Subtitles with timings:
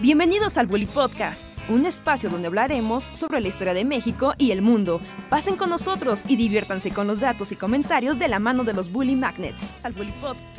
[0.00, 4.62] Bienvenidos al Bully Podcast, un espacio donde hablaremos sobre la historia de México y el
[4.62, 4.98] mundo.
[5.28, 8.90] Pasen con nosotros y diviértanse con los datos y comentarios de la mano de los
[8.90, 9.84] Bully Magnets.
[9.84, 10.58] Al Bully Podcast.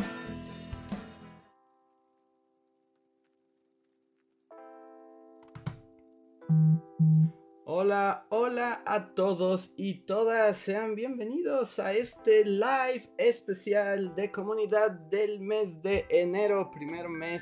[7.65, 15.39] Hola, hola a todos y todas, sean bienvenidos a este live especial de comunidad del
[15.39, 17.41] mes de enero, primer mes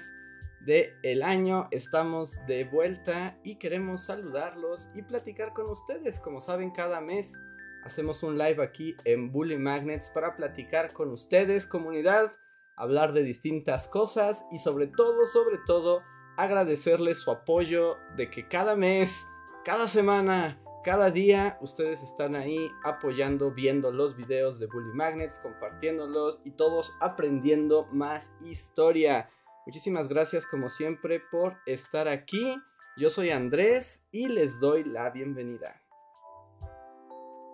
[0.65, 1.67] del el año.
[1.71, 6.19] Estamos de vuelta y queremos saludarlos y platicar con ustedes.
[6.19, 7.39] Como saben, cada mes
[7.83, 12.31] hacemos un live aquí en Bully Magnets para platicar con ustedes, comunidad,
[12.75, 16.01] hablar de distintas cosas y sobre todo, sobre todo,
[16.37, 19.25] agradecerles su apoyo de que cada mes
[19.65, 26.39] cada semana, cada día, ustedes están ahí apoyando, viendo los videos de Bully Magnets, compartiéndolos
[26.45, 29.29] y todos aprendiendo más historia.
[29.69, 32.57] Muchísimas gracias como siempre por estar aquí.
[32.97, 35.79] Yo soy Andrés y les doy la bienvenida.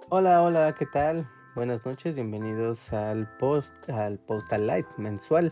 [0.07, 1.29] Hola, hola, ¿qué tal?
[1.55, 5.51] Buenas noches, bienvenidos al post al Postal Live mensual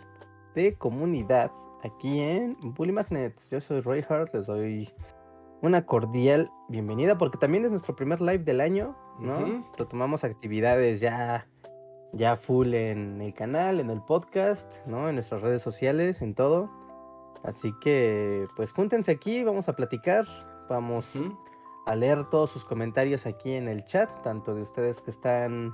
[0.56, 1.52] de comunidad
[1.84, 3.50] aquí en Bully Magnets.
[3.50, 4.90] Yo soy Roy Hart, les doy
[5.62, 9.70] una cordial bienvenida porque también es nuestro primer live del año, ¿no?
[9.78, 11.46] Retomamos actividades ya,
[12.14, 15.10] ya full en el canal, en el podcast, ¿no?
[15.10, 16.70] En nuestras redes sociales, en todo.
[17.44, 20.26] Así que, pues júntense aquí, vamos a platicar,
[20.70, 21.22] vamos
[21.86, 25.74] a leer todos sus comentarios aquí en el chat, tanto de ustedes que están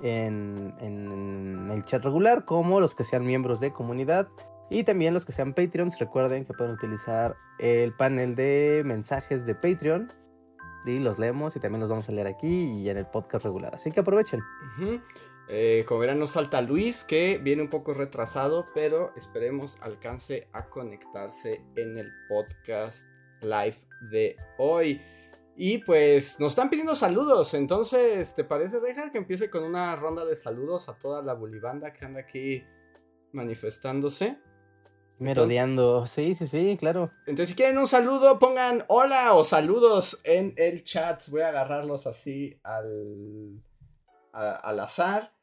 [0.00, 4.28] en, en el chat regular como los que sean miembros de comunidad.
[4.70, 9.54] Y también los que sean Patreons, recuerden que pueden utilizar el panel de mensajes de
[9.54, 10.10] Patreon.
[10.86, 13.74] Y los leemos y también los vamos a leer aquí y en el podcast regular.
[13.74, 14.40] Así que aprovechen.
[15.54, 20.70] Eh, como verán, nos falta Luis, que viene un poco retrasado, pero esperemos alcance a
[20.70, 23.06] conectarse en el podcast
[23.42, 23.76] live
[24.10, 25.02] de hoy.
[25.54, 30.24] Y pues nos están pidiendo saludos, entonces, ¿te parece, dejar que empiece con una ronda
[30.24, 32.64] de saludos a toda la bulibanda que anda aquí
[33.32, 34.38] manifestándose?
[35.18, 37.10] Merodeando, sí, sí, sí, claro.
[37.26, 41.22] Entonces, si quieren un saludo, pongan hola o saludos en el chat.
[41.28, 43.62] Voy a agarrarlos así al,
[44.32, 45.41] al azar.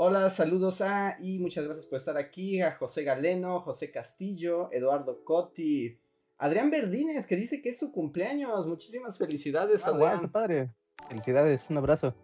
[0.00, 2.62] Hola, saludos a y muchas gracias por estar aquí.
[2.62, 5.98] A José Galeno, José Castillo, Eduardo Cotti,
[6.36, 8.68] Adrián Verdines, que dice que es su cumpleaños.
[8.68, 10.30] Muchísimas felicidades, ah, Adrián.
[10.30, 10.70] padre.
[11.08, 12.14] Felicidades, un abrazo.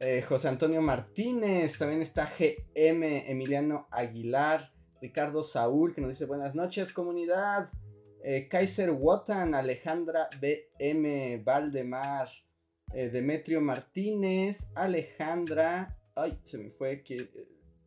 [0.00, 4.72] Eh, José Antonio Martínez, también está GM, Emiliano Aguilar.
[5.02, 7.68] Ricardo Saúl, que nos dice buenas noches, comunidad.
[8.24, 12.30] Eh, Kaiser Wotan, Alejandra BM, Valdemar,
[12.94, 17.30] eh, Demetrio Martínez, Alejandra, ay, se me fue, que,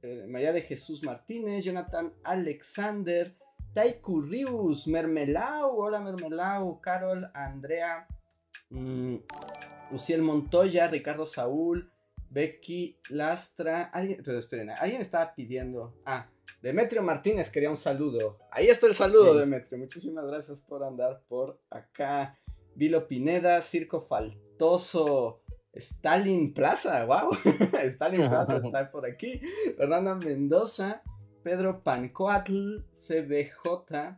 [0.02, 3.36] eh, María de Jesús Martínez, Jonathan Alexander,
[3.74, 8.08] Taiku Rius, Mermelau, hola Mermelau, Carol, Andrea,
[8.70, 9.22] um,
[9.92, 11.92] Uciel Montoya, Ricardo Saúl,
[12.30, 16.30] Becky Lastra, alguien, pero esperen, alguien estaba pidiendo, ah,
[16.62, 18.38] Demetrio Martínez quería un saludo.
[18.52, 19.80] Ahí está el saludo, Demetrio.
[19.80, 22.38] Muchísimas gracias por andar por acá.
[22.76, 25.41] Vilo Pineda, Circo Faltoso,
[25.74, 27.32] Stalin Plaza, wow.
[27.84, 29.42] Stalin Plaza está por aquí.
[29.78, 31.02] Fernanda Mendoza,
[31.44, 34.18] Pedro Pancoatl, CBJ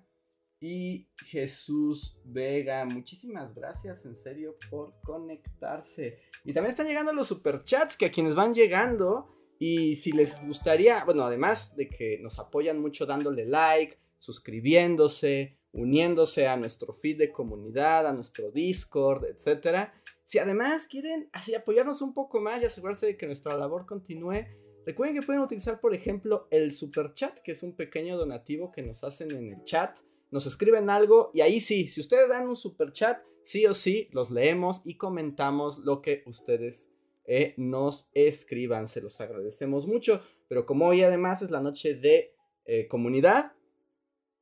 [0.59, 2.85] y Jesús Vega.
[2.85, 6.19] Muchísimas gracias en serio por conectarse.
[6.45, 11.05] Y también están llegando los superchats que a quienes van llegando y si les gustaría,
[11.05, 17.31] bueno, además de que nos apoyan mucho dándole like, suscribiéndose, uniéndose a nuestro feed de
[17.31, 19.89] comunidad, a nuestro Discord, etc.
[20.25, 24.45] Si además quieren así apoyarnos un poco más y asegurarse de que nuestra labor continúe,
[24.85, 28.81] recuerden que pueden utilizar, por ejemplo, el super chat, que es un pequeño donativo que
[28.81, 29.99] nos hacen en el chat.
[30.31, 34.09] Nos escriben algo y ahí sí, si ustedes dan un super chat, sí o sí
[34.11, 36.89] los leemos y comentamos lo que ustedes
[37.25, 40.21] eh, nos escriban, se los agradecemos mucho.
[40.47, 42.35] Pero como hoy además es la noche de
[42.65, 43.53] eh, comunidad,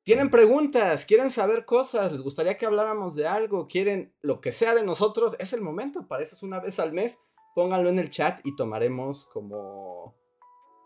[0.03, 4.73] tienen preguntas, quieren saber cosas, les gustaría que habláramos de algo, quieren lo que sea
[4.73, 7.19] de nosotros, es el momento, para eso es una vez al mes,
[7.53, 10.15] pónganlo en el chat y tomaremos como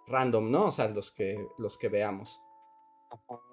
[0.07, 0.65] random, ¿no?
[0.65, 2.41] O sea, los que, los que veamos.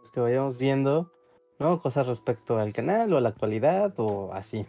[0.00, 1.12] Los que vayamos viendo,
[1.60, 1.80] ¿no?
[1.80, 4.66] Cosas respecto al canal o a la actualidad o así.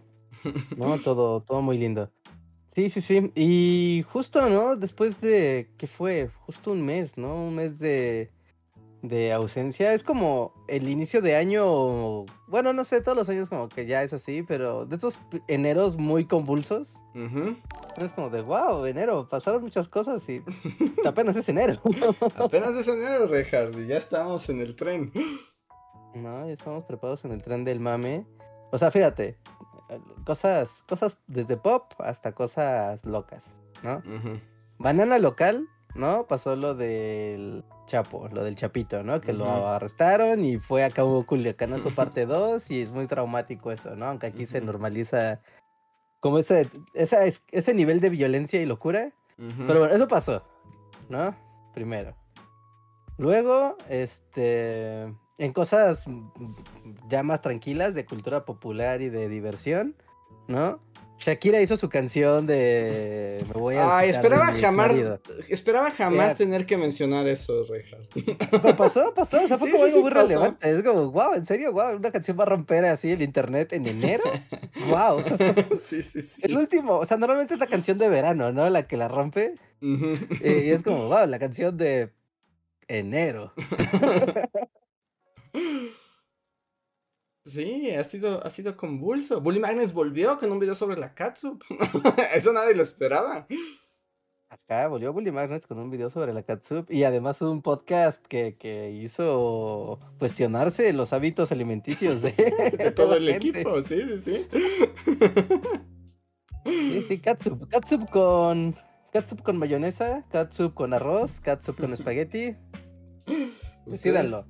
[0.77, 0.97] ¿No?
[1.03, 2.11] todo, todo muy lindo.
[2.75, 3.31] Sí, sí, sí.
[3.35, 4.75] Y justo, ¿no?
[4.75, 6.29] Después de, ¿qué fue?
[6.45, 7.35] Justo un mes, ¿no?
[7.35, 8.31] Un mes de,
[9.03, 9.93] de ausencia.
[9.93, 14.01] Es como el inicio de año, bueno, no sé, todos los años como que ya
[14.01, 16.99] es así, pero de estos eneros muy convulsos.
[17.97, 20.41] Es como de, wow, enero, pasaron muchas cosas y
[21.05, 21.79] apenas es enero.
[22.37, 25.11] apenas es enero, Reinhardt, y ya estamos en el tren.
[26.15, 28.27] No, ya estamos trepados en el tren del mame.
[28.71, 29.39] O sea, fíjate,
[30.23, 33.47] cosas, cosas desde pop hasta cosas locas,
[33.81, 34.03] ¿no?
[34.77, 36.25] Banana local, ¿no?
[36.27, 39.21] Pasó lo del Chapo, lo del Chapito, ¿no?
[39.21, 43.95] Que lo arrestaron y fue a Cabo Culiacanazo parte 2 y es muy traumático eso,
[43.95, 44.05] ¿no?
[44.07, 45.41] Aunque aquí se normaliza
[46.19, 49.11] como ese, esa, es- ese nivel de violencia y locura.
[49.67, 50.43] Pero bueno, eso pasó,
[51.09, 51.35] ¿no?
[51.73, 52.15] Primero.
[53.17, 55.03] Luego, este,
[55.37, 56.05] en cosas
[57.09, 59.95] ya más tranquilas de cultura popular y de diversión,
[60.47, 60.79] ¿no?
[61.25, 64.91] Shakira hizo su canción de Me voy a de esperaba jamás,
[65.47, 68.09] esperaba jamás tener que mencionar eso, Reinhardt.
[68.61, 70.27] Pero pasó, pasó, o sea, fue Sí, como sí, algo sí, muy pasó.
[70.27, 70.69] relevante.
[70.69, 73.87] Es como, wow, en serio, wow, una canción va a romper así el internet en
[73.87, 74.23] enero.
[74.89, 75.23] wow.
[75.81, 76.41] sí, sí, sí.
[76.43, 78.69] El último, o sea, normalmente es la canción de verano, ¿no?
[78.69, 79.53] La que la rompe.
[79.81, 82.11] Eh, Y es como, wow, la canción de
[82.89, 83.53] enero.
[87.45, 89.41] Sí, ha sido, ha sido convulso.
[89.41, 91.61] Bully Magnus volvió con un video sobre la Katsup.
[92.33, 93.47] Eso nadie lo esperaba.
[94.49, 98.55] Acá volvió Bully Magnets con un video sobre la catsup y además un podcast que,
[98.55, 102.33] que hizo cuestionarse los hábitos alimenticios de,
[102.77, 103.47] De todo el gente.
[103.61, 104.47] equipo, sí, sí, sí.
[106.65, 107.67] Sí, sí, catsup.
[107.67, 108.75] Catsup con,
[109.11, 112.55] catsup con mayonesa, catsup con arroz, catsup con espagueti.
[113.87, 114.45] Decídanlo.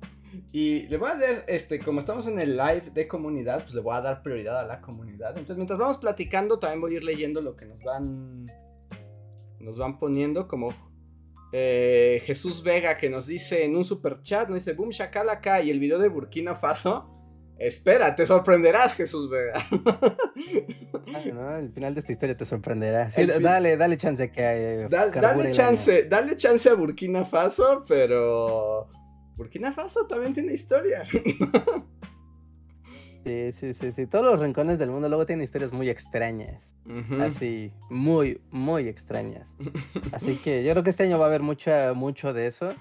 [0.52, 3.80] Y le voy a dar, este, como estamos en el live de comunidad, pues le
[3.80, 5.30] voy a dar prioridad a la comunidad.
[5.30, 8.46] Entonces, mientras vamos platicando, también voy a ir leyendo lo que nos van,
[9.60, 10.72] nos van poniendo, como
[11.52, 15.70] eh, Jesús Vega que nos dice en un super chat, nos dice, boom, shakalaka, y
[15.70, 17.10] el video de Burkina Faso.
[17.56, 19.52] Espera, te sorprenderás, Jesús Vega.
[21.14, 23.10] Ah, no, el final de esta historia te sorprenderá.
[23.12, 28.88] Sí, dale, dale chance que eh, Da- dale chance, dale chance a Burkina Faso, pero
[29.36, 31.06] Burkina Faso también tiene historia.
[33.24, 34.06] Sí, sí, sí, sí.
[34.06, 36.76] Todos los rincones del mundo luego tienen historias muy extrañas.
[37.20, 39.56] Así, muy, muy extrañas.
[40.12, 42.74] Así que yo creo que este año va a haber mucha, mucho de eso.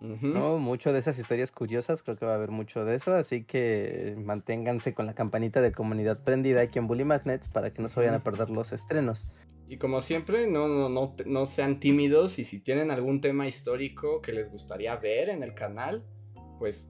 [0.00, 0.56] ¿no?
[0.56, 4.16] Mucho de esas historias curiosas, creo que va a haber mucho de eso, así que
[4.24, 8.00] manténganse con la campanita de comunidad prendida aquí en Bully Magnets para que no se
[8.00, 9.28] vayan a perder los estrenos.
[9.70, 14.20] Y como siempre, no, no, no, no sean tímidos y si tienen algún tema histórico
[14.20, 16.04] que les gustaría ver en el canal,
[16.58, 16.88] pues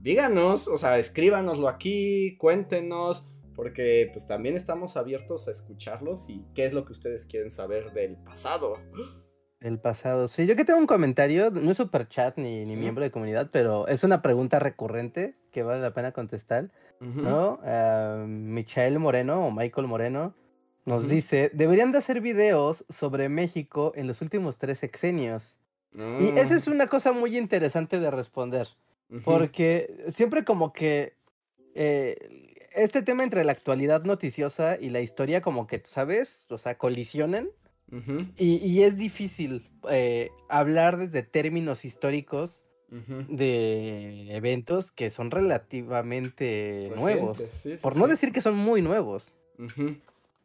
[0.00, 6.64] díganos, o sea, escríbanoslo aquí, cuéntenos, porque pues también estamos abiertos a escucharlos y qué
[6.64, 8.78] es lo que ustedes quieren saber del pasado.
[9.60, 12.76] El pasado, sí, yo que tengo un comentario, no es super chat ni, ni Sí.
[12.76, 16.70] miembro de comunidad, pero es una pregunta recurrente que vale la pena contestar.
[16.98, 17.58] ¿no?
[17.64, 20.34] Ah, Michael Moreno o Michael Moreno
[20.84, 25.58] nos dice, deberían de hacer videos sobre México en los últimos tres sexenios.
[25.94, 28.68] Y esa es una cosa muy interesante de responder.
[29.24, 31.14] Porque siempre como que
[31.74, 32.16] eh,
[32.74, 36.46] este tema entre la actualidad noticiosa y la historia como que, ¿sabes?
[36.48, 37.50] O sea, colisionan.
[38.38, 42.64] Y, y es difícil eh, hablar desde términos históricos
[43.28, 47.38] de eventos que son relativamente nuevos.
[47.38, 49.34] Recientes, sí, sí, Por no decir que son muy nuevos.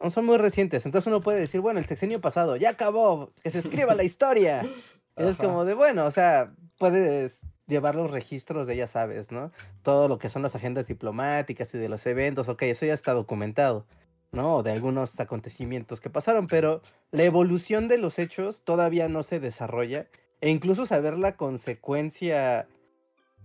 [0.09, 0.85] Son muy recientes.
[0.85, 4.67] Entonces uno puede decir, bueno, el sexenio pasado ya acabó, que se escriba la historia.
[5.15, 9.51] Es como de, bueno, o sea, puedes llevar los registros de, ya sabes, ¿no?
[9.81, 13.13] Todo lo que son las agendas diplomáticas y de los eventos, ok, eso ya está
[13.13, 13.85] documentado,
[14.31, 14.57] ¿no?
[14.57, 16.81] O de algunos acontecimientos que pasaron, pero
[17.11, 20.07] la evolución de los hechos todavía no se desarrolla
[20.39, 22.67] e incluso saber la consecuencia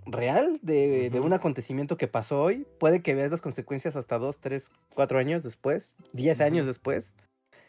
[0.07, 4.71] real de, un acontecimiento que pasó hoy, puede que veas las consecuencias hasta dos, tres,
[4.95, 7.15] cuatro años después, diez años después.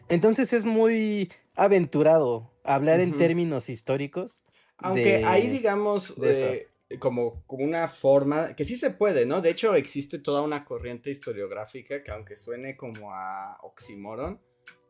[0.10, 4.44] Entonces es muy aventurado hablar en términos históricos.
[4.78, 9.42] Aunque ahí digamos de eh, como, como una forma, que sí se puede, ¿no?
[9.42, 14.42] De hecho existe toda una corriente historiográfica que aunque suene como a oxímoron,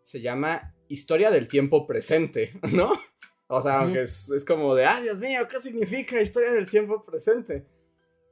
[0.04, 2.92] se llama historia del tiempo presente, ¿no?
[3.48, 7.04] O sea, aunque es, es como de, ah, Dios mío, ¿qué significa historia del tiempo
[7.04, 7.68] presente?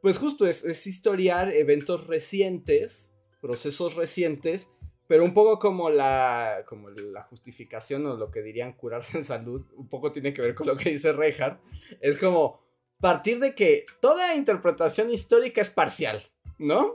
[0.01, 4.70] Pues justo es, es historiar eventos recientes, procesos recientes,
[5.08, 9.65] pero un poco como la, como la justificación o lo que dirían curarse en salud,
[9.75, 11.60] un poco tiene que ver con lo que dice Reinhardt.
[12.00, 12.62] Es como
[13.01, 16.24] partir de que toda interpretación histórica es parcial,
[16.58, 16.94] ¿no?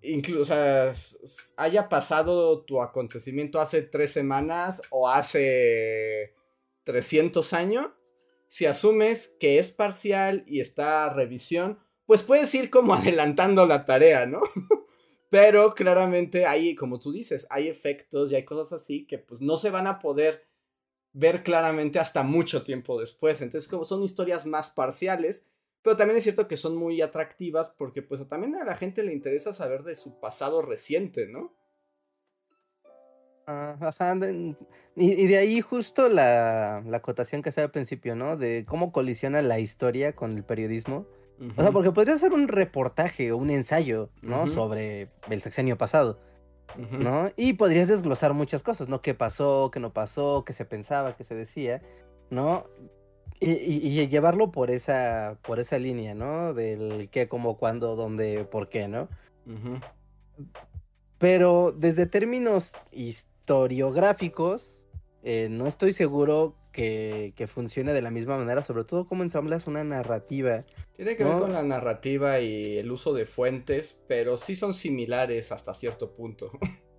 [0.00, 0.54] Incluso,
[1.56, 6.34] haya pasado tu acontecimiento hace tres semanas o hace
[6.84, 7.88] 300 años,
[8.46, 13.84] si asumes que es parcial y está a revisión, pues puedes ir como adelantando la
[13.84, 14.42] tarea, ¿no?
[15.30, 19.56] Pero claramente hay, como tú dices, hay efectos y hay cosas así que pues no
[19.56, 20.46] se van a poder
[21.12, 23.40] ver claramente hasta mucho tiempo después.
[23.40, 25.48] Entonces como son historias más parciales,
[25.82, 29.12] Pero también es cierto que son muy atractivas porque pues también a la gente le
[29.12, 31.54] interesa saber de su pasado reciente, ¿no?
[33.46, 34.16] Ah, ajá,
[34.96, 38.36] y, de ahí justo la, la acotación que hacía al principio, ¿no?
[38.36, 41.06] De cómo colisiona la historia con el periodismo.
[41.56, 44.46] O sea, porque podría ser un reportaje o un ensayo, ¿no?
[44.46, 46.20] Sobre el sexenio pasado,
[46.92, 47.30] ¿no?
[47.36, 49.02] Y podrías desglosar muchas cosas, ¿no?
[49.02, 51.82] ¿Qué pasó, qué no pasó, qué se pensaba, qué se decía,
[52.30, 52.66] ¿no?
[53.40, 56.54] Y, llevarlo por esa, por esa línea, ¿no?
[56.54, 59.08] Del qué, cómo, cuándo, dónde, por qué, ¿no?
[61.18, 62.72] Pero desde términos
[63.44, 64.88] historiográficos,
[65.22, 69.84] eh, no estoy seguro que, funcione de la misma manera, sobre todo cómo ensamblas una
[69.84, 70.64] narrativa.
[70.94, 75.52] Tiene que ver con la narrativa y el uso de fuentes, pero sí son similares
[75.52, 76.50] hasta cierto punto.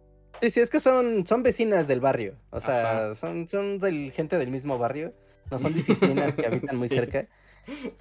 [0.42, 4.38] Sí, sí, es que son, son vecinas del barrio, o sea, son, son del, gente
[4.38, 5.14] del mismo barrio,
[5.50, 7.30] no son disciplinas que habitan muy cerca.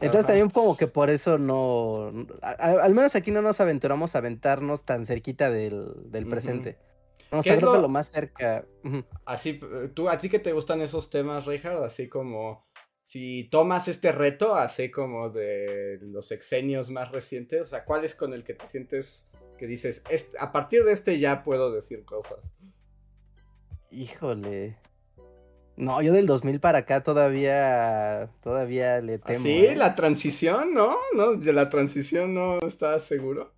[0.00, 4.84] Entonces también como que por eso no, al menos aquí no nos aventuramos a aventarnos
[4.84, 6.76] tan cerquita del, presente.
[7.30, 7.88] No, ¿Qué es lo...
[7.88, 8.64] más cerca.
[9.24, 9.60] Así,
[9.94, 12.64] tú, a ti que te gustan esos temas, Richard, así como
[13.02, 18.14] si tomas este reto, así como de los exenios más recientes, o sea, ¿cuál es
[18.14, 19.28] con el que te sientes
[19.58, 20.02] que dices,
[20.38, 22.38] a partir de este ya puedo decir cosas?
[23.90, 24.78] Híjole.
[25.76, 29.44] No, yo del 2000 para acá todavía todavía le temo.
[29.44, 29.76] Sí, ¿eh?
[29.76, 30.96] la transición, ¿no?
[31.14, 33.52] No, la transición no está seguro.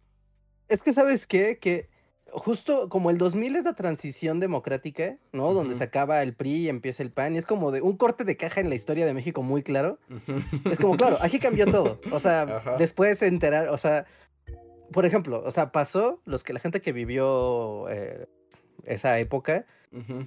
[0.68, 1.88] Es que sabes qué, que
[2.32, 5.52] justo como el 2000 es la transición democrática, ¿no?
[5.52, 8.24] Donde se acaba el PRI y empieza el PAN, y es como de un corte
[8.24, 9.98] de caja en la historia de México muy claro.
[10.70, 12.00] Es como, claro, aquí cambió todo.
[12.12, 12.46] O sea,
[12.78, 14.06] después se enterar, o sea,
[14.92, 18.26] por ejemplo, o sea, pasó los que la gente que vivió eh,
[18.84, 19.66] esa época,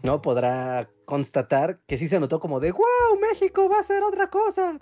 [0.01, 0.22] ¿no?
[0.22, 4.79] Podrá constatar que sí se notó como de, wow, México va a ser otra cosa.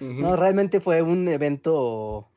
[0.00, 2.28] No, realmente fue un evento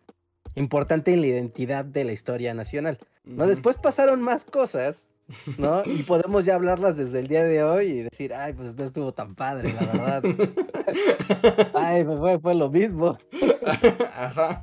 [0.57, 2.97] importante en la identidad de la historia nacional.
[3.23, 3.47] ¿no?
[3.47, 5.09] Después pasaron más cosas,
[5.57, 5.83] ¿no?
[5.85, 9.13] Y podemos ya hablarlas desde el día de hoy y decir, ay, pues no estuvo
[9.13, 10.23] tan padre, la verdad.
[11.75, 13.17] ay, fue, fue lo mismo.
[14.13, 14.59] Ajá.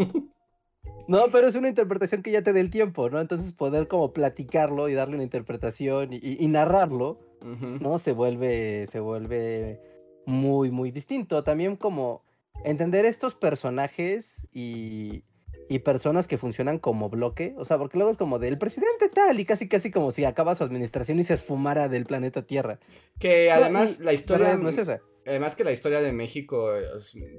[1.06, 3.20] No, pero es una interpretación que ya te dé el tiempo, ¿no?
[3.20, 7.98] Entonces poder como platicarlo y darle una interpretación y, narrarlo, ¿no?
[7.98, 9.80] Se vuelve, se vuelve
[10.24, 11.44] muy, muy distinto.
[11.44, 12.22] También como
[12.64, 15.24] entender estos personajes y,
[15.68, 19.38] y personas que funcionan como bloque, o sea, porque luego es como del presidente tal
[19.40, 22.78] y casi casi como si acaba su administración y se esfumara del planeta Tierra.
[23.18, 25.00] Que además la historia no es esa.
[25.26, 26.70] Además que la historia de México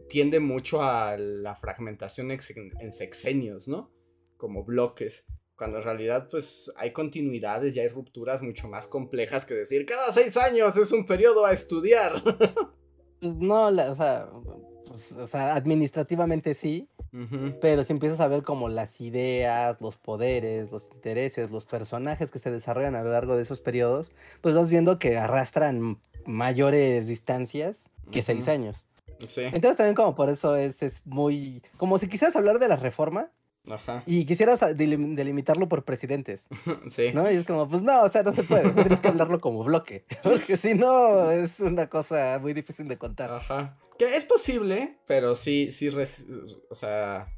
[0.10, 3.92] tiende mucho a la fragmentación en sexenios, ¿no?
[4.38, 5.26] Como bloques.
[5.56, 10.12] Cuando en realidad, pues, hay continuidades y hay rupturas mucho más complejas que decir cada
[10.12, 12.14] seis años es un periodo a estudiar.
[13.22, 14.30] Pues no, o sea,
[14.86, 16.90] pues, o sea, administrativamente sí,
[17.62, 22.40] pero si empiezas a ver como las ideas, los poderes, los intereses, los personajes que
[22.40, 24.10] se desarrollan a lo largo de esos periodos,
[24.42, 28.86] pues vas viendo que arrastran mayores distancias que seis años.
[29.38, 31.64] Entonces también como por eso es, es muy...
[31.78, 33.30] Como si quisieras hablar de la reforma,
[33.70, 34.04] Ajá.
[34.06, 36.50] Y quisieras delimitarlo por presidentes.
[36.90, 37.12] Sí.
[37.14, 37.30] ¿No?
[37.32, 38.70] Y es como, pues no, o sea, no se puede.
[38.72, 40.06] Tienes que hablarlo como bloque.
[40.24, 43.32] Porque si no, es una cosa muy difícil de contar.
[43.32, 43.78] Ajá.
[43.98, 45.90] Que es posible, pero sí, sí,
[46.70, 47.34] o sea,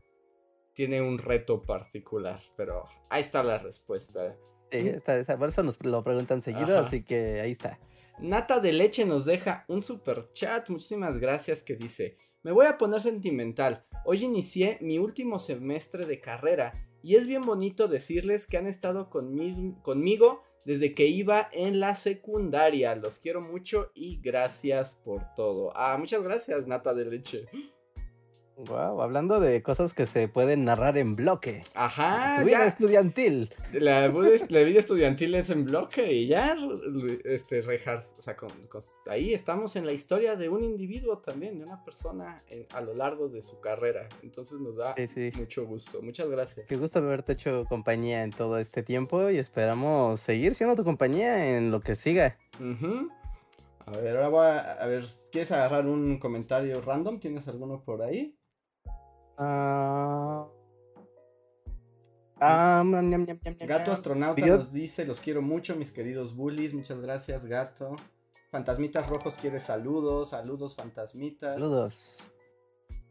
[0.74, 2.39] tiene un reto particular.
[2.55, 4.36] Pero ahí está la respuesta.
[4.72, 7.79] Sí, está, por eso nos lo preguntan seguido, así que ahí está.
[8.19, 10.69] Nata de Leche nos deja un super chat.
[10.69, 12.17] Muchísimas gracias que dice.
[12.48, 13.84] Me voy a poner sentimental.
[14.06, 19.10] Hoy inicié mi último semestre de carrera y es bien bonito decirles que han estado
[19.10, 22.96] conmigo desde que iba en la secundaria.
[22.96, 25.74] Los quiero mucho y gracias por todo.
[25.75, 27.48] Ah, muchas gracias, Nata de Leche.
[28.58, 31.62] Wow, hablando de cosas que se pueden narrar en bloque.
[31.76, 32.40] Ajá.
[32.40, 33.54] La vida estudiantil.
[33.72, 36.58] La, vida estudiantil es en bloque y ya,
[37.24, 38.36] este, o sea,
[39.12, 43.30] ahí estamos en la historia de un individuo también, de una persona a lo largo
[43.30, 44.10] de su carrera.
[44.24, 44.96] Entonces nos da
[45.36, 46.02] mucho gusto.
[46.02, 46.66] Muchas gracias.
[46.68, 51.56] Qué gusto haberte hecho compañía en todo este tiempo y esperamos seguir siendo tu compañía
[51.56, 52.40] en lo que siga.
[53.86, 57.20] A ver, ahora voy a, a ver, ¿quieres agarrar un comentario random?
[57.20, 58.37] ¿Tienes alguno por ahí?
[63.67, 66.74] Gato astronauta nos dice, los quiero mucho, mis queridos bullies.
[66.74, 67.96] Muchas gracias, gato.
[68.51, 71.53] Fantasmitas Rojos quiere saludos, saludos, fantasmitas.
[71.53, 72.27] Saludos.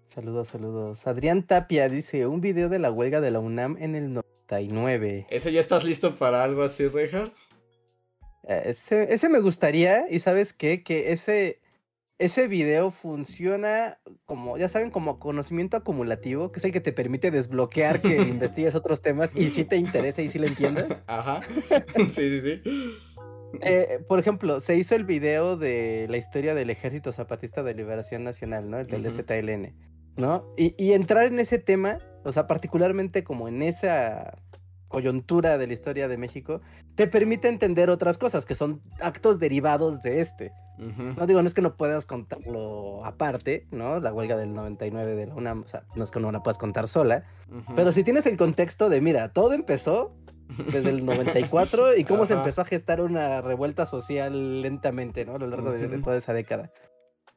[0.09, 1.07] Saludos, saludos.
[1.07, 5.27] Adrián Tapia dice, un video de la huelga de la UNAM en el 99.
[5.29, 7.35] ¿Ese ya estás listo para algo así, Reinhardt?
[8.45, 11.61] Eh, ese, ese me gustaría, y sabes qué, que ese
[12.19, 17.31] ese video funciona como, ya saben, como conocimiento acumulativo, que es el que te permite
[17.31, 21.03] desbloquear que investigues otros temas y si te interesa y si lo entiendes.
[21.07, 21.41] Ajá.
[22.09, 22.61] Sí, sí, sí.
[23.63, 28.25] Eh, por ejemplo, se hizo el video de la historia del Ejército Zapatista de Liberación
[28.25, 28.79] Nacional, ¿no?
[28.79, 29.11] El del.
[29.13, 29.75] ZLN,
[30.17, 30.47] ¿no?
[30.57, 34.39] Y, y entrar en ese tema, o sea, particularmente como en esa
[34.89, 36.61] coyuntura de la historia de México,
[36.95, 40.53] te permite entender otras cosas que son actos derivados de este.
[40.79, 43.99] No digo, no es que no puedas contarlo aparte, ¿no?
[43.99, 46.59] La huelga del 99 de la UNAM, o sea, no es que no la puedas
[46.59, 47.25] contar sola,
[47.75, 50.15] pero si tienes el contexto de, mira, todo empezó
[50.71, 55.37] desde el 94 y cómo se empezó a gestar una revuelta social lentamente, ¿no?
[55.37, 56.71] A lo largo de, toda esa década.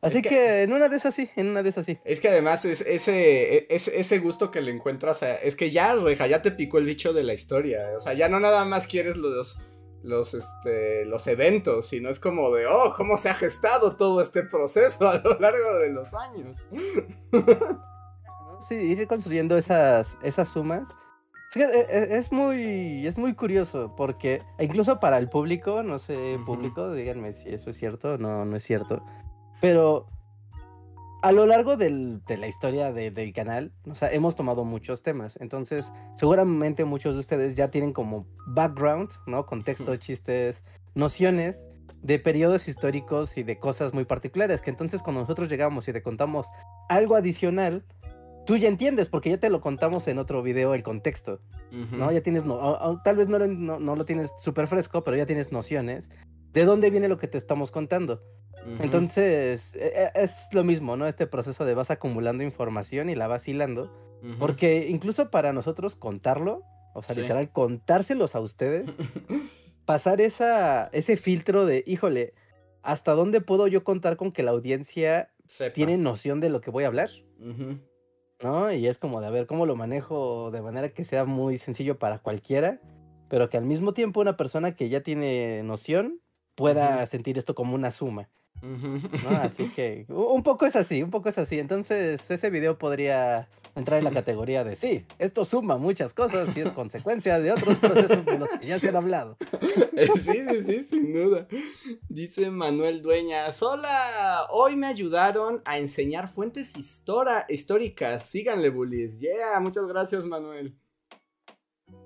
[0.01, 0.61] Así que- que...
[0.63, 1.97] en una de esas sí, en una de esas sí.
[2.05, 5.93] Es que además es ese, e- ese, gusto que le encuentras a- es que ya,
[5.95, 7.81] Reja, ya te picó el bicho de la historia.
[7.97, 9.59] O sea, ya no nada más quieres los,
[10.03, 14.43] los, este, los eventos, sino es como de, oh, cómo se ha gestado todo este
[14.43, 16.69] proceso a lo largo de los años.
[18.67, 20.89] Sí, ir construyendo esas, esas sumas.
[21.51, 25.97] Es, que, eh, eh, es muy, es muy curioso porque incluso para el público, no
[25.97, 29.01] sé, público, díganme si eso es cierto o no, no es cierto,
[29.61, 30.07] pero
[31.21, 35.01] a lo largo del- de la historia de- del canal, o sea, hemos tomado muchos
[35.03, 39.45] temas, entonces seguramente muchos de ustedes ya tienen como background, ¿no?
[39.45, 40.63] Contexto, chistes,
[40.95, 41.67] nociones
[42.01, 46.01] de periodos históricos y de cosas muy particulares, que entonces cuando nosotros llegamos y te
[46.01, 46.47] contamos
[46.87, 47.83] algo adicional,
[48.45, 51.41] tú ya entiendes, porque ya te lo contamos en otro video el contexto,
[51.99, 52.11] ¿no?
[52.13, 55.03] Ya tienes, no, o- o tal vez no lo, no, no lo tienes súper fresco,
[55.03, 56.09] pero ya tienes nociones
[56.53, 58.21] de dónde viene lo que te estamos contando.
[58.79, 61.07] Entonces, e- e- es lo mismo, ¿no?
[61.07, 63.91] Este proceso de vas acumulando información y la vas hilando,
[64.37, 66.63] porque incluso para nosotros contarlo,
[66.93, 67.21] o sea, Sí.
[67.21, 68.85] literal, contárselos a ustedes,
[69.85, 72.33] pasar esa, ese filtro de, híjole,
[72.83, 75.73] ¿hasta dónde puedo yo contar con que la audiencia Sepa.
[75.73, 77.09] tiene noción de lo que voy a hablar?
[78.41, 78.71] ¿no?
[78.71, 81.99] Y es como de a ver cómo lo manejo de manera que sea muy sencillo
[81.99, 82.79] para cualquiera,
[83.27, 86.21] pero que al mismo tiempo una persona que ya tiene noción
[86.55, 88.29] pueda sentir esto como una suma,
[89.41, 91.59] Así que un poco es así, un poco es así.
[91.59, 96.61] Entonces ese video podría entrar en la categoría de sí, esto suma muchas cosas y
[96.61, 99.37] es consecuencia de otros procesos de los que ya se han hablado.
[100.15, 101.47] Sí, sí, sí, sin duda.
[102.07, 108.25] Dice Manuel Dueñas, hola, hoy me ayudaron a enseñar fuentes históricas.
[108.25, 109.19] Síganle, bullies.
[109.19, 110.77] Yeah, muchas gracias, Manuel.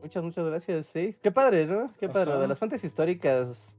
[0.02, 1.16] Muchas, muchas gracias, sí.
[1.22, 1.94] Qué padre, ¿no?
[2.00, 2.32] Qué padre.
[2.32, 2.42] Ajá.
[2.42, 3.73] de las fuentes históricas.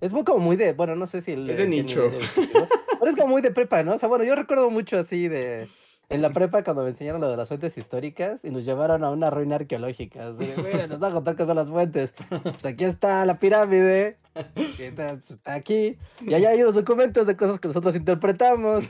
[0.00, 2.06] Es muy como muy de, bueno, no sé si el Es de tiene nicho.
[2.06, 3.94] idea de- Pero es como muy de prepa, ¿no?
[3.94, 5.68] O sea, bueno, yo recuerdo mucho así de
[6.10, 9.10] en la prepa cuando me enseñaron lo de las fuentes históricas y nos llevaron a
[9.10, 10.28] una ruina arqueológica.
[10.28, 12.14] Así mira, nos va a contar cosas de las fuentes.
[12.42, 14.16] Pues aquí está la pirámide.
[14.56, 15.98] Y está, pues, está aquí.
[16.22, 18.84] Y allá hay unos documentos de cosas que nosotros interpretamos.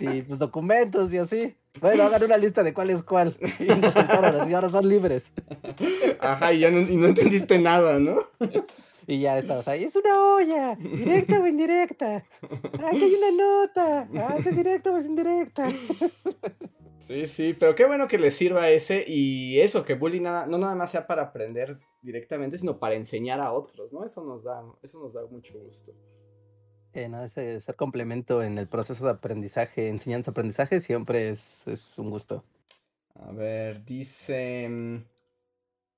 [0.00, 1.56] Y pues documentos y así.
[1.80, 3.36] Bueno, hagan una lista de cuál es cuál.
[3.60, 5.32] Y nos soltaron así, ahora son libres.
[6.20, 8.18] Ajá, y ya no, y no entendiste nada, ¿no?
[9.10, 12.26] Y ya estabas ahí, es una olla, directa o indirecta.
[12.84, 14.08] Aquí hay una nota.
[14.14, 15.68] Ah, ¿esto es directa o es indirecta.
[17.00, 20.58] Sí, sí, pero qué bueno que les sirva ese y eso, que bullying nada, no
[20.58, 24.04] nada más sea para aprender directamente, sino para enseñar a otros, ¿no?
[24.04, 25.94] Eso nos da, eso nos da mucho gusto.
[26.92, 32.10] Eh, no, ese ser complemento en el proceso de aprendizaje, enseñanza-aprendizaje, siempre es, es un
[32.10, 32.44] gusto.
[33.14, 35.04] A ver, dice mm,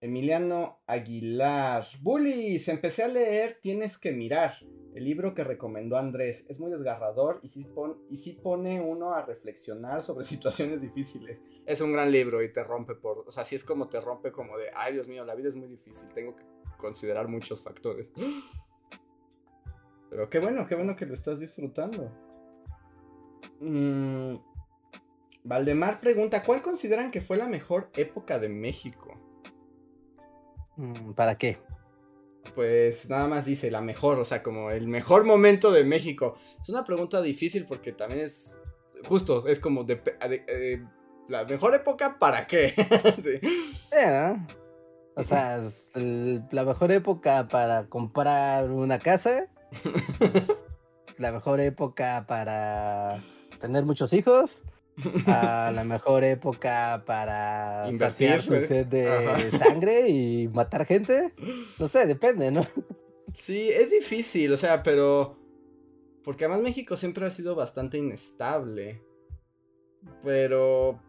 [0.01, 1.87] Emiliano Aguilar.
[2.01, 4.55] Bullies, empecé a leer Tienes que mirar,
[4.95, 6.47] el libro que recomendó Andrés.
[6.49, 11.39] Es muy desgarrador y sí, pone uno a reflexionar sobre situaciones difíciles.
[11.67, 13.25] Es un gran libro y te rompe por...
[13.27, 15.57] O sea, sí es como te rompe como de, ay Dios mío, la vida es
[15.57, 16.45] muy difícil, tengo que
[16.79, 18.11] considerar muchos factores.
[20.09, 22.11] Pero qué bueno, qué bueno que lo estás disfrutando.
[23.61, 24.37] Mm,
[25.45, 29.30] Valdemar pregunta, ¿cuál consideran que fue la mejor época de México?
[30.81, 31.59] Mm, ¿Para qué?
[32.55, 36.37] Pues nada más dice la mejor, o sea, como el mejor momento de México.
[36.61, 38.59] Es una pregunta difícil porque también es
[39.05, 40.85] justo, es como de, de- eh,
[41.29, 42.75] la mejor época para qué.
[43.23, 43.47] Sí.
[43.97, 44.37] Eh.
[45.17, 45.61] O sea,
[45.95, 49.47] el- la mejor época para comprar una casa.
[51.19, 53.23] la mejor época para
[53.61, 54.63] tener muchos hijos.
[55.27, 58.67] A la mejor época para Invertir, saciar tu güey.
[58.67, 59.59] sed de Ajá.
[59.59, 61.33] sangre y matar gente.
[61.79, 62.63] No sé, depende, ¿no?
[63.33, 65.37] Sí, es difícil, o sea, pero...
[66.25, 69.03] Porque además México siempre ha sido bastante inestable.
[70.23, 71.01] Pero...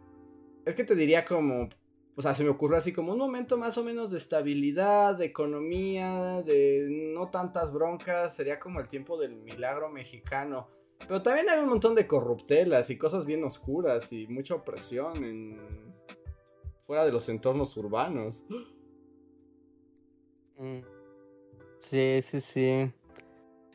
[0.66, 1.70] Es que te diría como...
[2.18, 5.26] O sea, se me ocurre así como un momento más o menos de estabilidad, de
[5.26, 8.36] economía, de no tantas broncas.
[8.36, 10.68] Sería como el tiempo del milagro mexicano.
[11.08, 15.60] Pero también hay un montón de corruptelas y cosas bien oscuras y mucha opresión en
[16.86, 18.46] fuera de los entornos urbanos.
[20.58, 20.80] Mm.
[21.80, 22.92] Sí, sí, sí.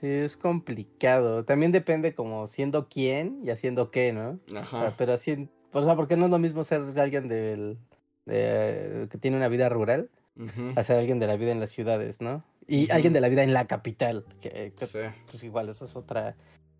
[0.00, 1.44] Sí, es complicado.
[1.44, 4.38] También depende como siendo quién y haciendo qué, ¿no?
[4.54, 4.94] Ajá.
[4.98, 7.78] pero así, o sea, porque no es lo mismo ser alguien del,
[8.26, 10.10] de, que tiene una vida rural
[10.74, 12.44] a ser alguien de la vida en las ciudades, ¿no?
[12.68, 14.74] Y alguien de la vida en la capital, que,
[15.30, 16.36] pues igual, eso es otra,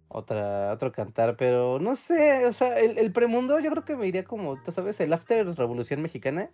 [0.09, 4.07] otra, otro cantar, pero no sé, o sea, el, el premundo yo creo que me
[4.07, 6.51] iría como, tú sabes, el after revolución mexicana,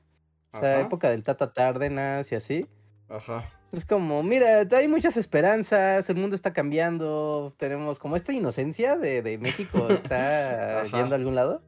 [0.53, 2.67] o sea, época del Tata Tárdenas y así.
[3.09, 3.51] Ajá.
[3.73, 9.23] Es como, mira, hay muchas esperanzas, el mundo está cambiando, tenemos como esta inocencia de,
[9.23, 11.63] de México está yendo a algún lado.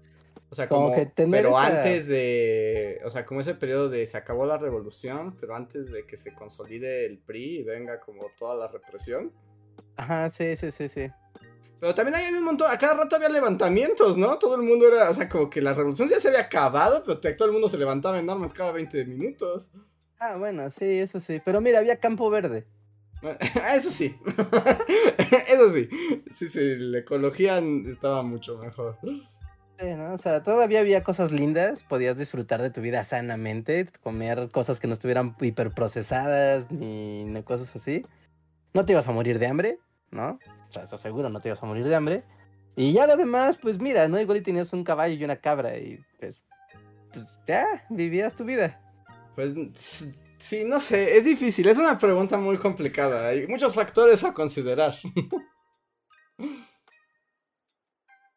[0.51, 4.47] O sea, como, que pero antes de, o sea, como ese periodo de se acabó
[4.47, 8.69] la revolución, pero antes de que se consolide el PRI y venga como toda la
[8.69, 9.33] represión.
[9.97, 11.11] Ajá, sí, sí, sí, sí.
[11.85, 14.39] Pero también hay un montón, a cada rato había levantamientos, ¿no?
[14.39, 17.21] Todo el mundo era, o sea, como que la revolución ya se había acabado, pero
[17.21, 19.71] todo el mundo se levantaba en armas cada 20 minutos.
[20.19, 21.43] Ah, bueno, sí, eso sí.
[21.45, 22.65] Pero mira, había campo verde.
[23.77, 24.17] eso sí.
[25.47, 25.91] eso sí.
[26.33, 28.97] Sí, sí, la ecología estaba mucho mejor.
[29.03, 30.15] Sí, ¿no?
[30.15, 34.87] O sea, todavía había cosas lindas, podías disfrutar de tu vida sanamente, comer cosas que
[34.87, 38.07] no estuvieran hiperprocesadas ni, ni cosas así.
[38.73, 39.79] No te ibas a morir de hambre,
[40.15, 40.39] ¿no?
[40.69, 42.25] O sea, eso seguro no te ibas a morir de hambre.
[42.77, 44.21] Y ya lo demás, pues mira, ¿no?
[44.21, 46.43] Igual tenías un caballo y una cabra y pues,
[47.13, 48.81] pues ya, vivías tu vida.
[49.35, 49.53] Pues
[50.39, 54.95] sí, no sé, es difícil, es una pregunta muy complicada, hay muchos factores a considerar.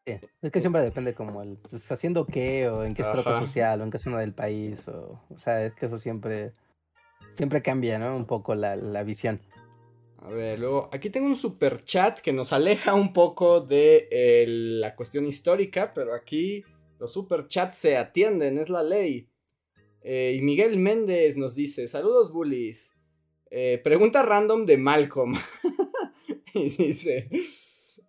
[0.06, 3.84] es que siempre depende como el, pues, haciendo qué, o en qué estrato social, o
[3.84, 6.54] en qué zona del país, o, o sea, es que eso siempre,
[7.34, 8.16] siempre cambia, ¿no?
[8.16, 9.42] Un poco la, la visión.
[10.18, 14.96] A ver, luego, aquí tengo un super chat que nos aleja un poco de la
[14.96, 16.64] cuestión histórica, pero aquí
[17.00, 19.30] los super chats se atienden, es la ley.
[20.02, 22.98] Eh, y Miguel Méndez nos dice, saludos bullies.
[23.52, 25.36] Eh, pregunta random de Malcolm.
[26.54, 27.30] y dice,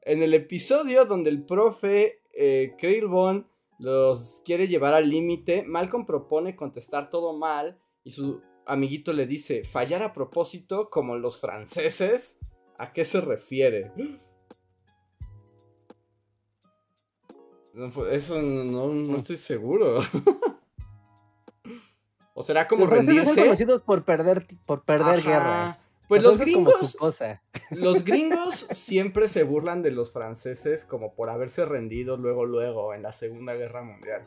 [0.02, 2.74] en el episodio donde el profe eh,
[3.78, 9.64] los quiere llevar al límite, Malcolm propone contestar todo mal y su amiguito le dice,
[9.64, 12.38] fallar a propósito como los franceses.
[12.78, 13.92] ¿A qué se refiere?
[18.10, 19.98] Eso no, no estoy seguro.
[22.34, 23.34] ¿O será como rendirse?
[23.34, 25.88] Son conocidos por perder, por perder guerras.
[26.06, 26.96] Pues los gringos.
[27.70, 33.02] Los gringos siempre se burlan de los franceses como por haberse rendido luego, luego en
[33.02, 34.26] la Segunda Guerra Mundial.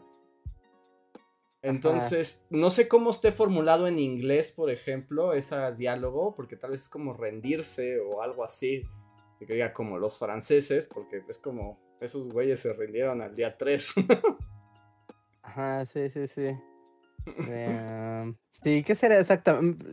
[1.63, 6.83] Entonces, no sé cómo esté formulado en inglés, por ejemplo, ese diálogo, porque tal vez
[6.83, 8.83] es como rendirse o algo así.
[9.39, 13.95] Que diga como los franceses, porque es como esos güeyes se rindieron al día 3.
[15.41, 16.55] Ajá, sí, sí, sí.
[17.25, 19.85] Em, sí, ¿qué será exactamente?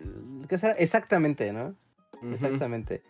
[0.49, 1.77] ¿Qué será exactamente, no?
[2.33, 3.03] Exactamente.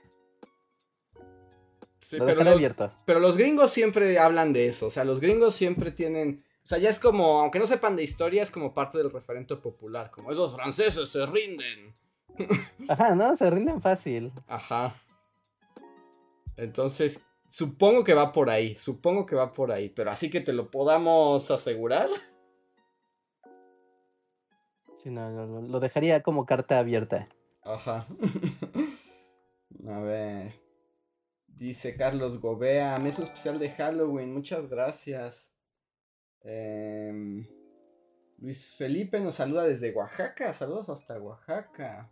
[2.00, 4.86] Sí, pero, pero los gringos siempre hablan de eso.
[4.86, 6.44] O sea, los gringos siempre tienen.
[6.68, 9.57] O sea, ya es como, aunque no sepan de historia, es como parte del referente
[9.57, 10.11] popular.
[10.11, 11.96] Como esos franceses se rinden.
[12.90, 13.35] Ajá, ¿no?
[13.37, 14.31] Se rinden fácil.
[14.46, 15.02] Ajá.
[16.59, 18.74] Entonces, supongo que va por ahí.
[18.74, 19.88] Supongo que va por ahí.
[19.88, 22.11] Pero así que te lo podamos asegurar.
[25.02, 27.31] Sí, no, lo, dejaría como carta abierta.
[27.62, 28.07] Ajá.
[29.88, 30.52] A ver.
[31.46, 35.57] Dice Carlos Gobea, mes especial de Halloween, muchas gracias.
[36.50, 37.46] Em,
[38.38, 42.11] Luis Felipe nos saluda desde Oaxaca, saludos hasta Oaxaca.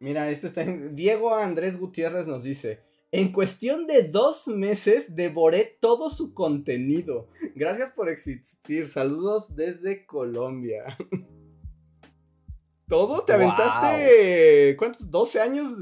[0.00, 0.96] Mira, este está en...
[0.96, 2.80] Diego Andrés Gutiérrez nos dice,
[3.12, 7.28] en cuestión de dos meses devoré todo su contenido.
[7.54, 8.88] Gracias por existir.
[8.88, 10.98] Saludos desde Colombia.
[12.88, 13.24] ¿Todo?
[13.24, 15.12] ¿Te aventaste cuántos?
[15.12, 15.72] ¿12 años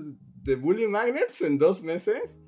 [0.42, 2.38] de Bully Magnets en dos meses?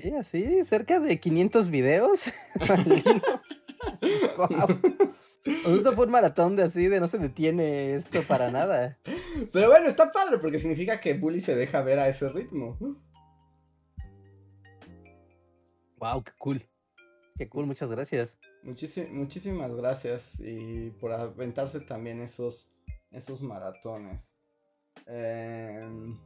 [0.00, 2.32] Sí, así, cerca de 500 videos.
[4.36, 4.48] wow.
[5.44, 8.98] Esto fue un maratón de así, de no se detiene esto para nada.
[9.52, 12.78] Pero bueno, está padre porque significa que Bully se deja ver a ese ritmo.
[15.96, 16.66] Wow, qué cool.
[17.36, 18.38] Qué cool, muchas gracias.
[18.62, 22.76] muchísimas gracias y por aventarse también esos,
[23.10, 24.34] esos maratones.
[25.06, 26.18] Em,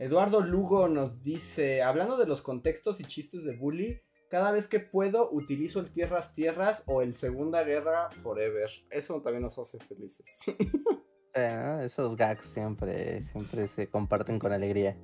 [0.00, 4.80] Eduardo Lugo nos dice, hablando de los contextos y chistes de bully, cada vez que
[4.80, 8.70] puedo utilizo el Tierras Tierras o el Segunda Guerra Forever.
[8.90, 10.42] Eso también nos hace felices.
[11.34, 14.96] esos gags siempre, siempre se comparten con alegría.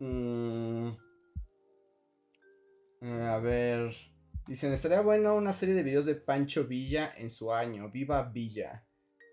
[0.00, 0.88] Mmm...
[3.00, 3.94] Eh, a ver.
[4.48, 7.92] Dicen, estaría bueno una serie de videos de Pancho Villa en su año.
[7.92, 8.84] Viva Villa.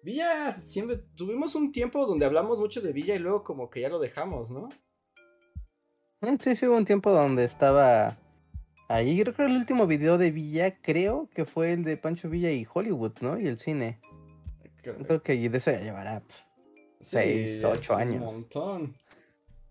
[0.03, 3.89] Villa, siempre tuvimos un tiempo donde hablamos mucho de Villa y luego como que ya
[3.89, 4.69] lo dejamos, ¿no?
[6.21, 8.17] Mm, Sí, sí, hubo un tiempo donde estaba
[8.87, 9.19] ahí.
[9.21, 12.67] Creo que el último video de Villa, creo que fue el de Pancho Villa y
[12.71, 13.39] Hollywood, ¿no?
[13.39, 13.99] Y el cine.
[14.81, 16.43] Creo que de eso ya llevará pf,
[17.01, 18.31] seis, ocho es años.
[18.31, 18.95] Un montón.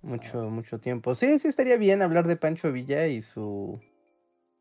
[0.03, 1.15] mucho, mucho tiempo.
[1.15, 3.81] Sí, sí, estaría bien hablar de Pancho Villa y su.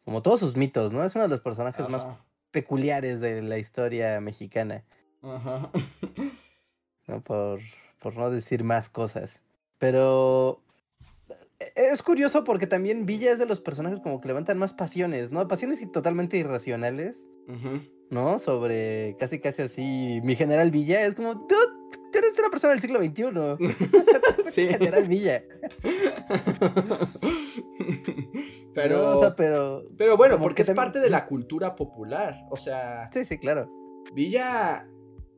[0.05, 1.03] Como todos sus mitos, ¿no?
[1.05, 2.07] Es uno de los personajes más
[2.51, 4.83] peculiares de la historia mexicana,
[5.21, 5.69] Ajá.
[7.07, 7.21] ¿no?
[7.23, 7.59] Por,
[7.99, 9.41] por no decir más cosas.
[9.77, 10.61] Pero
[11.59, 15.31] e- es curioso porque también Villa es de los personajes como que levantan más pasiones,
[15.31, 15.47] ¿no?
[15.47, 17.27] Pasiones totalmente irracionales.
[18.11, 18.37] ¿no?
[18.39, 20.19] Sobre casi, casi así.
[20.23, 21.55] Mi general Villa es como, tú,
[22.11, 23.23] tú eres una persona del siglo XXI.
[24.51, 24.67] Sí.
[24.67, 25.43] General Villa.
[28.73, 29.17] Pero, ¿no?
[29.17, 29.83] O sea, pero.
[29.97, 32.35] pero bueno, porque que es también- parte de la cultura popular.
[32.49, 33.69] O sea, Sí, sí, claro.
[34.13, 34.87] Villa.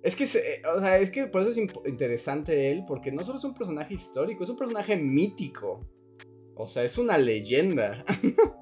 [0.03, 3.37] Es que, se- o sea, es que por eso es interesante él, porque no solo
[3.39, 5.85] es un personaje histórico, es un personaje mítico.
[6.55, 8.03] O sea, es una leyenda.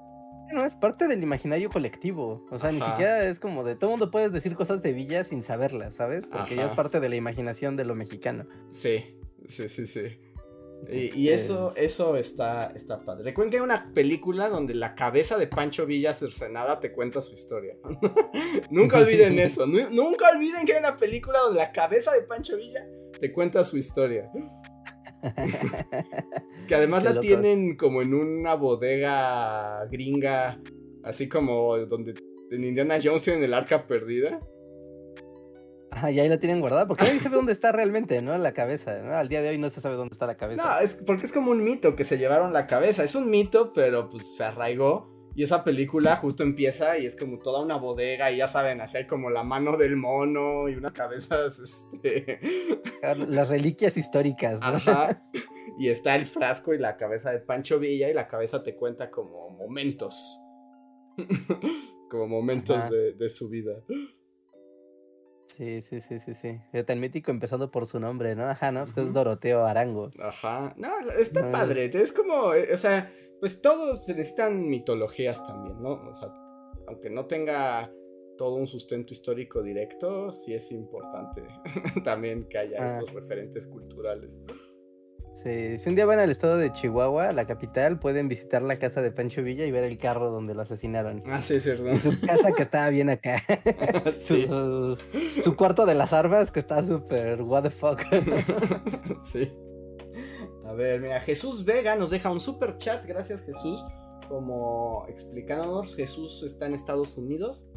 [0.51, 2.43] No, es parte del imaginario colectivo.
[2.49, 5.43] O sea, ni siquiera es como de todo mundo puedes decir cosas de Villa sin
[5.43, 6.25] saberlas, ¿sabes?
[6.25, 8.47] Porque ya es parte de la imaginación de lo mexicano.
[8.71, 9.15] Sí,
[9.47, 10.17] sí, sí, sí.
[10.87, 13.23] Y, y eso, eso está, está padre.
[13.25, 17.33] Recuerden que hay una película donde la cabeza de Pancho Villa cercenada te cuenta su
[17.33, 17.75] historia.
[18.71, 19.67] nunca olviden eso.
[19.67, 22.87] nu- nunca olviden que hay una película donde la cabeza de Pancho Villa
[23.19, 24.29] te cuenta su historia.
[26.67, 30.61] Que además la tienen como en una bodega gringa,
[31.03, 32.13] así como donde
[32.51, 34.39] en Indiana Jones tienen el arca perdida.
[35.91, 38.37] Ajá, y ahí la tienen guardada porque nadie sabe dónde está realmente, ¿no?
[38.37, 39.15] La cabeza, ¿no?
[39.15, 40.63] Al día de hoy no se sabe dónde está la cabeza.
[40.63, 43.03] No, es porque es como un mito que se llevaron la cabeza.
[43.03, 45.15] Es un mito, pero pues se arraigó.
[45.35, 48.97] Y esa película justo empieza y es como toda una bodega y ya saben, así
[48.97, 52.39] hay como la mano del mono y unas cabezas, este...
[53.03, 54.67] Ah, Las reliquias históricas, ¿no?
[54.67, 55.23] Ajá.
[55.79, 59.09] Y está el frasco y la cabeza de Pancho Villa y la cabeza te cuenta
[59.09, 60.41] como momentos.
[62.09, 63.75] como momentos de su vida.
[65.55, 66.57] Sí, sí, sí, sí, sí.
[66.85, 68.47] Tan mítico empezando por su nombre, ¿no?
[68.49, 68.85] Ajá, ¿no?
[68.85, 69.13] Pues es.
[69.13, 70.09] Doroteo Arango.
[70.19, 70.73] Ajá.
[70.77, 71.85] No, está No, padre.
[71.93, 75.91] Es como, eh, o sea, pues todos necesitan mitologías también, ¿no?
[76.09, 76.29] O sea,
[76.87, 77.91] aunque no tenga
[78.37, 81.43] todo un sustento histórico directo, sí es importante
[82.05, 82.87] también que haya Ah.
[82.97, 84.39] esos referentes culturales.
[85.33, 89.01] Sí, si un día van al estado de Chihuahua, la capital, pueden visitar la casa
[89.01, 91.23] de Pancho Villa y ver el carro donde lo asesinaron.
[91.27, 91.89] Ah, sí, es cierto.
[91.91, 93.41] Y su casa que estaba bien acá.
[94.13, 94.47] Sí.
[94.47, 94.97] su,
[95.43, 98.01] su cuarto de las armas que está súper what the fuck.
[99.23, 99.51] sí.
[100.65, 103.83] A ver, mira, Jesús Vega nos deja un super chat, gracias Jesús,
[104.27, 107.67] como explicándonos, Jesús está en Estados Unidos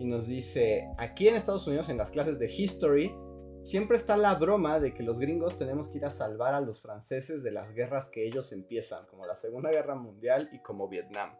[0.00, 3.14] y nos dice, aquí en Estados Unidos en las clases de History,
[3.64, 6.80] siempre está la broma de que los gringos tenemos que ir a salvar a los
[6.82, 11.36] franceses de las guerras que ellos empiezan, como la Segunda Guerra Mundial y como Vietnam.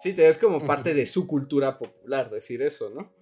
[0.00, 3.12] Sí, te- es como parte de su cultura popular decir eso, ¿no?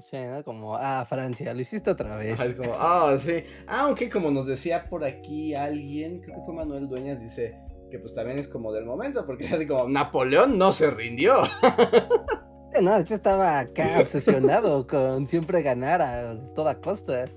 [0.00, 0.42] Sí, ¿no?
[0.44, 2.38] Como, ah, Francia, lo hiciste otra vez.
[2.40, 3.44] Es como, ah, sí.
[3.66, 7.56] Ah, ok, como nos decía por aquí alguien, creo que fue Manuel Dueñas, dice
[7.90, 11.36] que pues también es como del momento, porque es así como, Napoleón no se rindió.
[12.82, 17.30] No, de hecho estaba acá obsesionado con siempre ganar a toda costa.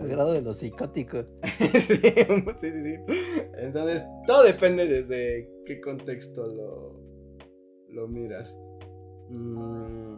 [0.00, 1.24] Al grado de lo psicótico.
[1.58, 1.96] sí,
[2.58, 2.94] sí, sí.
[3.58, 7.00] Entonces, todo depende desde qué contexto lo,
[7.90, 8.58] lo miras.
[9.28, 10.16] Mm,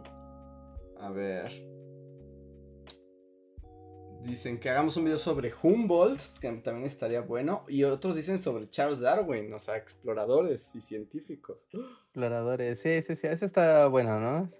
[0.99, 1.76] a ver.
[4.23, 7.63] Dicen que hagamos un video sobre Humboldt, que también estaría bueno.
[7.67, 11.69] Y otros dicen sobre Charles Darwin, o sea, exploradores y científicos.
[11.71, 14.51] Exploradores, sí, sí, sí, eso está bueno, ¿no?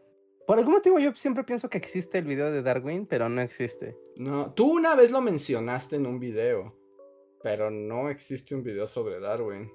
[0.47, 3.97] Por algún motivo yo siempre pienso que existe el video de Darwin, pero no existe.
[4.15, 6.73] No, tú una vez lo mencionaste en un video,
[7.43, 9.69] pero no existe un video sobre Darwin.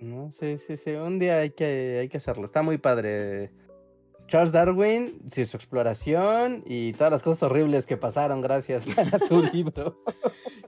[0.00, 2.44] No, sí, sí, sí, un día hay que, hay que hacerlo.
[2.44, 3.52] Está muy padre.
[4.30, 10.04] Charles Darwin, su exploración y todas las cosas horribles que pasaron gracias a su libro.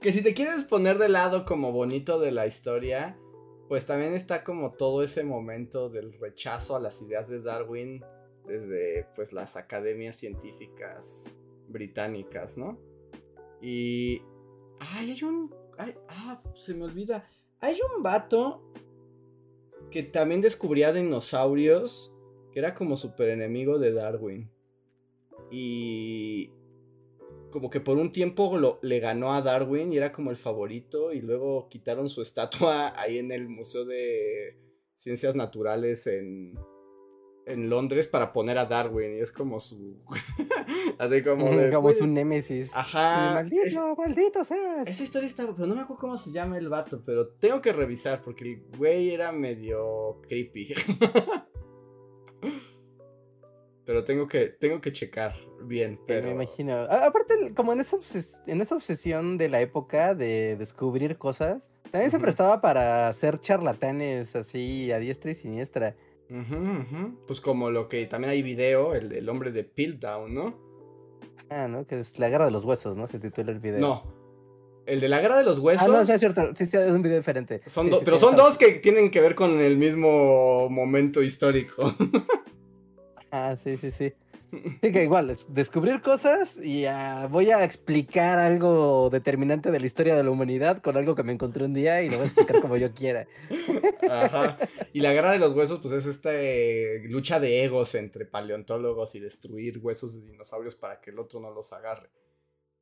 [0.01, 3.17] Que si te quieres poner de lado como bonito de la historia,
[3.69, 8.03] pues también está como todo ese momento del rechazo a las ideas de Darwin
[8.45, 12.77] desde pues las academias científicas británicas, ¿no?
[13.61, 14.21] Y...
[14.81, 15.55] Ay, hay un...
[16.09, 17.29] ah, se me olvida.
[17.61, 18.73] Hay un vato
[19.89, 22.12] que también descubría dinosaurios,
[22.53, 24.49] que era como super enemigo de Darwin.
[25.51, 26.51] Y
[27.51, 31.11] como que por un tiempo lo, le ganó a Darwin y era como el favorito
[31.11, 34.57] y luego quitaron su estatua ahí en el Museo de
[34.95, 36.57] Ciencias Naturales en,
[37.45, 39.99] en Londres para poner a Darwin y es como su...
[40.99, 41.49] así como...
[41.71, 42.71] como su némesis.
[42.75, 43.33] Ajá.
[43.35, 44.87] Maldito, maldito seas.
[44.87, 45.43] Esa historia está...
[45.53, 48.77] Pero no me acuerdo cómo se llama el vato, pero tengo que revisar porque el
[48.77, 50.73] güey era medio creepy.
[53.85, 55.99] Pero tengo que, tengo que checar bien.
[56.07, 56.27] Pero...
[56.27, 56.83] Me imagino.
[56.83, 57.97] aparte, como en esa,
[58.47, 64.35] en esa obsesión de la época de descubrir cosas, también se prestaba para hacer charlatanes
[64.35, 65.95] así a diestra y siniestra.
[67.27, 70.57] Pues como lo que también hay video, el del hombre de Piltdown, ¿no?
[71.49, 71.85] Ah, ¿no?
[71.85, 73.05] Que es la guerra de los huesos, ¿no?
[73.05, 73.79] Se titula el video.
[73.79, 74.23] No.
[74.85, 75.87] El de la guerra de los huesos.
[75.87, 76.55] Ah, no, sí, es cierto.
[76.55, 77.61] Sí, sí, es un video diferente.
[77.67, 81.95] Son pero son dos que tienen que ver con el mismo momento histórico.
[83.35, 84.13] Ah, sí, sí, sí.
[84.83, 90.15] Sí, que igual, descubrir cosas y uh, voy a explicar algo determinante de la historia
[90.15, 92.61] de la humanidad con algo que me encontré un día y lo voy a explicar
[92.61, 93.25] como yo quiera.
[94.07, 94.59] Ajá.
[94.93, 99.15] Y la guerra de los huesos, pues es esta eh, lucha de egos entre paleontólogos
[99.15, 102.11] y destruir huesos de dinosaurios para que el otro no los agarre.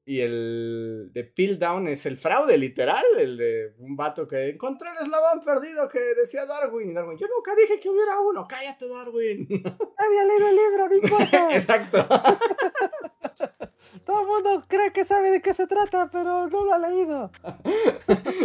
[0.04, 4.90] Y el de Peel Down es el fraude, literal, el de un vato que encontré
[4.90, 6.90] el eslabón perdido que decía Darwin.
[6.90, 9.48] Y Darwin, yo nunca dije que hubiera uno, cállate, Darwin.
[9.98, 11.56] Había leído el libro, no importa.
[11.56, 12.08] Exacto.
[14.06, 17.32] Todo el mundo cree que sabe de qué se trata, pero no lo ha leído.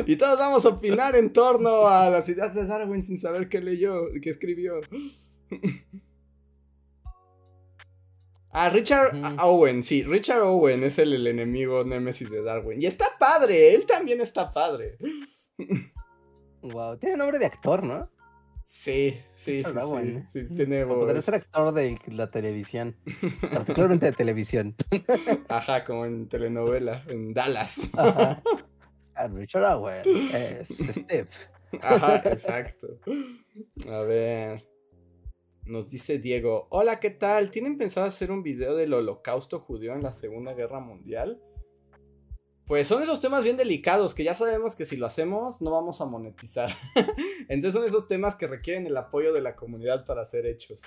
[0.07, 3.61] y todos vamos a opinar en torno a las ideas de Darwin sin saber qué
[3.61, 4.81] leyó, qué escribió.
[8.59, 12.81] Ah, Richard Owen, sí, Richard Owen es el, enemigo némesis de Darwin.
[12.81, 14.97] Y está padre, él también está padre.
[16.63, 18.11] Wow, tiene nombre de actor, ¿no?
[18.65, 19.71] Sí, sí, sí,
[20.27, 20.97] sí, sí, tiene voz.
[20.97, 22.97] Podría ser actor de la televisión,
[23.53, 24.75] particularmente de televisión.
[25.49, 27.89] Ajá, como en telenovela, en Dallas.
[27.93, 28.43] Ajá.
[29.19, 31.29] Ah, Richard Owen es Steve.
[31.81, 32.99] Ajá, exacto.
[33.89, 34.76] A ver.
[35.67, 37.51] Nos dice Diego, hola, ¿qué tal?
[37.51, 41.43] ¿Tienen pensado hacer un video del holocausto judío en la Segunda Guerra Mundial?
[42.69, 46.01] Pues son esos temas bien delicados que ya sabemos que si lo hacemos no vamos
[46.01, 46.71] a monetizar.
[47.49, 50.83] Entonces son esos temas que requieren el apoyo de la comunidad para ser hechos.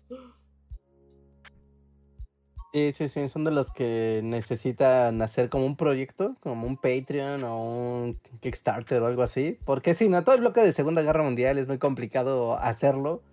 [2.71, 7.43] Sí, sí, sí, son de los que necesitan hacer como un proyecto, como un Patreon
[7.43, 9.57] o un Kickstarter o algo así.
[9.65, 13.23] Porque si no, todo el bloque de Segunda Guerra Mundial es muy complicado hacerlo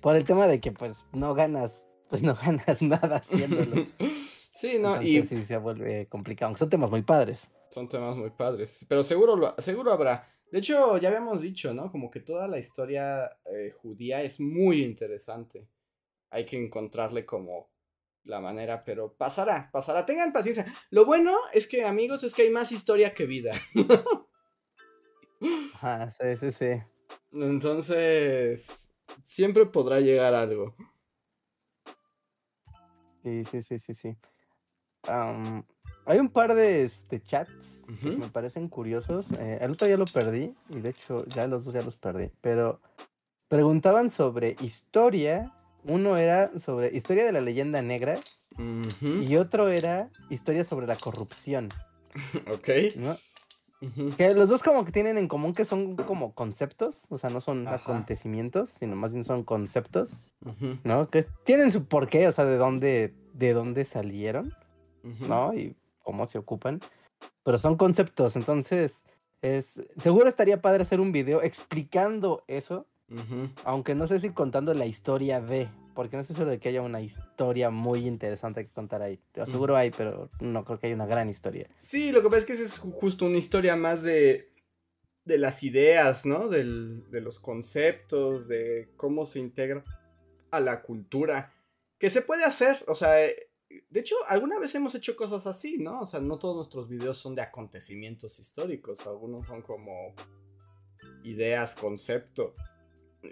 [0.00, 3.84] por el tema de que pues no ganas, pues no ganas nada haciéndolo.
[4.52, 6.54] sí, no, y sí se vuelve complicado.
[6.56, 7.50] Son temas muy padres.
[7.70, 10.28] Son temas muy padres, pero seguro seguro habrá.
[10.50, 11.92] De hecho, ya habíamos dicho, ¿no?
[11.92, 15.68] Como que toda la historia eh, judía es muy interesante.
[16.30, 17.70] Hay que encontrarle como
[18.24, 20.04] la manera, pero pasará, pasará.
[20.06, 20.66] Tengan paciencia.
[20.90, 23.52] Lo bueno es que, amigos, es que hay más historia que vida.
[25.74, 26.82] Ajá, sí, sí, sí.
[27.32, 28.89] Entonces,
[29.22, 30.74] siempre podrá llegar algo.
[33.22, 34.16] Sí, sí, sí, sí, sí.
[36.06, 39.30] hay un par de este, chats que me parecen curiosos.
[39.38, 42.30] Eh, el otro ya lo perdí y de hecho ya los dos ya los perdí.
[42.40, 42.80] Pero
[43.48, 45.52] preguntaban sobre historia.
[45.84, 48.18] Uno era sobre historia de la leyenda negra
[49.02, 51.68] y otro era historia sobre la corrupción.
[52.52, 52.68] Ok.
[52.96, 53.16] ¿no?
[54.18, 57.40] Que los dos como que tienen en común que son como conceptos, o sea, no
[57.40, 60.18] son acontecimientos, sino más bien son conceptos,
[60.84, 61.08] ¿no?
[61.08, 64.54] Que tienen su porqué, o sea, de dónde, de dónde salieron,
[65.02, 65.54] ¿no?
[65.54, 66.80] Y cómo se ocupan,
[67.42, 69.06] pero son conceptos, entonces
[69.40, 72.86] es seguro estaría padre hacer un video explicando eso,
[73.64, 75.68] aunque no sé si contando la historia de,
[76.00, 79.20] porque no estoy seguro de que haya una historia muy interesante que contar ahí.
[79.32, 81.68] Te aseguro hay, pero no creo que haya una gran historia.
[81.78, 84.50] Sí, lo que pasa es que es justo una historia más de,
[85.26, 86.48] de las ideas, ¿no?
[86.48, 89.84] Del, de los conceptos, de cómo se integra
[90.50, 91.52] a la cultura.
[91.98, 93.50] Que se puede hacer, o sea, eh,
[93.90, 96.00] de hecho, alguna vez hemos hecho cosas así, ¿no?
[96.00, 100.14] O sea, no todos nuestros videos son de acontecimientos históricos, algunos son como
[101.24, 102.54] ideas, conceptos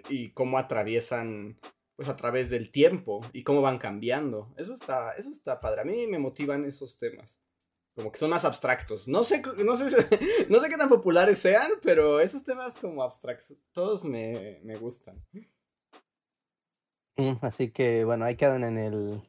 [0.07, 1.57] y cómo atraviesan
[1.99, 4.53] pues a través del tiempo y cómo van cambiando.
[4.55, 5.81] Eso está, eso está padre.
[5.81, 7.41] A mí me motivan esos temas.
[7.93, 9.09] Como que son más abstractos.
[9.09, 9.83] No sé, no sé,
[10.49, 15.21] no sé qué tan populares sean, pero esos temas como abstractos, todos me, gustan.
[17.17, 19.21] Mm, así que bueno, ahí quedan en el.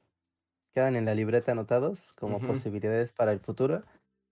[0.73, 3.83] Quedan en la libreta anotados como posibilidades para el futuro.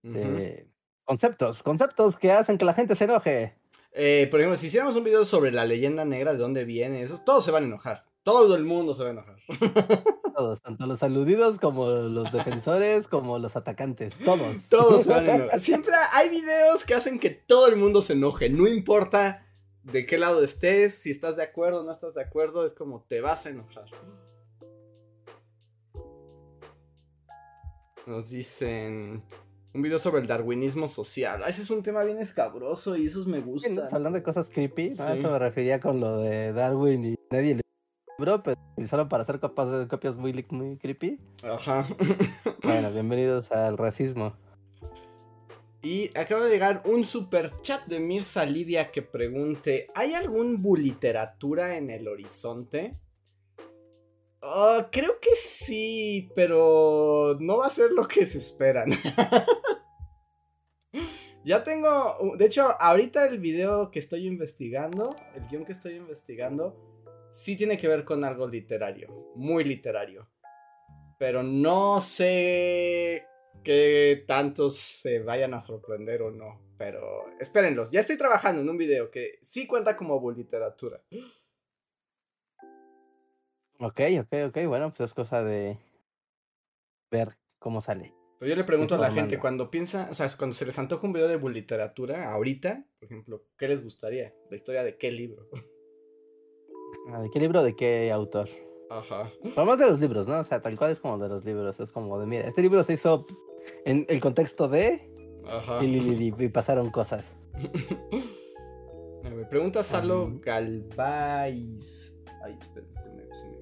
[0.05, 0.70] Eh,
[1.03, 3.57] conceptos, conceptos que hacen que la gente se enoje.
[3.91, 7.18] Eh, por ejemplo, si hiciéramos un video sobre la leyenda negra, de dónde viene, eso,
[7.18, 9.36] todos se van a enojar Todo el mundo se va a enojar.
[10.36, 14.68] Todos, tanto los aludidos como los defensores, como los atacantes, todos.
[14.68, 15.58] Todos se van a enojar.
[15.58, 18.50] Siempre hay videos que hacen que todo el mundo se enoje.
[18.50, 19.46] No importa
[19.82, 23.02] de qué lado estés, si estás de acuerdo o no estás de acuerdo, es como
[23.08, 23.86] te vas a enojar.
[28.06, 29.24] Nos dicen
[29.72, 31.40] un video sobre el darwinismo social.
[31.48, 33.80] Ese es un tema bien escabroso y esos me gustan.
[33.90, 35.06] Hablando de cosas creepy, ¿no?
[35.06, 35.12] Sí.
[35.14, 37.67] eso me refería con lo de Darwin y nadie le
[38.18, 38.42] pero
[38.74, 41.20] utilizaron para hacer copas, copias muy, muy creepy.
[41.44, 41.88] Ajá.
[42.64, 44.34] Bueno, bienvenidos al racismo.
[45.82, 51.76] Y acaba de llegar un super chat de Mirza Lidia que pregunte: ¿Hay algún buliteratura
[51.76, 52.98] en el horizonte?
[54.42, 58.90] Ah, creo que sí, pero no va a ser lo que se esperan.
[61.44, 62.34] ya tengo.
[62.36, 66.88] De hecho, ahorita el video que estoy investigando, el guion que estoy investigando,
[67.32, 70.28] sí tiene que ver con algo literario, muy literario.
[71.18, 73.26] Pero no sé
[73.64, 76.60] que tantos se vayan a sorprender o no.
[76.78, 81.02] Pero espérenlos, ya estoy trabajando en un video que sí cuenta como literatura.
[83.80, 84.66] Ok, ok, ok.
[84.66, 85.76] Bueno, pues es cosa de
[87.10, 88.14] ver cómo sale.
[88.38, 91.06] Pero yo le pregunto a la gente, cuando piensa, o sea, cuando se les antoja
[91.06, 94.32] un video de literatura, ahorita, por ejemplo, ¿qué les gustaría?
[94.48, 95.48] ¿La historia de qué libro?
[97.09, 98.48] Ah, ¿De qué libro, de qué autor?
[98.90, 99.30] Ajá.
[99.64, 100.38] Más de los libros, ¿no?
[100.40, 101.78] O sea, tal cual es como de los libros.
[101.80, 103.26] Es como de, mira, este libro se hizo
[103.84, 105.11] en el contexto de...
[105.46, 105.82] Ajá.
[105.84, 107.36] Y, y- y- y pasaron cosas.
[109.22, 110.32] Ver, pregunta Salo Ajá.
[110.42, 112.16] Galvais.
[112.44, 113.59] Ay, espera, se me, se me-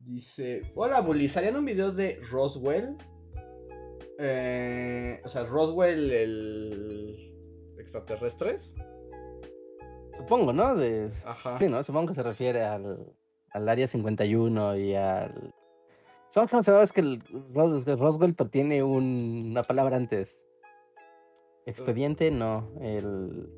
[0.00, 2.96] Dice: Hola, Bullies, ¿harían un video de Roswell?
[4.18, 7.76] Eh, o sea, Roswell, el.
[7.78, 8.74] extraterrestres.
[10.16, 10.74] Supongo, ¿no?
[10.74, 11.10] De...
[11.24, 11.58] Ajá.
[11.58, 11.82] Sí, ¿no?
[11.82, 13.12] Supongo que se refiere al,
[13.50, 15.52] al Área 51 y al...
[16.30, 20.42] Supongo que no es que el Ros- Roswell tiene un- una palabra antes.
[21.66, 22.70] Expediente, no.
[22.80, 23.48] El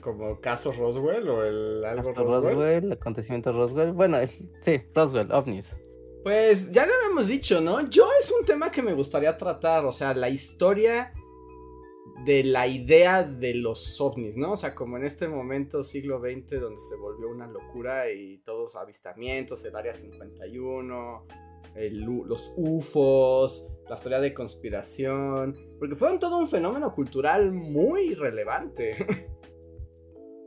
[0.00, 2.54] Como caso Roswell o el algo caso Roswell.
[2.54, 3.92] Roswell, acontecimiento Roswell.
[3.92, 5.78] Bueno, es- sí, Roswell, ovnis.
[6.22, 7.80] Pues ya lo habíamos dicho, ¿no?
[7.88, 11.12] Yo es un tema que me gustaría tratar, o sea, la historia
[12.24, 14.52] de la idea de los ovnis, ¿no?
[14.52, 18.76] O sea, como en este momento, siglo XX, donde se volvió una locura y todos
[18.76, 21.26] avistamientos, el Área 51,
[21.76, 28.14] el U- los UFOs, la historia de conspiración, porque fueron todo un fenómeno cultural muy
[28.14, 28.96] relevante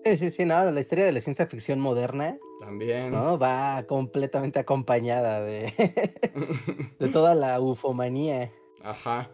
[0.05, 3.09] Sí, sí, sí, no, la historia de la ciencia ficción moderna, también.
[3.11, 3.39] ¿no?
[3.39, 5.71] Va completamente acompañada de,
[6.99, 8.51] de toda la ufomanía.
[8.82, 9.32] Ajá.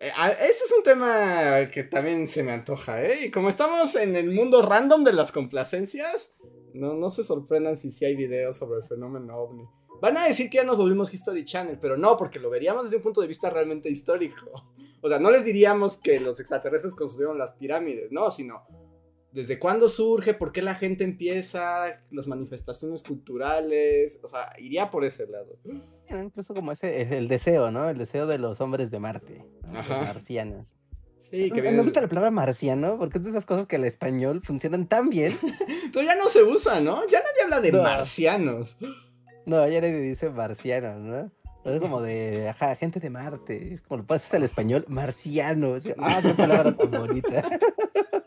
[0.00, 3.26] Eh, ah, Ese es un tema que también se me antoja, ¿eh?
[3.26, 6.34] Y como estamos en el mundo random de las complacencias,
[6.74, 9.64] no, no se sorprendan si sí hay videos sobre el fenómeno ovni.
[10.00, 12.96] Van a decir que ya nos volvimos History Channel, pero no, porque lo veríamos desde
[12.96, 14.50] un punto de vista realmente histórico.
[15.00, 18.64] O sea, no les diríamos que los extraterrestres construyeron las pirámides, no, sino
[19.32, 25.04] desde cuándo surge, por qué la gente empieza, las manifestaciones culturales, o sea, iría por
[25.04, 25.58] ese lado.
[26.10, 27.88] Incluso como ese es el deseo, ¿no?
[27.88, 29.72] El deseo de los hombres de Marte, ¿no?
[29.72, 30.02] Los Ajá.
[30.04, 30.76] marcianos.
[31.18, 33.76] Sí, que Me- viene Me gusta la palabra marciano porque es de esas cosas que
[33.76, 35.36] al español funcionan tan bien.
[35.92, 37.00] Pero ya no se usa, ¿no?
[37.08, 37.82] Ya nadie habla de No.
[37.82, 38.76] marcianos.
[39.46, 41.30] No, ya nadie dice marciano, ¿no?
[41.64, 43.72] Es como de, ajá, gente de Marte.
[43.74, 45.76] Es como lo pasas al español, marciano.
[45.76, 47.48] Es- ah, qué palabra tan bonita.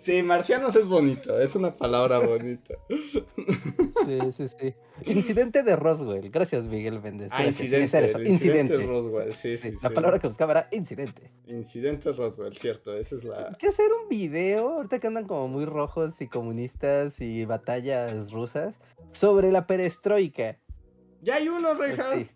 [0.00, 2.74] Sí, marcianos es bonito, es una palabra bonita.
[2.88, 4.74] Sí, sí, sí.
[5.04, 6.30] Incidente de Roswell.
[6.30, 7.28] Gracias, Miguel Méndez.
[7.32, 8.86] Ah, incidente, el incidente Incidente.
[8.86, 9.82] Roswell, sí, sí, Sí, sí.
[9.82, 11.30] La palabra que buscaba era incidente.
[11.46, 13.54] Incidente Roswell, cierto, esa es la...
[13.58, 18.74] Quiero hacer un video, ahorita que andan como muy rojos y comunistas y batallas rusas,
[19.12, 20.56] sobre la perestroika.
[21.20, 22.14] Ya hay uno, Pues Reja.
[22.14, 22.28] sí.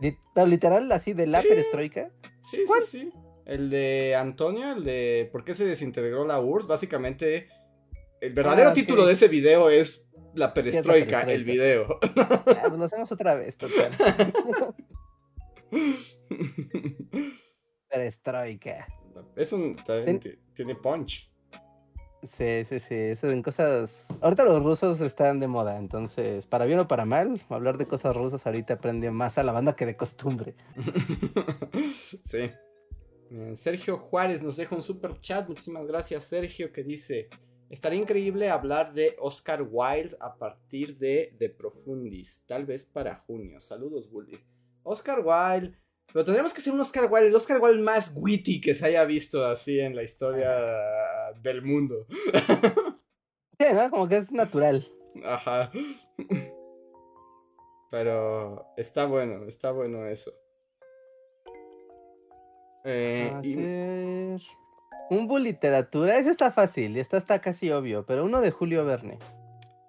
[0.00, 1.48] Li- Pero literal, así de la Sí.
[1.48, 2.10] perestroika.
[2.42, 3.12] Sí, sí, sí.
[3.46, 6.66] El de Antonio, el de ¿Por qué se desintegró la URSS?
[6.66, 7.48] Básicamente,
[8.20, 8.74] el verdadero Ah, ok.
[8.76, 11.32] título de ese video es La perestroika, perestroika?
[11.32, 11.98] el video.
[12.16, 13.92] Ah, pues lo hacemos otra vez, total.
[17.88, 18.86] Perestroika.
[19.36, 19.74] es un...
[19.76, 21.30] también ti- tiene punch.
[22.22, 22.94] Sí, sí, sí.
[22.94, 24.08] Eso en cosas.
[24.22, 28.16] Ahorita los rusos están de moda, entonces, para bien o para mal, hablar de cosas
[28.16, 30.54] rusas ahorita aprende más a la banda que de costumbre.
[32.24, 32.50] sí.
[33.30, 35.48] Eh, Sergio Juárez nos deja un super chat.
[35.48, 37.28] Muchísimas gracias, Sergio, que dice:
[37.70, 43.60] Estaría increíble hablar de Oscar Wilde a partir de The Profundis, tal vez para junio.
[43.60, 44.46] Saludos, Bullies.
[44.82, 45.76] Oscar Wilde.
[46.12, 49.04] Pero tendremos que hacer un Oscar Wilde, el Oscar Wilde más witty que se haya
[49.04, 50.54] visto así en la historia
[51.42, 52.06] del mundo.
[53.56, 53.88] Sí, ¿no?
[53.88, 54.84] Como que es natural.
[55.24, 55.70] Ajá.
[57.88, 60.32] Pero está bueno, está bueno eso.
[62.84, 64.36] Eh, y-
[65.10, 68.84] un bu literatura, ese está fácil, y esta está casi obvio, pero uno de Julio
[68.84, 69.18] Verne.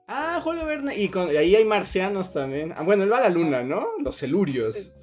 [0.07, 0.95] Ah, Julio Verne.
[0.97, 2.73] Y, con- y ahí hay marcianos también.
[2.75, 3.85] Ah, bueno, él va a la luna, ¿no?
[3.99, 4.95] Los celurios.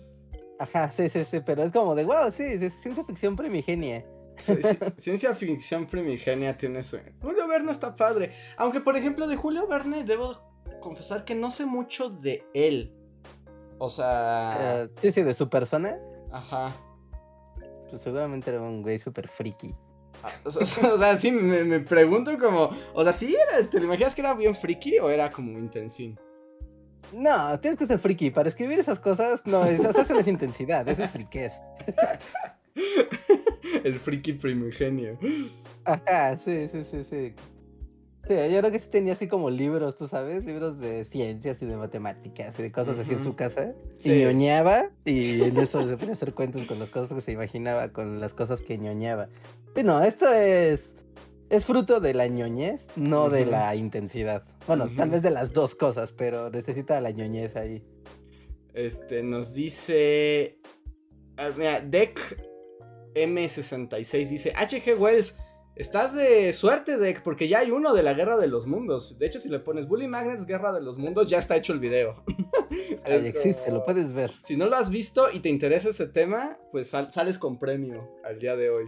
[0.59, 4.05] Ajá, sí, sí, sí, pero es como de wow, sí, es ciencia ficción primigenia.
[4.37, 6.99] Sí, sí, Ciencia ficción primigenia tiene eso.
[7.21, 8.33] Julio Verne está padre.
[8.57, 10.41] Aunque, por ejemplo, de Julio Verne debo
[10.81, 12.95] confesar que no sé mucho de él.
[13.79, 14.85] O sea...
[14.85, 15.99] Eh, sí, sí, de su persona,
[16.31, 16.73] Ajá.
[17.93, 19.75] Pues seguramente era un güey súper friki.
[20.23, 20.63] Ah, O sea,
[20.95, 22.71] o sea, sí, me, me pregunto como...
[22.95, 26.19] O sea, ¿sí era, te lo imaginas que era bien friki o era como intensín?
[27.13, 28.31] No, tienes que ser friki.
[28.31, 31.53] Para escribir esas cosas, no, eso, eso no es intensidad, eso es friquez.
[33.85, 35.19] El friki primigenio.
[35.85, 37.35] Ajá, sí, sí, sí, sí.
[38.33, 41.67] Sí, yo creo que sí tenía así como libros, tú sabes, libros de ciencias y
[41.67, 43.75] de matemáticas y de cosas así en su casa.
[43.99, 44.13] Sí.
[44.13, 47.33] Y ñoñaba y en eso se ponía a hacer cuentos con las cosas que se
[47.33, 49.29] imaginaba, con las cosas que ñoñaba.
[49.75, 50.95] Sí, no, esto es
[51.53, 54.43] es fruto de la ñoñez, no de la intensidad.
[54.67, 57.85] Bueno, tal vez de las dos cosas, pero necesita la ñoñez ahí.
[58.73, 60.59] Este, nos dice.
[61.37, 62.19] ah, mira, Deck
[63.15, 65.39] M66 dice: HG Wells,
[65.77, 69.19] estás de suerte, Deck, porque ya hay uno de la Guerra de los Mundos.
[69.19, 71.81] De hecho, si le pones Bully Magnets Guerra de los Mundos, ya está hecho el
[71.81, 72.23] video.
[73.05, 74.31] Ahí existe, lo puedes ver.
[74.45, 78.09] Si no lo has visto y te interesa ese tema, pues sal- sales con premio
[78.25, 78.87] al día de hoy.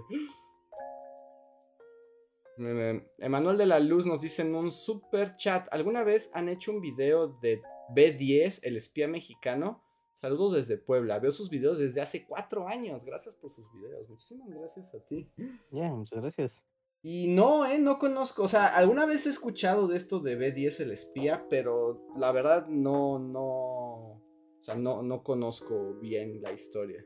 [3.19, 6.81] Emanuel de la Luz nos dice en un super chat: ¿Alguna vez han hecho un
[6.81, 7.61] video de
[7.95, 9.83] B10, el espía mexicano?
[10.15, 11.19] Saludos desde Puebla.
[11.19, 13.05] Veo sus videos desde hace cuatro años.
[13.05, 14.09] Gracias por sus videos.
[14.09, 15.29] Muchísimas gracias a ti.
[15.73, 16.65] Ya, muchas gracias.
[17.07, 18.45] Y no, eh, no conozco.
[18.45, 22.67] O sea, alguna vez he escuchado de esto de B10 el espía, pero la verdad
[22.67, 23.43] no, no.
[23.43, 24.23] O
[24.63, 27.05] sea, no, no conozco bien la historia.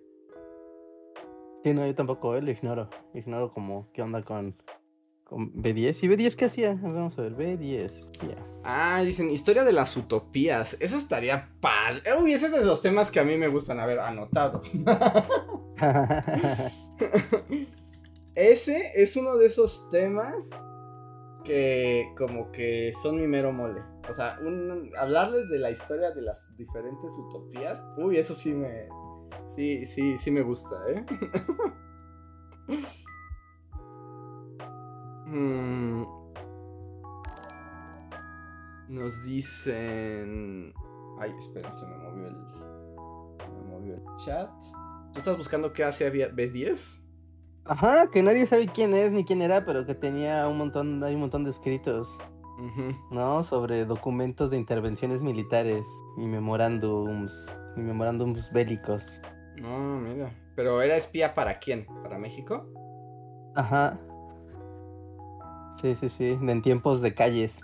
[1.64, 2.88] Sí, no, yo tampoco, eh, lo ignoro.
[3.12, 4.54] Ignoro como qué onda con,
[5.24, 6.04] con B10.
[6.04, 6.78] ¿Y B10 qué hacía?
[6.80, 8.36] Vamos a ver, B10, espía.
[8.62, 10.76] Ah, dicen historia de las utopías.
[10.78, 12.02] Eso estaría padre.
[12.22, 14.62] Uy, ese es de los temas que a mí me gustan haber anotado.
[18.38, 20.48] ese es uno de esos temas
[21.44, 23.82] que como que son mi mero mole.
[24.08, 27.84] O sea, un- hablarles de la historia de las diferentes utopías.
[27.96, 28.88] Uy, eso sí me...
[29.46, 31.04] Sí, sí, sí me gusta, ¿eh?
[35.26, 36.04] Mm.
[38.88, 40.72] Nos dicen...
[41.20, 42.36] Ay, esperen, se me movió el...
[43.38, 44.50] Se me movió el chat.
[45.12, 47.04] ¿Tú estás buscando qué hace B10?
[47.68, 51.14] Ajá, que nadie sabe quién es ni quién era, pero que tenía un montón, hay
[51.14, 52.08] un montón de escritos.
[53.10, 53.44] ¿no?
[53.44, 59.20] Sobre documentos de intervenciones militares y memorándums, y memorándums bélicos.
[59.60, 60.30] No, mira.
[60.56, 61.86] Pero era espía para quién?
[62.02, 62.66] ¿Para México?
[63.54, 63.98] Ajá.
[65.80, 67.60] Sí, sí, sí, en tiempos de calles.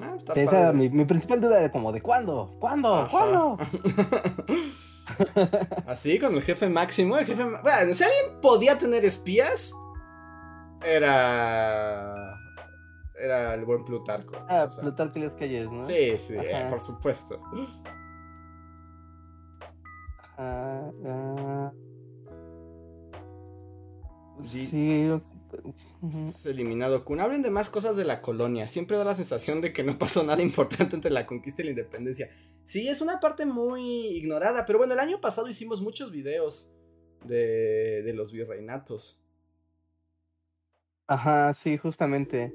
[0.00, 2.56] Ah, está Esa era mi principal duda era como de ¿cuándo?
[2.58, 2.94] ¿Cuándo?
[2.94, 3.10] Ajá.
[3.10, 3.58] ¿Cuándo?
[5.86, 7.16] Así, con el jefe máximo.
[7.18, 7.44] El jefe.
[7.44, 9.72] Bueno, si alguien podía tener espías,
[10.84, 12.38] era.
[13.20, 14.34] Era el buen Plutarco.
[14.48, 14.82] Ah, o sea.
[14.82, 15.86] Plutarco y las calles, ¿no?
[15.86, 17.40] Sí, sí, eh, por supuesto.
[20.36, 21.72] Ah, ah.
[24.40, 25.20] Di-
[26.10, 27.20] Es eliminado Kun.
[27.20, 28.66] Hablen de más cosas de la colonia.
[28.66, 31.70] Siempre da la sensación de que no pasó nada importante entre la conquista y la
[31.70, 32.30] independencia.
[32.64, 34.66] Sí, es una parte muy ignorada.
[34.66, 36.72] Pero bueno, el año pasado hicimos muchos videos
[37.24, 39.20] de, de los virreinatos.
[41.06, 42.54] Ajá, sí, justamente.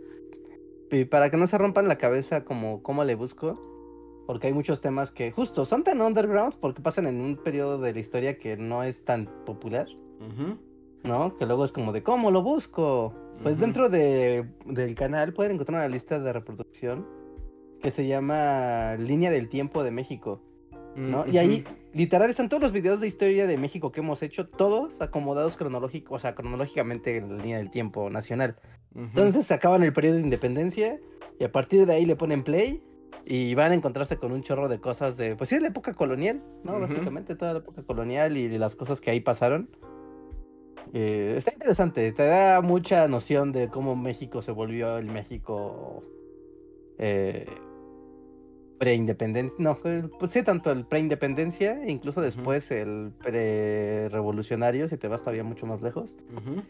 [0.92, 3.60] Y para que no se rompan la cabeza como cómo le busco,
[4.26, 7.94] porque hay muchos temas que justo son tan underground porque pasan en un periodo de
[7.94, 9.88] la historia que no es tan popular,
[10.20, 10.58] Ujú.
[11.04, 11.38] ¿No?
[11.38, 13.14] Que luego es como de ¿cómo lo busco?
[13.42, 17.08] Pues dentro de, del canal pueden encontrar una lista de reproducción
[17.82, 20.42] que se llama Línea del Tiempo de México,
[20.96, 21.26] ¿no?
[21.26, 25.02] Y ahí literal están todos los videos de historia de México que hemos hecho, todos
[25.02, 28.58] acomodados cronológicos, o sea, cronológicamente en la línea del tiempo nacional.
[28.94, 31.00] Entonces se acaban el periodo de independencia
[31.40, 32.84] y a partir de ahí le ponen play
[33.26, 35.94] y van a encontrarse con un chorro de cosas de, pues sí, de la época
[35.94, 36.80] colonial, ¿no?
[36.80, 39.70] Básicamente toda la época colonial y de las cosas que ahí pasaron.
[40.94, 46.04] Eh, está interesante, te da mucha noción de cómo México se volvió el México
[46.98, 47.46] eh,
[48.80, 55.22] preindependencia, no, eh, pues sí, tanto el preindependencia, incluso después el pre-revolucionario, si te vas
[55.22, 56.18] todavía mucho más lejos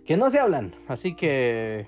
[0.05, 1.87] que no se hablan, así que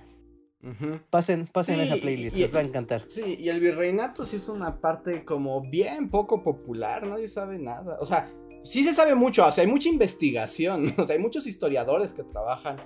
[1.09, 3.03] Pasen, pasen esa playlist, les va a encantar.
[3.09, 7.97] Sí, y el virreinato sí es una parte como bien poco popular, nadie sabe nada.
[7.99, 8.29] O sea,
[8.63, 12.23] sí se sabe mucho, o sea, hay mucha investigación, o sea, hay muchos historiadores que
[12.23, 12.77] trabajan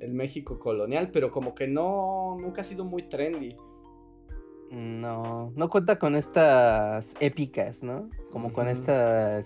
[0.00, 3.56] el México colonial, pero como que no, nunca ha sido muy trendy.
[4.70, 8.10] No, no cuenta con estas épicas, ¿no?
[8.30, 9.40] Como con esta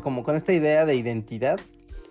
[0.00, 1.58] como con esta idea de identidad,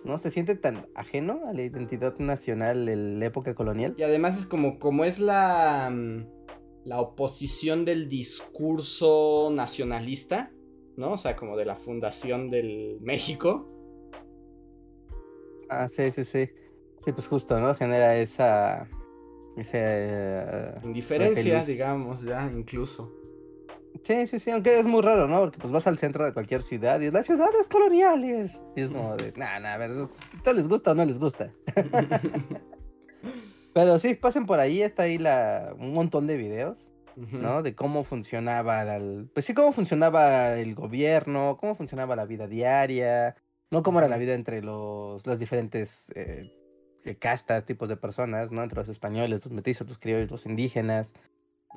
[0.04, 0.18] ¿no?
[0.18, 3.94] Se siente tan ajeno a la identidad nacional en la época colonial.
[3.96, 6.26] Y además es como, como es la, mm,
[6.84, 10.52] la oposición del discurso nacionalista,
[10.96, 11.12] ¿no?
[11.12, 13.66] O sea, como de la fundación del México.
[15.68, 16.50] Ah, sí, sí, sí.
[17.04, 17.74] Sí, pues justo, ¿no?
[17.74, 18.88] Genera esa...
[19.56, 23.20] esa eh, Indiferencia, digamos, ya, incluso.
[24.02, 25.40] Sí, sí, sí, aunque es muy raro, ¿no?
[25.40, 28.62] Porque pues vas al centro de cualquier ciudad y es las ciudades coloniales.
[28.76, 31.52] Y es como de, nada, nada, a ver, ¿esto les gusta o no les gusta?
[33.74, 36.92] Pero sí, pasen por ahí, está ahí la, un montón de videos,
[37.32, 37.62] ¿no?
[37.62, 43.36] De cómo funcionaba, el, pues sí, cómo funcionaba el gobierno, cómo funcionaba la vida diaria,
[43.70, 46.50] no cómo era la vida entre los, las diferentes eh,
[47.18, 48.62] castas, tipos de personas, ¿no?
[48.62, 51.14] Entre los españoles, los metizos, los criollos, los indígenas,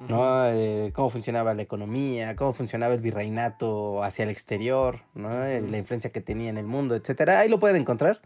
[0.07, 0.47] ¿no?
[0.47, 5.45] Eh, cómo funcionaba la economía, cómo funcionaba el virreinato hacia el exterior, ¿no?
[5.45, 7.39] Eh, la influencia que tenía en el mundo, etcétera.
[7.39, 8.21] Ahí lo pueden encontrar.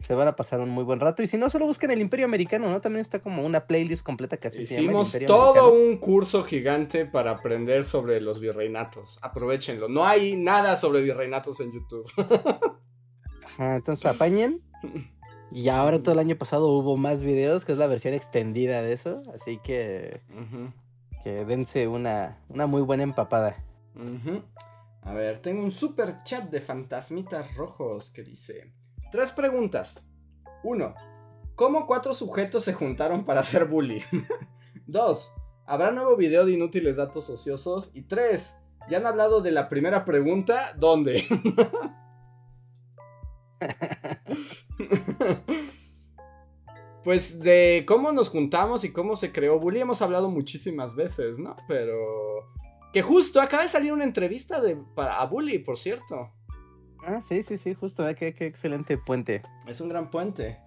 [0.00, 1.22] Se van a pasar un muy buen rato.
[1.22, 2.80] Y si no, solo busquen el Imperio Americano, ¿no?
[2.80, 7.84] También está como una playlist completa que así Hicimos todo un curso gigante para aprender
[7.84, 9.18] sobre los virreinatos.
[9.22, 9.88] Aprovechenlo.
[9.88, 12.06] No hay nada sobre virreinatos en YouTube.
[13.44, 14.62] Ajá, entonces apañen.
[15.50, 18.92] Y ahora todo el año pasado hubo más videos, que es la versión extendida de
[18.92, 19.22] eso.
[19.34, 20.20] Así que.
[21.24, 23.56] Que dense una, una muy buena empapada.
[25.02, 28.72] A ver, tengo un super chat de fantasmitas rojos que dice:
[29.10, 30.06] Tres preguntas.
[30.62, 30.94] Uno,
[31.54, 34.02] ¿cómo cuatro sujetos se juntaron para hacer bully?
[34.86, 35.32] Dos,
[35.66, 37.90] ¿habrá nuevo video de inútiles datos ociosos?
[37.94, 38.58] Y tres,
[38.90, 40.74] ¿ya han hablado de la primera pregunta?
[40.76, 41.26] ¿Dónde?
[47.04, 51.56] pues de cómo nos juntamos y cómo se creó Bully hemos hablado muchísimas veces, ¿no?
[51.66, 51.96] Pero
[52.92, 56.34] que justo acaba de salir una entrevista de para a Bully, por cierto.
[57.06, 58.14] Ah, sí, sí, sí, justo, ¿eh?
[58.14, 59.42] qué, excelente puente.
[59.66, 60.58] Es un gran puente.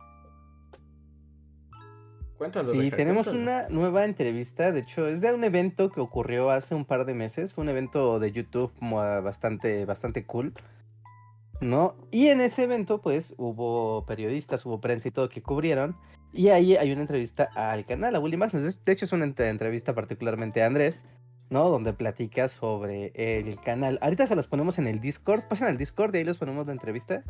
[2.38, 2.74] Cuéntalo.
[2.74, 6.86] Sí, tenemos una nueva entrevista, de hecho, es de un evento que ocurrió hace un
[6.86, 10.54] par de meses, fue un evento de YouTube bastante, bastante cool.
[11.62, 11.96] ¿no?
[12.10, 15.96] Y en ese evento, pues, hubo periodistas, hubo prensa y todo que cubrieron.
[16.34, 18.84] Y ahí hay una entrevista al canal, a Willy Magnus.
[18.84, 21.06] De hecho, es una entrevista particularmente a Andrés,
[21.52, 21.70] ¿no?
[21.70, 24.00] Donde platica sobre el canal.
[24.02, 25.44] Ahorita se las ponemos en el Discord.
[25.48, 27.24] Pasen al Discord y ahí les ponemos la entrevista.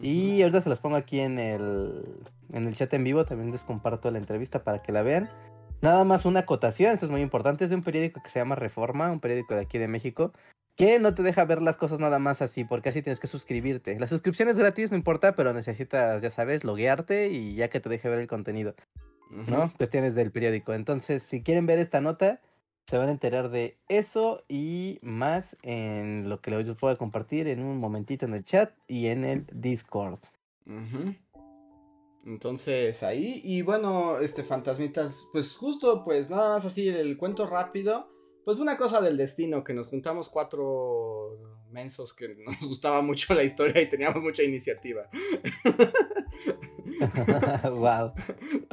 [0.00, 2.04] Y ahorita se las pongo aquí en el,
[2.52, 3.24] en el chat en vivo.
[3.24, 5.28] También les comparto la entrevista para que la vean.
[5.80, 7.64] Nada más una acotación, esto es muy importante.
[7.64, 10.32] Es de un periódico que se llama Reforma, un periódico de aquí de México
[10.76, 13.98] que no te deja ver las cosas nada más así, porque así tienes que suscribirte.
[13.98, 17.88] La suscripción es gratis, no importa, pero necesitas, ya sabes, loguearte y ya que te
[17.88, 18.74] deje ver el contenido,
[19.30, 19.72] ¿no?
[19.78, 20.74] Cuestiones del periódico.
[20.74, 22.40] Entonces, si quieren ver esta nota,
[22.86, 27.62] se van a enterar de eso y más en lo que les puedo compartir en
[27.62, 30.20] un momentito en el chat y en el Discord.
[32.24, 38.16] Entonces ahí, y bueno, este fantasmitas, pues justo, pues nada más así el cuento rápido
[38.46, 43.42] pues una cosa del destino que nos juntamos cuatro mensos que nos gustaba mucho la
[43.42, 45.10] historia y teníamos mucha iniciativa.
[47.70, 48.12] wow.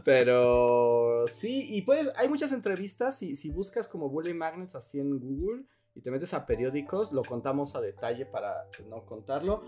[0.03, 3.17] Pero sí, y pues hay muchas entrevistas.
[3.17, 5.65] Si, si buscas como Bully Magnets así en Google
[5.95, 9.63] y te metes a periódicos, lo contamos a detalle para no contarlo.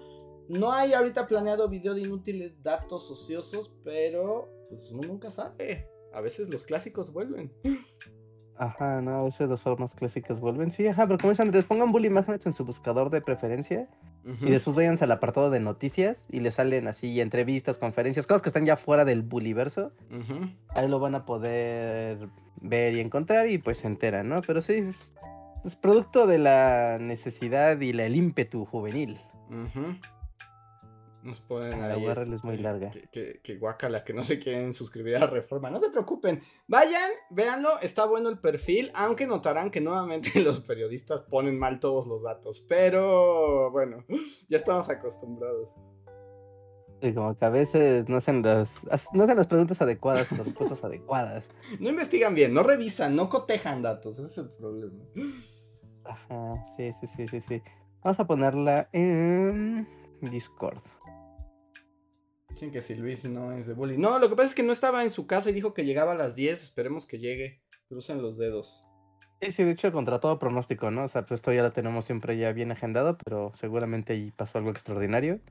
[0.47, 5.88] No hay ahorita planeado video de inútiles datos ociosos, pero pues uno nunca sabe.
[6.14, 7.51] A veces los clásicos vuelven.
[8.58, 10.72] Ajá, no, a veces las formas clásicas vuelven.
[10.72, 13.89] Sí, ajá, pero como es Andrés, pongan Bully Magnets en su buscador de preferencia
[14.41, 18.49] y después váyanse al apartado de noticias y le salen así entrevistas, conferencias, cosas que
[18.49, 19.91] están ya fuera del Bullyverso.
[20.69, 22.28] Ahí lo van a poder
[22.59, 24.41] ver y encontrar y pues se enteran, ¿no?
[24.41, 24.73] Pero sí,
[25.63, 29.19] es, producto de la necesidad y el ímpetu juvenil.
[31.26, 32.05] Nos ponen ahí.
[32.05, 32.91] La es muy este, larga.
[33.11, 35.71] Que, que, guacala, que no se quieren suscribir a Reforma.
[35.71, 36.39] No se preocupen.
[36.67, 37.80] Vayan, véanlo.
[37.82, 38.91] Está bueno el perfil.
[38.93, 42.63] Aunque notarán que nuevamente los periodistas ponen mal todos los datos.
[42.69, 44.05] Pero bueno,
[44.47, 45.76] ya estamos acostumbrados.
[47.01, 50.84] Y como que a veces no hacen las, no hacen las preguntas adecuadas las respuestas
[50.84, 51.49] adecuadas.
[51.80, 54.19] No investigan bien, no revisan, no cotejan datos.
[54.19, 55.03] Ese es el problema.
[56.03, 57.61] Ajá, sí, sí, sí, sí, sí.
[58.03, 59.88] Vamos a ponerla en
[60.21, 60.78] Discord.
[62.56, 63.97] Dicen que si Luis no es de bully.
[63.97, 66.14] No, lo que pasa es que no estaba en su casa y dijo que llegaba
[66.14, 66.64] a las 10.
[66.64, 67.62] Esperemos que llegue.
[67.89, 68.82] Crucen los dedos.
[69.41, 71.03] Sí, sí, de hecho, contra todo pronóstico, ¿no?
[71.03, 74.58] O sea, pues esto ya lo tenemos siempre ya bien agendado, pero seguramente ahí pasó
[74.58, 75.41] algo extraordinario.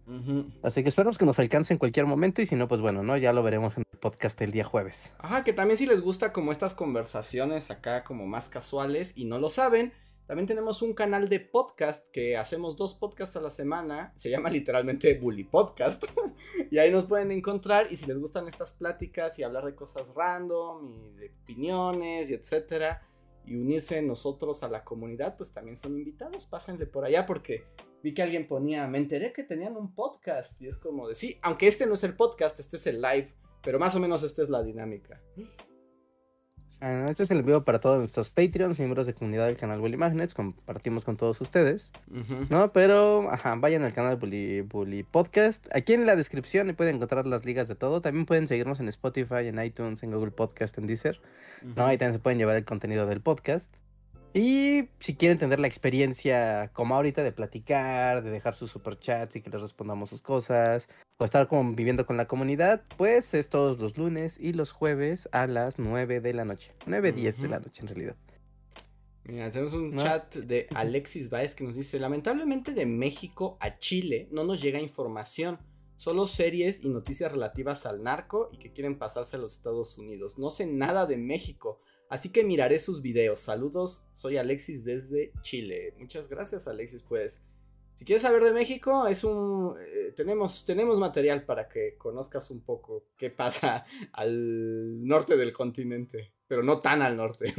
[0.62, 3.18] Así que esperamos que nos alcance en cualquier momento y si no, pues bueno, ¿no?
[3.18, 5.12] Ya lo veremos en el podcast el día jueves.
[5.18, 9.38] Ajá, que también si les gusta como estas conversaciones acá como más casuales y no
[9.38, 9.92] lo saben,
[10.26, 14.48] también tenemos un canal de podcast que hacemos dos podcasts a la semana, se llama
[14.48, 16.04] literalmente Bully Podcast,
[16.70, 20.14] y ahí nos pueden encontrar y si les gustan estas pláticas y hablar de cosas
[20.14, 23.06] random y de opiniones y etcétera,
[23.46, 27.64] y unirse nosotros a la comunidad, pues también son invitados, pásenle por allá porque
[28.02, 31.68] vi que alguien ponía, me enteré que tenían un podcast y es como de, aunque
[31.68, 34.48] este no es el podcast, este es el live, pero más o menos esta es
[34.48, 35.20] la dinámica.
[36.80, 39.96] Ah, Este es el video para todos nuestros Patreons, miembros de comunidad del canal Bully
[39.96, 41.92] Magnets, compartimos con todos ustedes.
[42.50, 42.72] ¿no?
[42.72, 45.66] Pero, ajá, vayan al canal Bully, Bully Podcast.
[45.74, 48.00] Aquí en la descripción pueden encontrar las ligas de todo.
[48.00, 51.20] También pueden seguirnos en Spotify, en iTunes, en Google Podcast, en Deezer.
[51.76, 51.86] ¿no?
[51.86, 53.70] Ahí también se pueden llevar el contenido del podcast.
[54.37, 59.41] Y si quieren tener la experiencia como ahorita de platicar, de dejar sus superchats y
[59.41, 63.78] que les respondamos sus cosas, o estar como viviendo con la comunidad, pues es todos
[63.78, 66.74] los lunes y los jueves a las 9 de la noche.
[66.87, 68.16] 9, 10 de la noche en realidad.
[69.22, 70.03] Mira, tenemos un ¿No?
[70.03, 74.80] chat de Alexis Baez que nos dice, lamentablemente de México a Chile no nos llega
[74.80, 75.61] información,
[75.97, 80.39] solo series y noticias relativas al narco y que quieren pasarse a los Estados Unidos.
[80.39, 81.80] No sé nada de México,
[82.14, 83.40] así que miraré sus videos.
[83.40, 85.94] Saludos, soy Alexis desde Chile.
[85.98, 87.42] Muchas gracias Alexis, pues.
[87.96, 92.60] Si quieres saber de México, es un eh, tenemos tenemos material para que conozcas un
[92.60, 97.52] poco qué pasa al norte del continente, pero no tan al norte.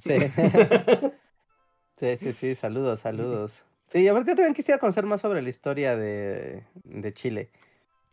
[0.00, 0.18] sí.
[1.96, 3.64] sí, sí, sí, saludos, saludos.
[3.86, 7.52] Sí, aparte yo también quisiera conocer más sobre la historia de, de Chile.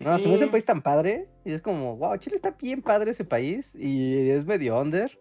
[0.05, 0.43] No, se me hace Sí.
[0.45, 1.27] un país tan padre.
[1.45, 3.75] Y es como, wow, Chile está bien padre ese país.
[3.75, 5.17] Y es medio under.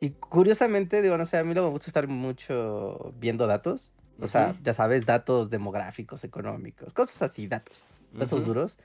[0.00, 3.92] Y curiosamente, digo, no sé, a mí luego me gusta estar mucho viendo datos.
[4.20, 4.58] O sea, Ujú.
[4.62, 8.48] ya sabes, datos demográficos, económicos, cosas así, datos, datos Ujú.
[8.48, 8.78] duros.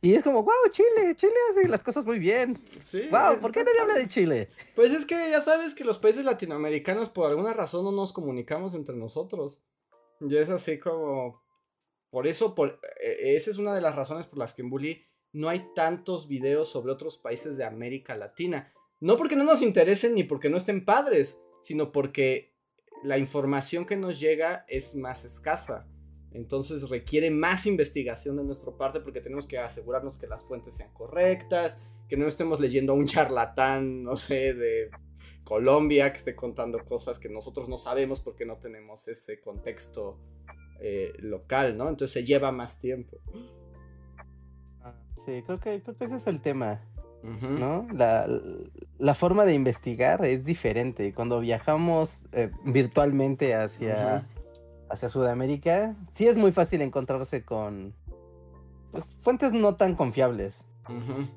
[0.00, 2.58] Y es como, wow, Chile, Chile hace las cosas muy bien.
[2.82, 4.48] Sí, Wow, es- ¿por qué nadie habla de Chile?
[4.74, 8.74] Pues es que ya sabes que los países latinoamericanos por alguna razón no nos comunicamos
[8.74, 9.62] entre nosotros.
[10.20, 11.40] Y es así como...
[12.12, 15.06] Por eso, por, eh, esa es una de las razones por las que en Bully
[15.32, 18.70] no hay tantos videos sobre otros países de América Latina.
[19.00, 22.54] No porque no nos interesen ni porque no estén padres, sino porque
[23.02, 25.88] la información que nos llega es más escasa.
[26.32, 30.92] Entonces requiere más investigación de nuestra parte porque tenemos que asegurarnos que las fuentes sean
[30.92, 31.78] correctas,
[32.10, 34.90] que no estemos leyendo a un charlatán, no sé, de
[35.44, 40.18] Colombia que esté contando cosas que nosotros no sabemos porque no tenemos ese contexto
[40.82, 41.88] eh, local, ¿no?
[41.88, 43.18] Entonces se lleva más tiempo.
[45.24, 46.80] Sí, creo que, creo que ese es el tema.
[47.22, 47.86] ¿no?
[47.94, 48.26] La,
[48.98, 51.14] la forma de investigar es diferente.
[51.14, 54.26] Cuando viajamos eh, virtualmente hacia,
[54.90, 57.94] hacia Sudamérica, sí es muy fácil encontrarse con
[58.90, 60.64] pues, fuentes no tan confiables.
[60.88, 61.28] Ujú.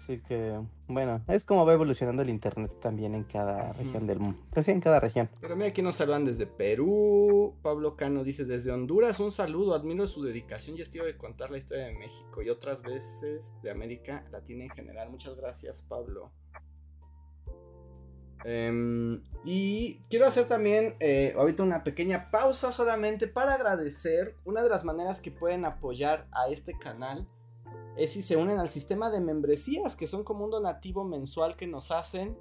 [0.00, 4.40] Así que, bueno, es como va evolucionando el Internet también en cada región del mundo.
[4.50, 5.28] Pues sí, en cada región.
[5.42, 7.54] Pero mira, aquí nos saludan desde Perú.
[7.60, 11.58] Pablo Cano dice desde Honduras, un saludo, admiro su dedicación y estilo de contar la
[11.58, 15.10] historia de México y otras veces de América Latina en general.
[15.10, 16.32] Muchas gracias, Pablo.
[18.44, 24.34] Em, y quiero hacer también eh, ahorita una pequeña pausa solamente para agradecer.
[24.46, 27.28] Una de las maneras que pueden apoyar a este canal
[27.96, 31.66] es si se unen al sistema de membresías, que son como un donativo mensual que
[31.66, 32.38] nos hacen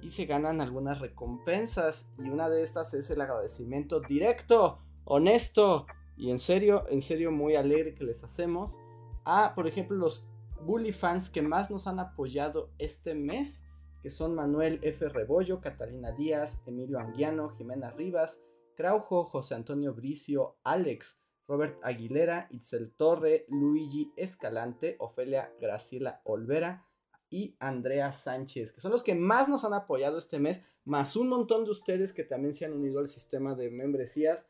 [0.00, 2.10] y se ganan algunas recompensas.
[2.18, 5.86] Y una de estas es el agradecimiento directo, honesto
[6.16, 8.78] y en serio, en serio muy alegre que les hacemos
[9.24, 10.28] a, por ejemplo, los
[10.64, 13.62] Bully fans que más nos han apoyado este mes,
[14.00, 15.08] que son Manuel F.
[15.08, 18.40] Rebollo, Catalina Díaz, Emilio Anguiano, Jimena Rivas,
[18.76, 26.86] Craujo, José Antonio Bricio, Alex, Robert Aguilera, Itzel Torre, Luigi Escalante, Ofelia Graciela Olvera
[27.30, 31.28] y Andrea Sánchez, que son los que más nos han apoyado este mes, más un
[31.28, 34.46] montón de ustedes que también se han unido al sistema de membresías.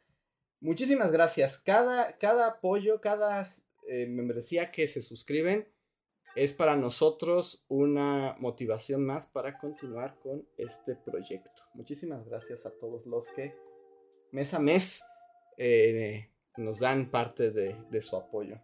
[0.61, 1.59] Muchísimas gracias.
[1.59, 3.47] Cada, cada apoyo, cada
[3.89, 5.69] eh, membresía que se suscriben
[6.35, 11.63] es para nosotros una motivación más para continuar con este proyecto.
[11.75, 13.55] Muchísimas gracias a todos los que
[14.31, 15.03] mes a mes
[15.59, 18.59] eh, nos dan parte de, de su apoyo.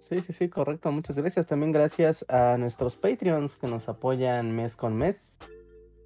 [0.00, 0.90] Sí, sí, sí, correcto.
[0.90, 1.46] Muchas gracias.
[1.46, 5.36] También gracias a nuestros Patreons que nos apoyan mes con mes.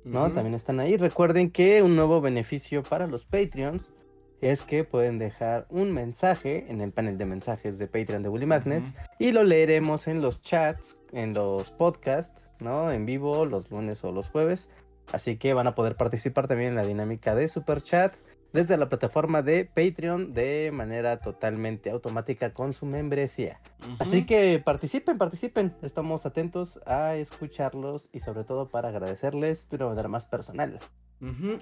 [0.04, 0.32] ¿no?
[0.32, 0.96] También están ahí.
[0.96, 3.92] Recuerden que un nuevo beneficio para los Patreons
[4.40, 8.46] es que pueden dejar un mensaje en el panel de mensajes de Patreon de Bully
[8.46, 12.90] Magnets y lo leeremos en los chats, en los podcasts, ¿no?
[12.90, 14.68] En vivo los lunes o los jueves.
[15.12, 18.16] Así que van a poder participar también en la dinámica de Super Chat
[18.52, 23.60] desde la plataforma de Patreon de manera totalmente automática con su membresía.
[23.98, 25.74] Así que participen, participen.
[25.82, 30.80] Estamos atentos a escucharlos y sobre todo para agradecerles de una manera más personal.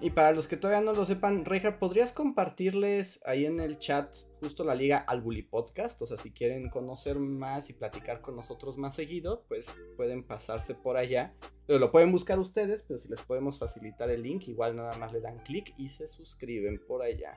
[0.00, 4.16] Y para los que todavía no lo sepan, Reinhardt, ¿podrías compartirles ahí en el chat
[4.40, 6.00] justo la liga al Bully Podcast?
[6.00, 10.74] O sea, si quieren conocer más y platicar con nosotros más seguido, pues pueden pasarse
[10.74, 11.34] por allá.
[11.68, 15.20] lo pueden buscar ustedes, pero si les podemos facilitar el link, igual nada más le
[15.20, 17.36] dan clic y se suscriben por allá.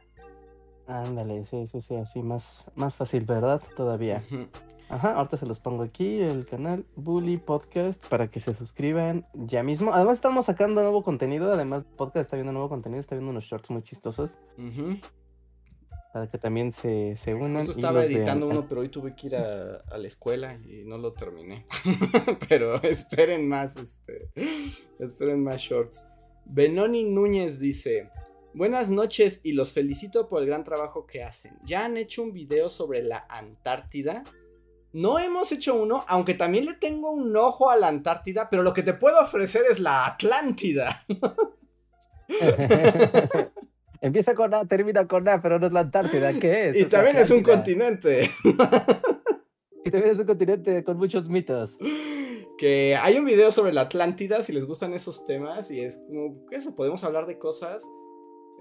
[0.88, 3.62] Ándale, sí, sí, sí, así más, más fácil, ¿verdad?
[3.76, 4.24] Todavía.
[4.94, 9.64] Ajá, ahorita se los pongo aquí, el canal Bully Podcast, para que se suscriban ya
[9.64, 9.92] mismo.
[9.92, 13.72] Además estamos sacando nuevo contenido, además podcast está viendo nuevo contenido, está viendo unos shorts
[13.72, 14.38] muy chistosos.
[16.14, 17.66] Para que también se, se unan.
[17.66, 21.14] Justo estaba editando uno, pero hoy tuve que ir a, la escuela y no lo
[21.14, 21.66] terminé.
[22.48, 24.30] pero esperen más, este,
[25.00, 26.08] esperen más shorts.
[26.46, 28.12] Benoni Núñez dice...
[28.56, 31.58] Buenas noches y los felicito por el gran trabajo que hacen.
[31.64, 34.24] ¿Ya han hecho un video sobre la Antártida?
[34.94, 38.76] No hemos hecho uno, aunque también le tengo un ojo a la Antártida, pero lo
[38.76, 41.04] que te puedo ofrecer es la Atlántida.
[44.02, 46.76] Empieza con A, termina con A, pero no es la Antártida, ¿qué es?
[46.76, 48.30] Y también es un continente.
[49.84, 51.80] y también es un continente con muchos mitos.
[52.60, 56.46] Que hay un video sobre la Atlántida, si les gustan esos temas, y es como,
[56.52, 56.76] ¿qué eso?
[56.76, 57.84] Podemos hablar de cosas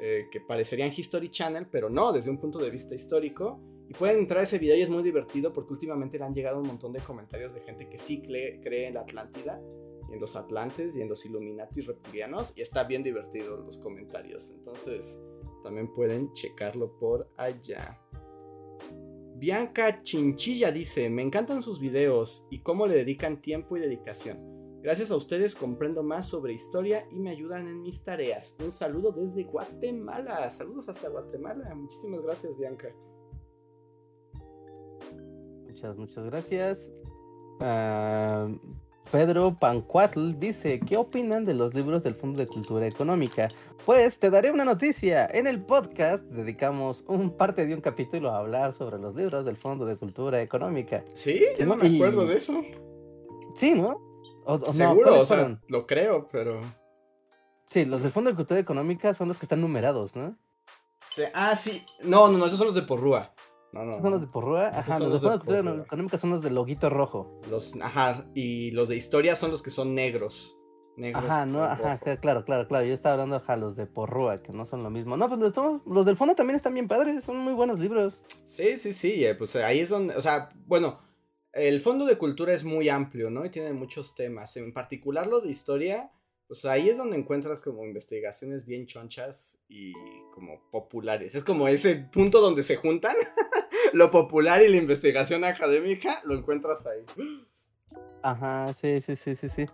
[0.04, 3.60] eh, que parecerían History Channel, pero no, desde un punto de vista histórico.
[3.88, 6.58] Y pueden entrar a ese video y es muy divertido porque últimamente le han llegado
[6.58, 9.62] un montón de comentarios de gente que sí cree, en la Atlántida,
[10.10, 12.52] y en los Atlantes y en los Illuminatis reptilianos.
[12.56, 14.50] Y está bien divertido los comentarios.
[14.50, 15.22] Entonces
[15.62, 18.00] también pueden checarlo por allá.
[19.36, 24.51] Bianca Chinchilla dice, me encantan sus videos y cómo le dedican tiempo y dedicación.
[24.82, 28.56] Gracias a ustedes comprendo más sobre historia y me ayudan en mis tareas.
[28.58, 30.50] Un saludo desde Guatemala.
[30.50, 31.72] Saludos hasta Guatemala.
[31.72, 32.88] Muchísimas gracias, Bianca.
[35.68, 36.90] Muchas, muchas gracias.
[37.60, 38.48] Ah,
[39.12, 43.46] Pedro Pancuatl dice, ¿qué opinan de los libros del Fondo de Cultura Económica?
[43.86, 45.28] Pues te daré una noticia.
[45.32, 49.56] En el podcast dedicamos un parte de un capítulo a hablar sobre los libros del
[49.56, 51.04] Fondo de Cultura Económica.
[51.14, 52.60] Sí, yo no me acuerdo de eso.
[53.54, 54.11] Sí, ¿no?
[54.72, 56.60] Seguro, o sea, lo creo, pero...
[57.66, 60.36] Sí, los del Fondo de Cultura Económica son los que están numerados, ¿no?
[61.34, 61.82] ah, sí.
[62.02, 63.34] No, no, no, esos son los de Porrúa.
[63.72, 64.68] No, no, son los de Porrúa.
[64.68, 67.40] Ajá, los, de Cultura Económica son los de loguito rojo.
[67.50, 70.58] Los, ajá, y los de historia son los que son negros.
[70.96, 72.84] negros ajá, no, ajá, claro, claro, claro.
[72.84, 75.16] Yo estaba hablando, ajá, los de Porrúa, que no son lo mismo.
[75.16, 75.54] No, pues los,
[75.86, 78.26] los del fondo también están bien padres, son muy buenos libros.
[78.44, 80.98] Sí, sí, sí, eh, pues ahí es donde, o sea, bueno,
[81.52, 83.44] el fondo de cultura es muy amplio, ¿no?
[83.44, 84.56] Y tiene muchos temas.
[84.56, 86.10] En particular los de historia
[86.52, 89.94] pues ahí es donde encuentras como investigaciones bien chonchas y
[90.34, 91.34] como populares.
[91.34, 93.16] Es como ese punto donde se juntan
[93.94, 97.06] lo popular y la investigación académica, lo encuentras ahí.
[98.22, 99.66] Ajá, sí, sí, sí, sí, sí.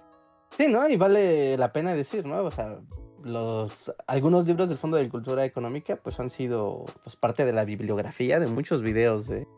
[0.52, 0.88] Sí, ¿no?
[0.88, 2.44] Y vale la pena decir, ¿no?
[2.44, 2.80] O sea,
[3.24, 7.64] los algunos libros del Fondo de Cultura Económica pues han sido pues parte de la
[7.64, 9.48] bibliografía de muchos videos de,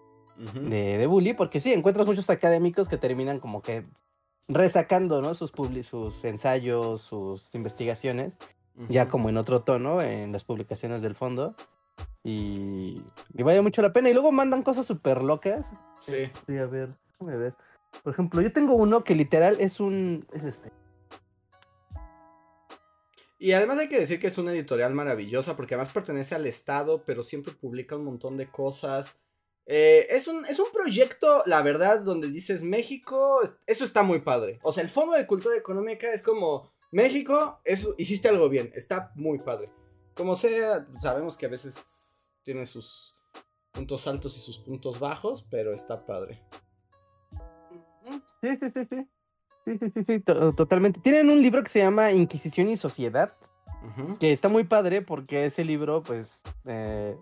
[0.40, 3.84] de, de Bully, porque sí, encuentras muchos académicos que terminan como que
[4.48, 5.34] resacando, ¿no?
[5.34, 8.38] Sus, sus ensayos, sus investigaciones,
[8.88, 11.54] ya como en otro tono, en las publicaciones del fondo.
[12.24, 13.02] Y,
[13.34, 14.10] y vale mucho la pena.
[14.10, 15.70] Y luego mandan cosas súper locas.
[16.00, 16.30] Sí.
[16.46, 17.54] Sí, a ver, déjame ver.
[18.02, 20.26] Por ejemplo, yo tengo uno que literal es un.
[20.32, 20.72] Es este.
[23.38, 27.04] Y además hay que decir que es una editorial maravillosa porque además pertenece al Estado,
[27.04, 29.18] pero siempre publica un montón de cosas.
[29.72, 34.58] Eh, es, un, es un proyecto, la verdad, donde dices México, eso está muy padre.
[34.64, 39.12] O sea, el Fondo de Cultura Económica es como, México, eso, hiciste algo bien, está
[39.14, 39.70] muy padre.
[40.14, 43.14] Como sea, sabemos que a veces tiene sus
[43.70, 46.42] puntos altos y sus puntos bajos, pero está padre.
[48.40, 49.08] Sí, sí, sí, sí.
[49.66, 50.20] Sí, sí, sí, sí,
[50.56, 50.98] totalmente.
[50.98, 53.36] Tienen un libro que se llama Inquisición y Sociedad,
[54.18, 57.16] que está muy padre porque ese libro, pues, eh,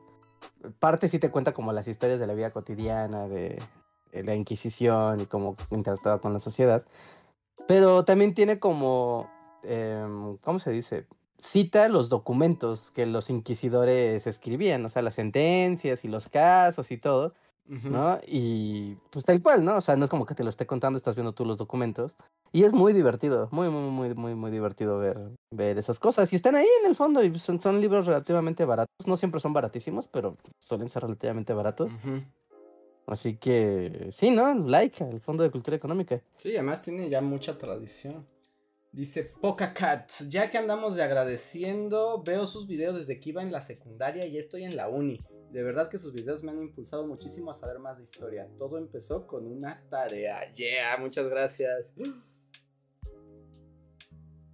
[0.78, 3.62] parte sí te cuenta como las historias de la vida cotidiana, de,
[4.12, 6.84] la Inquisición y cómo interactuaba con la sociedad,
[7.66, 9.30] pero también tiene como,
[9.62, 11.06] em, ¿cómo se dice?
[11.38, 16.98] Cita los documentos que los inquisidores escribían, o sea, las sentencias y los casos y
[16.98, 17.34] todo.
[17.68, 18.18] ¿No?
[18.26, 19.76] Y pues tal cual, ¿no?
[19.76, 22.16] O sea, no es como que te lo esté contando, estás viendo tú los documentos.
[22.50, 25.18] Y es muy divertido, muy, muy, muy, muy, muy divertido ver,
[25.50, 26.32] ver esas cosas.
[26.32, 29.06] Y están ahí en el fondo y son, son libros relativamente baratos.
[29.06, 31.92] No siempre son baratísimos, pero suelen ser relativamente baratos.
[33.06, 34.54] Así que sí, ¿no?
[34.54, 36.20] Like al Fondo de Cultura Económica.
[36.36, 38.26] Sí, además tiene ya mucha tradición.
[38.92, 43.52] Dice Poca Cat, ya que andamos de agradeciendo, veo sus videos desde que iba en
[43.52, 45.20] la secundaria y estoy en la uni.
[45.52, 48.48] De verdad que sus videos me han impulsado muchísimo a saber más de historia.
[48.58, 50.52] Todo empezó con una tarea.
[50.52, 51.94] Yeah, muchas gracias.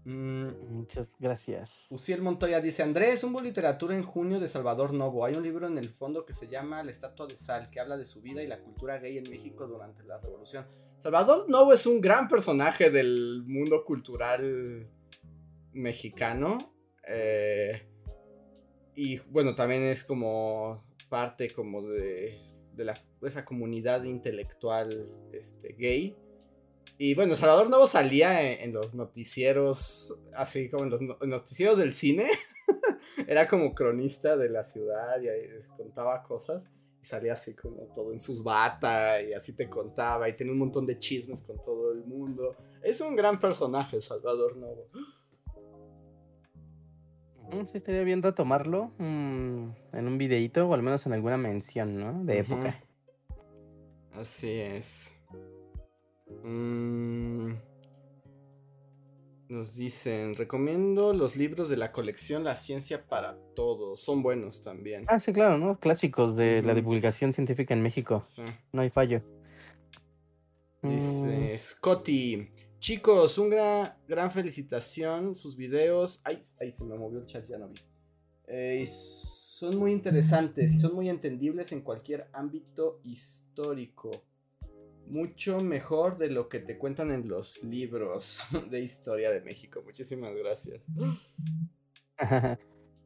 [0.04, 1.86] Mm, muchas gracias.
[1.90, 5.24] Uciel Montoya dice: Andrés, hubo literatura en junio de Salvador Novo.
[5.24, 7.96] Hay un libro en el fondo que se llama La estatua de sal, que habla
[7.96, 10.66] de su vida y la cultura gay en México durante la revolución.
[10.98, 14.88] Salvador Novo es un gran personaje del mundo cultural
[15.72, 16.58] mexicano.
[17.06, 17.93] Eh,
[18.94, 22.40] y bueno, también es como parte como de,
[22.76, 26.16] la, esa comunidad intelectual este, gay.
[26.96, 32.28] Y bueno, Salvador Novo salía en, los noticieros, así como en los, noticieros del cine.
[33.26, 36.70] Era como cronista de la ciudad y ahí les contaba cosas.
[37.02, 40.28] Y salía así como todo en sus batas y así te contaba.
[40.28, 42.56] Y tenía un montón de chismes con todo el mundo.
[42.82, 44.88] Es un gran personaje, Salvador Novo.
[47.54, 51.98] Mm, sí, estaría bien retomarlo mm, en un videito o al menos en alguna mención,
[51.98, 52.24] ¿no?
[52.24, 52.80] De época.
[54.12, 55.16] Así es.
[56.42, 57.54] Mm.
[59.48, 64.00] nos dicen, recomiendo los libros de la colección La Ciencia para Todos.
[64.00, 65.04] Son buenos también.
[65.08, 65.78] Ah, sí, claro, ¿no?
[65.78, 68.22] Clásicos de la divulgación científica en México.
[68.72, 69.22] No hay fallo.
[70.82, 71.58] Dice mm.
[71.58, 72.48] Scotty.
[72.84, 75.34] Chicos, un gran, gran felicitación.
[75.34, 76.20] Sus videos.
[76.22, 77.80] Ay, ay, se me movió el chat, ya no vi.
[78.46, 84.10] Eh, son muy interesantes y son muy entendibles en cualquier ámbito histórico
[85.06, 89.80] mucho mejor de lo que te cuentan en los libros de historia de México.
[89.82, 90.82] Muchísimas gracias.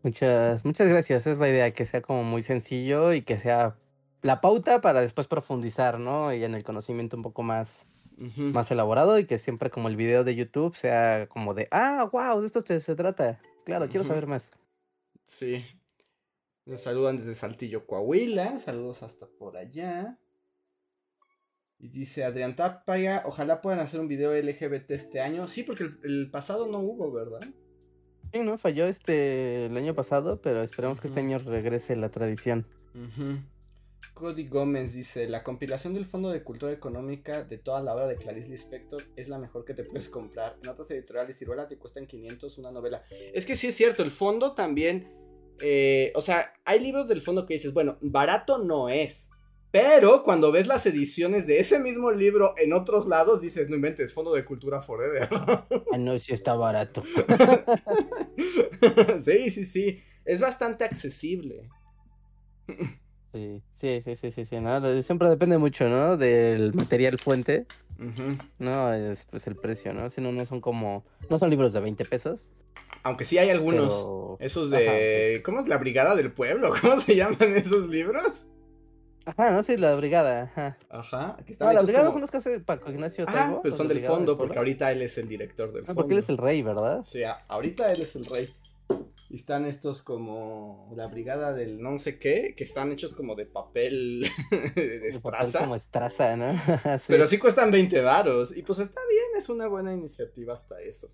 [0.03, 1.29] muchas, muchas gracias.
[1.29, 3.79] Es la idea, que sea como muy sencillo y que sea
[4.23, 6.35] la pauta para después profundizar, ¿no?
[6.35, 7.87] Y en el conocimiento un poco más,
[8.19, 12.41] más elaborado y que siempre como el video de YouTube sea como de, ah, wow,
[12.41, 13.41] de esto se trata.
[13.65, 14.51] Claro, quiero saber más.
[15.25, 15.65] Sí.
[16.65, 18.59] Nos saludan desde Saltillo, Coahuila.
[18.59, 20.19] Saludos hasta por allá.
[21.79, 25.47] Y dice Adrián Tapaya, ojalá puedan hacer un video LGBT este año.
[25.47, 27.41] Sí, porque el, pasado no hubo, ¿verdad?
[28.33, 32.67] Sí, no, falló este el año pasado, pero esperemos que este año regrese la tradición.
[34.15, 38.17] Cody Gómez dice, la compilación del Fondo de Cultura Económica de toda la obra de
[38.17, 40.57] Clarice Lispector es la mejor que te puedes comprar.
[40.63, 43.05] En otras editoriales Ciruela te cuestan 500 una novela.
[43.33, 45.13] Es que sí es cierto, el fondo también...
[45.61, 49.31] Eh, o sea, hay libros del fondo que dices, bueno, barato no es.
[49.71, 54.15] Pero cuando ves las ediciones de ese mismo libro en otros lados, dices, no inventes,
[54.15, 55.29] Fondo de Cultura Forever.
[55.31, 57.03] Ah, no, si está barato.
[59.21, 60.03] sí, sí, sí.
[60.25, 61.69] Es bastante accesible.
[63.33, 66.17] Sí, sí, sí, sí, sí, Siempre depende mucho, ¿no?
[66.17, 67.67] Del material fuente.
[68.59, 70.09] No, es pues el precio, ¿no?
[70.11, 71.05] Si no, no son como.
[71.29, 72.49] No son libros de 20 pesos.
[73.03, 74.39] Aunque sí hay algunos.
[74.41, 75.43] Esos de.
[75.45, 76.73] ¿Cómo es la Brigada del Pueblo?
[76.81, 78.47] ¿Cómo se llaman esos libros?
[79.29, 80.79] Ajá, no sé, la brigada, ajá.
[80.89, 81.69] Ajá, aquí están.
[81.69, 84.57] No, la brigada son los que hace Paco Ignacio Ah, pero son del fondo, porque
[84.57, 86.01] ahorita él es el director del ah, fondo.
[86.01, 87.03] Porque él es el rey, ¿verdad?
[87.05, 88.49] Sí, ahorita él es el rey.
[89.31, 93.45] Y están estos como la brigada del no sé qué, que están hechos como de
[93.45, 94.27] papel
[94.75, 95.61] de estraza.
[95.61, 96.53] Como estraza, ¿no?
[97.07, 98.57] Pero sí cuestan 20 varos.
[98.57, 101.13] Y pues está bien, es una buena iniciativa hasta eso.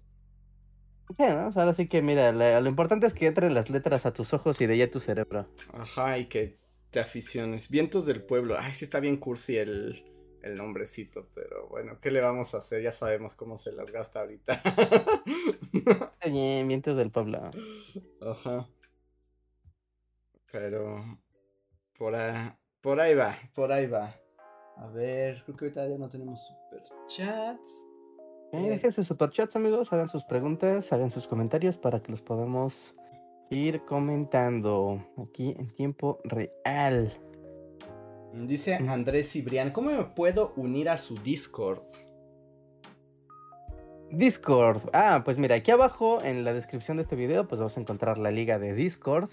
[1.19, 4.61] Bueno, ahora sí que mira, lo importante es que entren las letras a tus ojos
[4.61, 5.49] y de ahí a tu cerebro.
[5.73, 6.65] Ajá, y que
[7.01, 7.69] aficiones.
[7.69, 8.57] Vientos del pueblo.
[8.59, 10.05] Ay, sí está bien cursi el,
[10.45, 12.83] el nombrecito, pero bueno, ¿qué le vamos a hacer?
[12.83, 14.61] Ya sabemos cómo se las gasta ahorita.
[16.27, 17.51] bien, vientos del pueblo.
[18.21, 18.69] Ajá.
[20.53, 21.03] Pero
[21.99, 24.15] por ahí, por ahí va, por ahí va.
[24.77, 27.89] A ver, creo que ahorita ya no tenemos superchats.
[28.53, 29.93] Eh, dejen sus superchats, amigos.
[29.93, 32.95] Hagan sus preguntas, hagan sus comentarios para que los podamos
[33.51, 37.13] ir comentando aquí en tiempo real.
[38.35, 41.79] Dice Andrés Cibrián, ¿cómo me puedo unir a su Discord?
[44.11, 44.89] Discord.
[44.93, 48.19] Ah, pues mira, aquí abajo en la descripción de este video, pues vas a encontrar
[48.19, 49.31] la liga de Discord.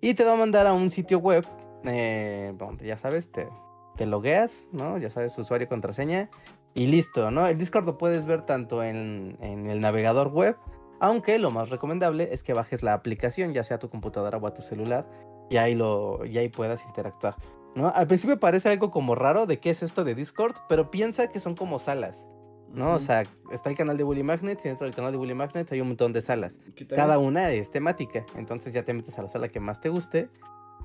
[0.00, 1.44] Y te va a mandar a un sitio web
[1.84, 3.48] eh, donde ya sabes, te,
[3.96, 4.98] te logueas, ¿no?
[4.98, 6.30] Ya sabes, usuario contraseña.
[6.74, 7.48] Y listo, ¿no?
[7.48, 10.56] El Discord lo puedes ver tanto en, en el navegador web
[11.00, 14.46] aunque lo más recomendable es que bajes la aplicación, ya sea a tu computadora o
[14.46, 15.06] a tu celular,
[15.50, 17.36] y ahí, lo, y ahí puedas interactuar.
[17.74, 17.88] ¿No?
[17.88, 21.40] Al principio parece algo como raro de qué es esto de Discord, pero piensa que
[21.40, 22.28] son como salas,
[22.72, 22.94] ¿no?
[22.94, 25.72] O sea, está el canal de Bully Magnets y dentro del canal de Bully Magnets
[25.72, 26.60] hay un montón de salas.
[26.88, 30.28] Cada una es temática, entonces ya te metes a la sala que más te guste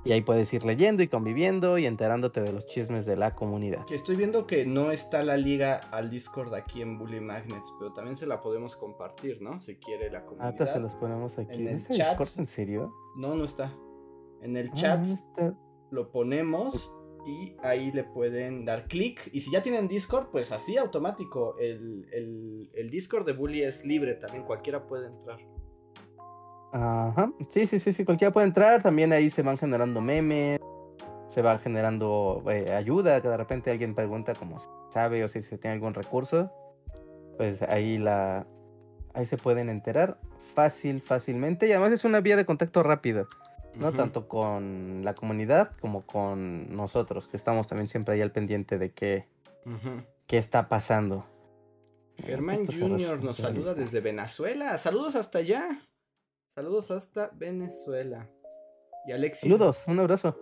[0.05, 3.85] y ahí puedes ir leyendo y conviviendo y enterándote de los chismes de la comunidad.
[3.85, 7.91] Que estoy viendo que no está la liga al Discord aquí en Bully Magnets, pero
[7.91, 9.59] también se la podemos compartir, ¿no?
[9.59, 10.45] Si quiere la comunidad.
[10.45, 11.57] Ahorita se los ponemos aquí.
[11.57, 12.17] En ¿No el está chat.
[12.17, 12.93] Discord en serio?
[13.17, 13.73] No, no está.
[14.41, 15.53] En el Ah, chat no está.
[15.91, 19.29] Lo ponemos y ahí le pueden dar clic.
[19.33, 21.57] Y si ya tienen Discord, pues así automático.
[21.59, 25.39] El, el- el Discord de Bully es libre también, cualquiera puede entrar.
[26.71, 30.59] Ajá, sí, sí, sí, sí, cualquiera puede entrar, también ahí se van generando memes,
[31.29, 35.41] se va generando eh, ayuda, que de repente alguien pregunta como si sabe o si
[35.41, 36.51] se tiene algún recurso,
[37.37, 38.45] pues ahí la,
[39.15, 40.19] ahí se pueden enterar
[40.53, 43.27] fácil, fácilmente, y además es una vía de contacto rápida,
[43.75, 48.77] no tanto con la comunidad como con nosotros, que estamos también siempre ahí al pendiente
[48.77, 49.27] de qué,
[50.27, 51.25] qué está pasando.
[52.17, 53.23] Germán Jr.
[53.23, 54.77] nos saluda desde Venezuela.
[54.77, 55.81] Saludos hasta allá.
[56.47, 58.29] Saludos hasta Venezuela.
[59.05, 60.37] Y Alexis, Saludos, un abrazo.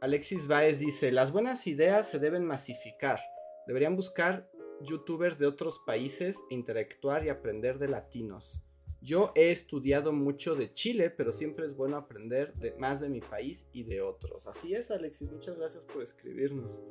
[0.00, 3.20] Alexis Baez dice, las buenas ideas se deben masificar.
[3.66, 4.48] Deberían buscar
[4.80, 8.64] youtubers de otros países e interactuar y aprender de latinos.
[9.02, 13.20] Yo he estudiado mucho de Chile, pero siempre es bueno aprender de, más de mi
[13.20, 14.46] país y de otros.
[14.46, 15.30] Así es, Alexis.
[15.30, 16.82] Muchas gracias por escribirnos.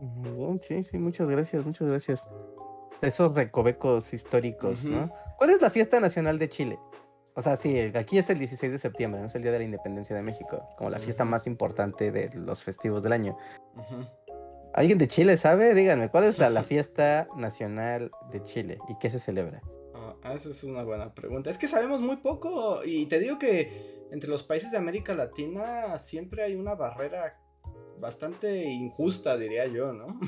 [0.00, 2.28] Muy bien, sí, sí, muchas gracias, muchas gracias.
[3.00, 4.84] Esos recovecos históricos.
[4.84, 5.10] ¿no?
[5.38, 6.78] ¿Cuál es la fiesta nacional de Chile?
[7.36, 9.26] O sea, sí, aquí es el 16 de septiembre, ¿no?
[9.26, 12.62] Es el Día de la Independencia de México, como la fiesta más importante de los
[12.62, 13.36] festivos del año.
[13.74, 14.06] Ujú.
[14.74, 15.72] ¿Alguien de Chile sabe?
[15.72, 19.62] Díganme, ¿cuál es la, la fiesta nacional de Chile y qué se celebra?
[19.94, 21.50] Ah, esa es una buena pregunta.
[21.50, 25.96] Es que sabemos muy poco y te digo que entre los países de América Latina
[25.98, 27.38] siempre hay una barrera
[28.00, 30.18] bastante injusta, diría yo, ¿no?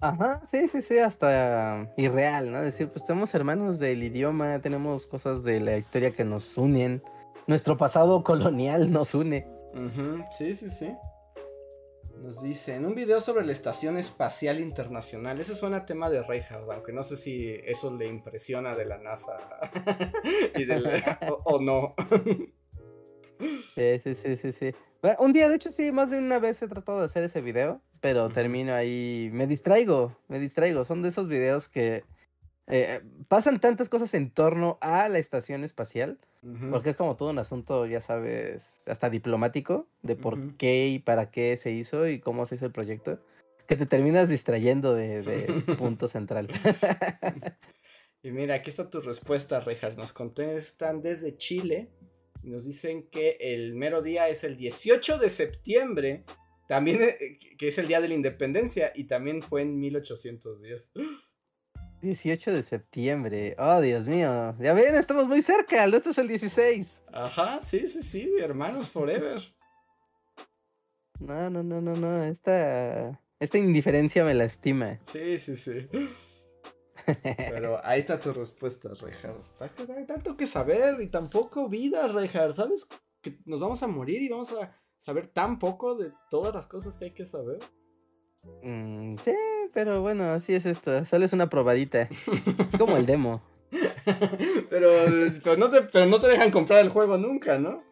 [0.00, 2.62] Ajá, sí, sí, sí, hasta irreal, ¿no?
[2.62, 7.02] Decir, pues somos hermanos del idioma, tenemos cosas de la historia que nos unen,
[7.46, 9.46] nuestro pasado colonial nos une.
[9.74, 10.92] Ujú, Sí, sí, sí.
[12.28, 16.20] Nos dice, en un video sobre la Estación Espacial Internacional, ese suena a tema de
[16.20, 19.38] Reinhardt, aunque no sé si eso le impresiona de la NASA
[20.54, 21.94] y de la- o, o no.
[23.74, 24.74] Sí, sí, sí, sí, sí.
[25.00, 27.40] Bueno, Un día, de hecho, sí, más de una vez he tratado de hacer ese
[27.40, 30.84] video, pero termino ahí, me distraigo, me distraigo.
[30.84, 32.04] Son de esos videos que
[32.68, 36.18] eh, pasan tantas cosas en torno a la estación espacial,
[36.70, 41.30] porque es como todo un asunto, ya sabes, hasta diplomático, de por qué y para
[41.30, 43.20] qué se hizo y cómo se hizo el proyecto,
[43.66, 46.48] que te terminas distrayendo de, del punto central.
[48.22, 49.96] Y mira, aquí está tu respuesta, Reinhardt.
[49.96, 51.88] Nos contestan desde Chile
[52.42, 56.24] y nos dicen que el mero día es el 18 de septiembre,
[56.68, 60.90] también eh, que es el día de la independencia y también fue en 1810.
[62.00, 66.28] 18 de septiembre, oh Dios mío, ya ven, estamos muy cerca, el nuestro es el
[66.28, 67.02] 16.
[67.12, 69.40] Ajá, sí, sí, sí, hermanos forever.
[71.18, 72.22] No, no, no, no, no.
[72.22, 75.00] Esta, esta indiferencia me lastima.
[75.12, 75.88] Sí, sí, sí.
[77.50, 79.90] Pero ahí está tu respuesta, Reinhardt.
[79.96, 82.56] Hay tanto que saber y tan poco vida, Reinhardt.
[82.56, 82.88] ¿Sabes
[83.20, 86.96] que nos vamos a morir y vamos a saber tan poco de todas las cosas
[86.96, 87.60] que hay que saber?
[88.62, 89.34] Mm, sí,
[89.72, 91.04] pero bueno, así es esto.
[91.04, 92.08] Solo es una probadita.
[92.68, 93.42] Es como el demo.
[94.70, 94.88] pero,
[95.42, 97.82] pero, no te, pero no te dejan comprar el juego nunca, ¿no?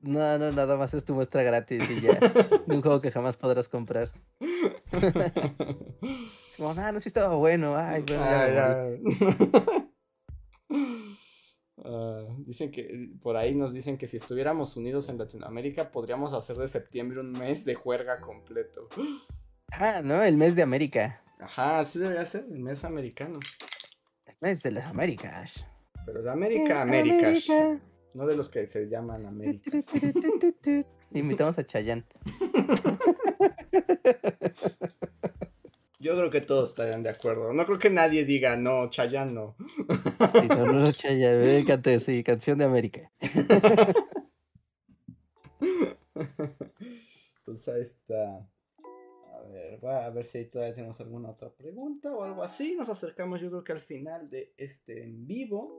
[0.00, 2.18] No, no, nada más es tu muestra gratis y ya.
[2.66, 4.10] De un juego que jamás podrás comprar.
[6.56, 7.76] Como, ah, no, sí estaba bueno.
[7.76, 9.88] Ay, bueno, ya me morí".
[11.84, 16.56] Ah, dicen que por ahí nos dicen que si estuviéramos unidos en Latinoamérica podríamos hacer
[16.56, 18.88] de septiembre un mes de juerga completo.
[19.72, 21.20] Ah, no, el mes de América.
[21.40, 23.40] Ajá, así debería ser el mes americano.
[24.26, 25.64] El mes de las Américas.
[26.06, 27.28] Pero de Eh, América, América.
[27.28, 27.80] América.
[28.14, 29.70] No de los que se llaman América.
[31.12, 32.04] Invitamos a Chayanne.
[35.98, 37.52] Yo creo que todos estarían de acuerdo.
[37.52, 39.56] No creo que nadie diga, no, Chayanne no.
[39.58, 43.10] Sí, no, no, me canté, sí, canción de América.
[47.44, 48.46] pues ahí está.
[49.50, 52.74] Ver, voy a ver si todavía tenemos alguna otra pregunta o algo así.
[52.76, 55.70] Nos acercamos yo creo que al final de este en vivo.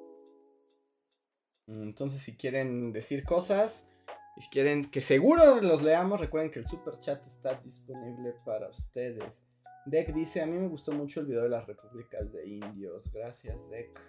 [1.68, 3.88] Entonces si quieren decir cosas,
[4.35, 8.69] y si quieren que seguro los leamos, recuerden que el super chat está disponible para
[8.69, 9.45] ustedes.
[9.85, 13.11] Deck dice, a mí me gustó mucho el video de las repúblicas de indios.
[13.11, 13.99] Gracias, Deck.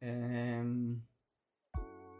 [0.00, 1.02] Em,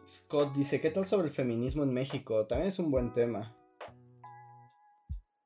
[0.07, 2.47] Scott dice, ¿qué tal sobre el feminismo en México?
[2.47, 3.58] También es un buen tema.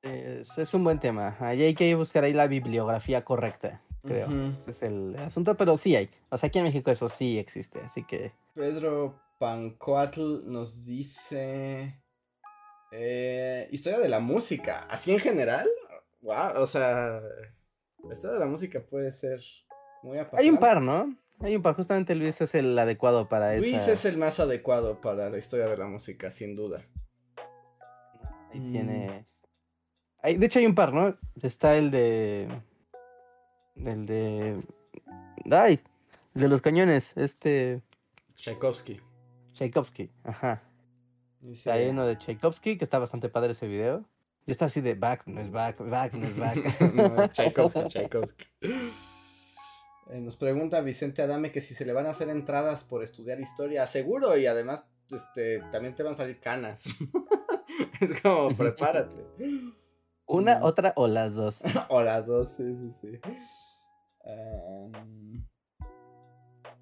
[0.03, 1.37] Es, es un buen tema.
[1.41, 4.29] Ahí hay que buscar ahí la bibliografía correcta, creo.
[4.63, 6.11] Ese es el asunto, pero sí hay.
[6.31, 8.33] O sea, aquí en México eso sí existe, así que...
[8.55, 12.01] Pedro Pancoatl nos dice...
[12.91, 14.87] eh, historia de la música.
[14.91, 15.69] ¿Así en general?
[16.21, 17.21] Wow, o sea...
[18.05, 19.39] La historia de la música puede ser
[20.03, 20.43] muy apasionante.
[20.45, 21.17] Hay un par, ¿no?
[21.39, 21.77] Hay un par.
[21.77, 25.67] Justamente Luis es el adecuado para Luis esas- es el más adecuado para la historia
[25.69, 26.85] de la música, sin duda.
[28.53, 28.73] Ahí Mm.
[28.73, 29.27] tiene...
[30.23, 31.17] Hay- de hecho hay un par, ¿no?
[31.43, 32.49] Está el de...
[33.77, 34.61] El de...
[35.51, 35.81] ¡Ay!
[36.35, 37.17] El de los cañones.
[37.17, 37.83] Este...
[38.37, 39.01] Tchaikovsky.
[39.53, 40.11] Tchaikovsky.
[40.25, 40.63] Ajá.
[41.67, 44.05] Hay uno de Tchaikovsky que está bastante padre ese video.
[44.47, 46.81] Y está así de back, no es back, back, no es back.
[46.95, 48.45] no, es Tchaikovsky, Tchaikovsky.
[50.11, 53.41] Eh, nos pregunta Vicente Adame que si se le van a hacer entradas por estudiar
[53.41, 53.87] historia.
[53.87, 56.85] Seguro, y además este, también te van a salir canas.
[58.01, 59.25] es como, prepárate.
[60.27, 60.63] Una, Mm.
[60.65, 61.63] otra o las dos.
[61.91, 63.21] o las dos, sí, sí, sí.
[64.25, 65.45] Em,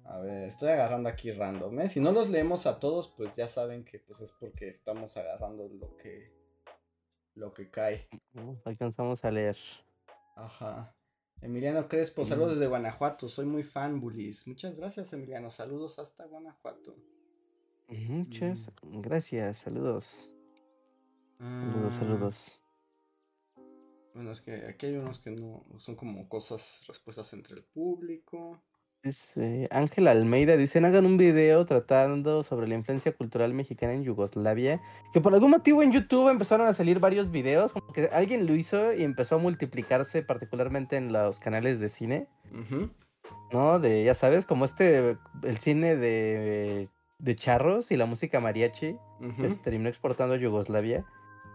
[0.05, 1.79] a ver, estoy agarrando aquí random.
[1.81, 1.89] ¿eh?
[1.89, 5.67] Si no los leemos a todos, pues ya saben que pues es porque estamos agarrando
[5.69, 6.39] lo que
[7.35, 8.09] lo que cae.
[8.35, 9.55] Uh, Alcanzamos a leer.
[10.35, 10.93] Ajá.
[11.41, 12.53] Emiliano Crespo, saludos Mm.
[12.55, 13.27] desde Guanajuato.
[13.27, 14.45] Soy muy fan, Bulis.
[14.47, 15.49] Muchas gracias, Emiliano.
[15.49, 16.95] Saludos hasta Guanajuato.
[17.87, 20.33] Muchas gracias, saludos.
[21.39, 22.60] Saludos, Ah, saludos.
[24.13, 28.61] Bueno, es que aquí hay unos que no son como cosas, respuestas entre el público.
[29.03, 34.79] Dice Ángel Almeida, dicen hagan un video tratando sobre la influencia cultural mexicana en Yugoslavia.
[35.11, 38.53] Que por algún motivo en YouTube empezaron a salir varios videos, como que alguien lo
[38.53, 42.27] hizo y empezó a multiplicarse particularmente en los canales de cine.
[43.51, 43.79] ¿no?
[43.79, 48.97] De, ya sabes, como este, el cine de, de charros y la música mariachi
[49.39, 51.05] que se terminó exportando a Yugoslavia.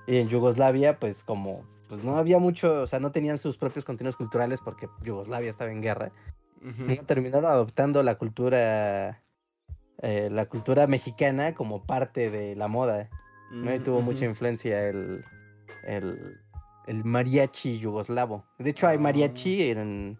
[0.08, 3.84] Y en Yugoslavia, pues como, pues no había mucho, o sea, no tenían sus propios
[3.84, 6.12] contenidos culturales porque Yugoslavia estaba en guerra.
[7.06, 9.22] Terminaron adoptando la cultura,
[10.02, 13.08] eh, la cultura mexicana como parte de la moda,
[13.52, 13.72] ¿no?
[13.72, 15.24] Y Mm, tuvo mucha influencia el,
[15.86, 16.36] el,
[16.88, 18.44] el mariachi yugoslavo.
[18.58, 20.18] De hecho, hay mariachi en...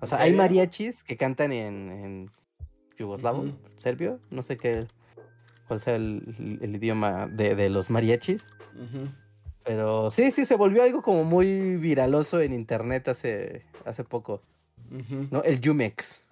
[0.00, 2.30] O ¿En sea, hay mariachis que cantan en, en
[2.98, 3.46] yugoslavo,
[3.76, 4.86] serbio, no sé qué,
[5.68, 8.50] cuál sea el, el idioma de, de los mariachis.
[9.66, 14.40] Pero sí, sí, se volvió algo como muy viraloso en internet hace, hace poco.
[15.32, 15.42] ¿no?
[15.42, 16.28] El Yumex.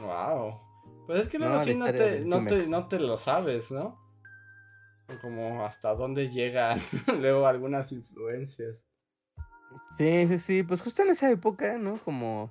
[0.00, 0.60] Wow.
[1.06, 2.68] Pues es que luego No, sí no te, no, te, Jumex.
[2.68, 3.98] no te lo sabes, ¿no?
[5.22, 6.80] Como hasta dónde llegan
[7.20, 8.84] luego algunas influencias.
[9.96, 11.98] Sí, sí, sí, pues justo en esa época, ¿no?
[12.04, 12.50] Como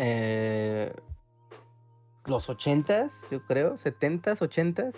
[0.00, 0.92] eh,
[2.26, 4.96] los ochentas, yo creo, setentas, ochentas,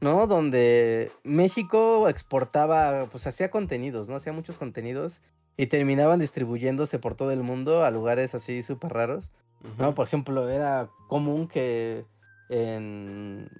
[0.00, 0.26] ¿no?
[0.26, 4.16] Donde México exportaba, pues hacía contenidos, ¿no?
[4.16, 5.20] Hacía muchos contenidos
[5.56, 9.30] y terminaban distribuyéndose por todo el mundo a lugares así súper raros,
[9.78, 9.94] ¿no?
[9.94, 12.06] Por ejemplo, era común que
[12.48, 13.50] en,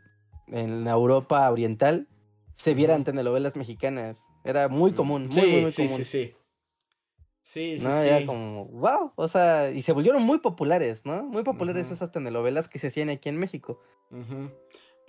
[0.47, 2.09] en Europa oriental
[2.55, 4.29] se vieran telenovelas mexicanas.
[4.45, 5.97] Era muy común, muy, sí, muy, muy sí, común.
[5.99, 6.35] sí, sí.
[7.43, 8.03] Sí, sí, ¿no?
[8.03, 8.09] sí.
[8.09, 11.25] Era como, wow, o sea, y se volvieron muy populares, ¿no?
[11.25, 13.81] Muy populares esas telenovelas que se hacían aquí en México.
[14.11, 14.51] Ujú.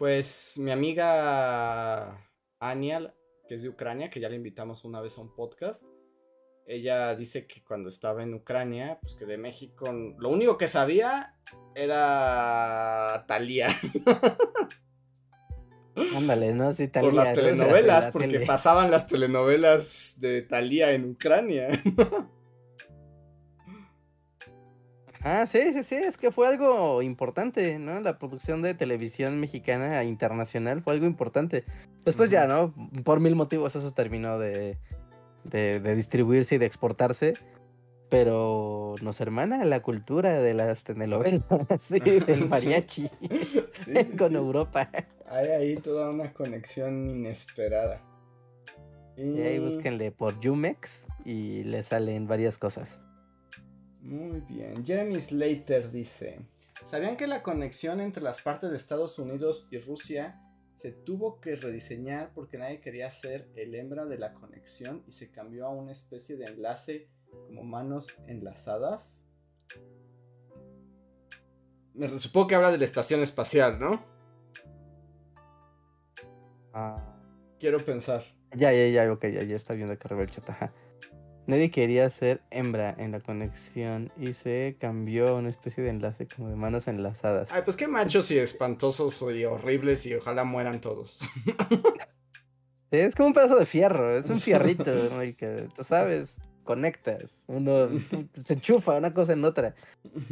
[0.01, 2.27] Pues mi amiga
[2.59, 3.13] Anial,
[3.47, 5.83] que es de Ucrania, que ya le invitamos una vez a un podcast,
[6.65, 11.35] ella dice que cuando estaba en Ucrania, pues que de México, lo único que sabía
[11.75, 13.67] era Thalía.
[16.17, 16.73] Ándale, ¿no?
[16.73, 18.45] Sí, por Thalía, las la- telenovelas, la porque tele.
[18.47, 21.79] pasaban las telenovelas de Thalía en Ucrania.
[25.23, 27.99] Ah, sí, sí, sí, es que fue algo importante, ¿no?
[27.99, 31.63] La producción de televisión mexicana internacional fue algo importante.
[32.05, 32.73] Después ya, ¿no?
[33.03, 34.77] Por mil motivos eso terminó de,
[35.43, 37.35] de, de distribuirse y de exportarse.
[38.09, 41.43] Pero nos hermana la cultura de las telenovelas,
[41.79, 44.35] sí, del mariachi Sí, sí, con.
[44.35, 44.89] Europa.
[45.29, 48.01] Hay ahí toda una conexión inesperada.
[49.15, 52.99] Y ahí Y- búsquenle por Jumex y le salen varias cosas.
[54.01, 54.85] Muy bien.
[54.85, 56.39] Jeremy Slater dice:
[56.85, 60.41] ¿Sabían que la conexión entre las partes de Estados Unidos y Rusia
[60.75, 65.31] se tuvo que rediseñar porque nadie quería ser el hembra de la conexión y se
[65.31, 67.07] cambió a una especie de enlace
[67.45, 69.23] como manos enlazadas?
[71.93, 74.03] Me supongo que habla de la estación espacial, ¿no?
[76.73, 77.17] Ah,
[77.59, 78.23] Quiero pensar.
[78.55, 80.73] ya, ya, ya, ok, ya, ya está viendo que el chat, ajá.
[81.47, 86.27] Nadie quería ser hembra en la conexión y se cambió a una especie de enlace
[86.27, 87.49] como de manos enlazadas.
[87.51, 91.21] Ay, pues qué machos y espantosos y horribles y ojalá mueran todos.
[92.91, 97.87] Es como un pedazo de fierro, es un fierrito, güey, que tú sabes, conectas, uno
[98.37, 99.75] se enchufa una cosa en otra.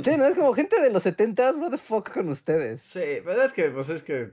[0.03, 2.81] Sí, no es como gente de los 70s, what the fuck con ustedes.
[2.81, 4.29] Sí, pero es que, pues es que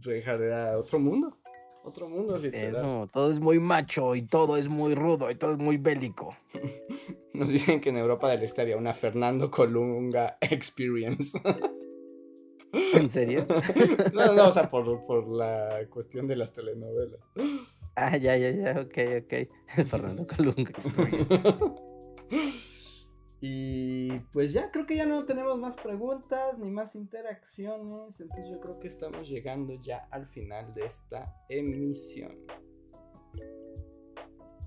[0.00, 1.39] Reinhardt era otro mundo.
[1.82, 2.82] Otro mundo, literal.
[2.82, 6.36] como, todo es muy macho y todo es muy rudo y todo es muy bélico.
[7.34, 11.40] Nos dicen que en Europa del Este había una Fernando Colunga Experience.
[12.72, 13.46] ¿En serio?
[14.12, 17.20] no, no, o sea, por, por la cuestión de las telenovelas.
[17.96, 19.86] Ah, ya, ya, ya, ok, ok.
[19.88, 21.26] Fernando Colunga Experience.
[23.40, 28.20] Y pues ya creo que ya no tenemos más preguntas ni más interacciones.
[28.20, 32.36] Entonces yo creo que estamos llegando ya al final de esta emisión.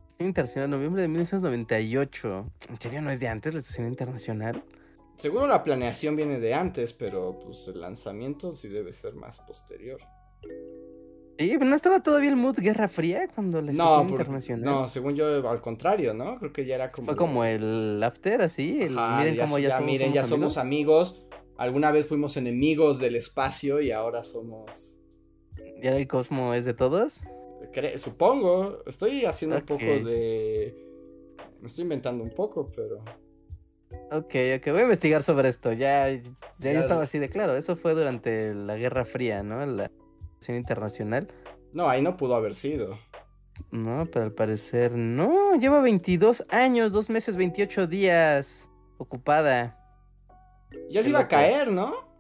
[0.07, 2.51] Estación Internacional, noviembre de 1998.
[2.69, 4.63] ¿En serio no es de antes la Estación Internacional?
[5.15, 9.99] Seguro la planeación viene de antes, pero pues el lanzamiento sí debe ser más posterior.
[11.39, 14.63] Sí, pero no estaba todavía el mood Guerra Fría cuando la No, por- Internacional.
[14.65, 16.37] no, según yo al contrario, ¿no?
[16.37, 17.05] Creo que ya era como...
[17.07, 18.81] Fue como el after, así.
[18.83, 21.25] el Ajá, miren ya, cómo ya ya, somos, miren, ya somos somos amigos.
[21.57, 24.99] Alguna vez fuimos enemigos del espacio y ahora somos...
[25.81, 27.23] ¿Ya el cosmo es de todos?
[27.73, 30.75] cre- Supongo, estoy haciendo un poco de...
[31.61, 33.03] Me estoy inventando un poco, pero...
[34.11, 35.71] Ok, ok, voy a investigar sobre esto.
[35.73, 36.21] Ya, ya,
[36.59, 37.55] Ya- yo estaba así de claro.
[37.55, 39.65] Eso fue durante la Guerra Fría, ¿no?
[39.65, 39.89] La
[40.51, 41.27] Internacional.
[41.71, 42.97] No, ahí no pudo haber sido.
[43.71, 45.55] No, pero al parecer no.
[45.55, 49.79] Lleva 22 años, 2 meses, 28 días ocupada.
[50.89, 52.11] Ya se iba a caer, ¿no?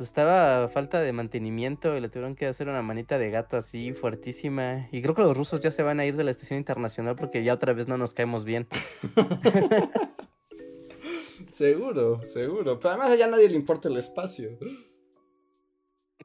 [0.00, 3.92] Estaba a falta de mantenimiento y le tuvieron que hacer una manita de gato así
[3.92, 4.88] fuertísima.
[4.90, 7.44] Y creo que los rusos ya se van a ir de la estación internacional porque
[7.44, 8.66] ya otra vez no nos caemos bien.
[11.52, 12.78] seguro, seguro.
[12.78, 14.58] Pero además ya a nadie le importa el espacio.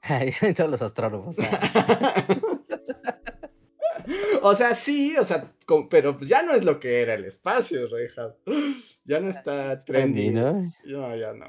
[0.56, 1.36] Todos los astrónomos.
[4.42, 7.26] o sea, sí, o sea, como- pero pues ya no es lo que era el
[7.26, 8.38] espacio, Reinhardt.
[9.06, 10.30] Ya no está trendy.
[10.30, 10.64] ¿no?
[10.86, 11.48] No, ya no.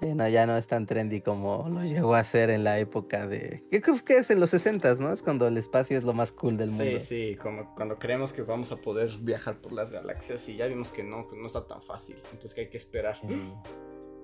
[0.00, 3.28] Sí, no, ya no es tan trendy como lo llegó a ser en la época
[3.28, 3.64] de...
[3.70, 5.12] ¿Qué, qué- es en los 60 no?
[5.12, 6.84] Es cuando el espacio es lo más cool del mundo.
[6.84, 10.66] Sí, sí, como cuando creemos que vamos a poder viajar por las galaxias y ya
[10.66, 12.16] vimos que no, que no está tan fácil.
[12.32, 13.16] Entonces que hay que esperar.
[13.20, 13.52] Sí.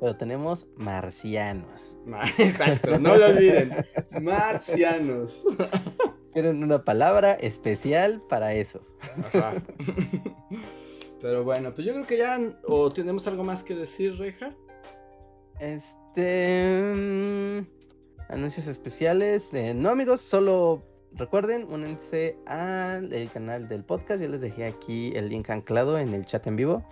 [0.00, 1.96] Pero tenemos marcianos.
[2.06, 3.72] Ma- Exacto, no lo olviden.
[4.22, 5.42] Marcianos.
[6.32, 8.80] Tienen una palabra especial para eso.
[9.34, 9.54] Ajá.
[11.20, 12.38] Pero bueno, pues yo creo que ya.
[12.66, 14.56] ¿O tenemos algo más que decir, Reinhardt?
[15.58, 16.92] Este...
[16.94, 17.66] mm,
[18.28, 19.52] Anuncios especiales.
[19.54, 24.20] eh, no, amigos, solo recuerden, únense al el canal del podcast.
[24.22, 26.84] Yo les dejé aquí el link anclado en el chat en vivo.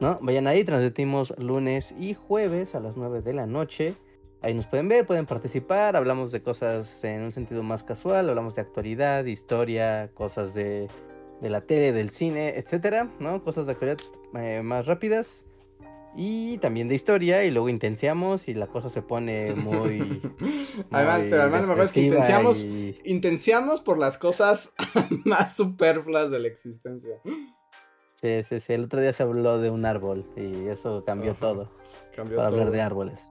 [0.00, 0.18] ¿No?
[0.22, 3.94] Vayan ahí, transmitimos lunes y jueves a las 9 de la noche.
[4.40, 5.96] Ahí nos pueden ver, pueden participar.
[5.96, 8.28] Hablamos de cosas en un sentido más casual.
[8.28, 10.86] Hablamos de actualidad, historia, cosas de,
[11.40, 13.42] de la tele, del cine, etcétera, ¿no?
[13.42, 13.98] Cosas de actualidad
[14.34, 15.44] eh, más rápidas.
[16.16, 20.22] Y también de historia, y luego intenciamos y la cosa se pone muy.
[20.90, 24.72] además, pero además lo mejor es que intenciamos, y- intenciamos por las cosas
[25.24, 27.20] más superfluas de la existencia.
[28.20, 28.72] Sí, sí, sí.
[28.72, 31.70] El otro día se habló de un árbol y eso cambió Ajá, todo
[32.16, 33.30] Cambió para hablar de árboles.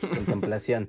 [0.00, 0.88] Contemplación.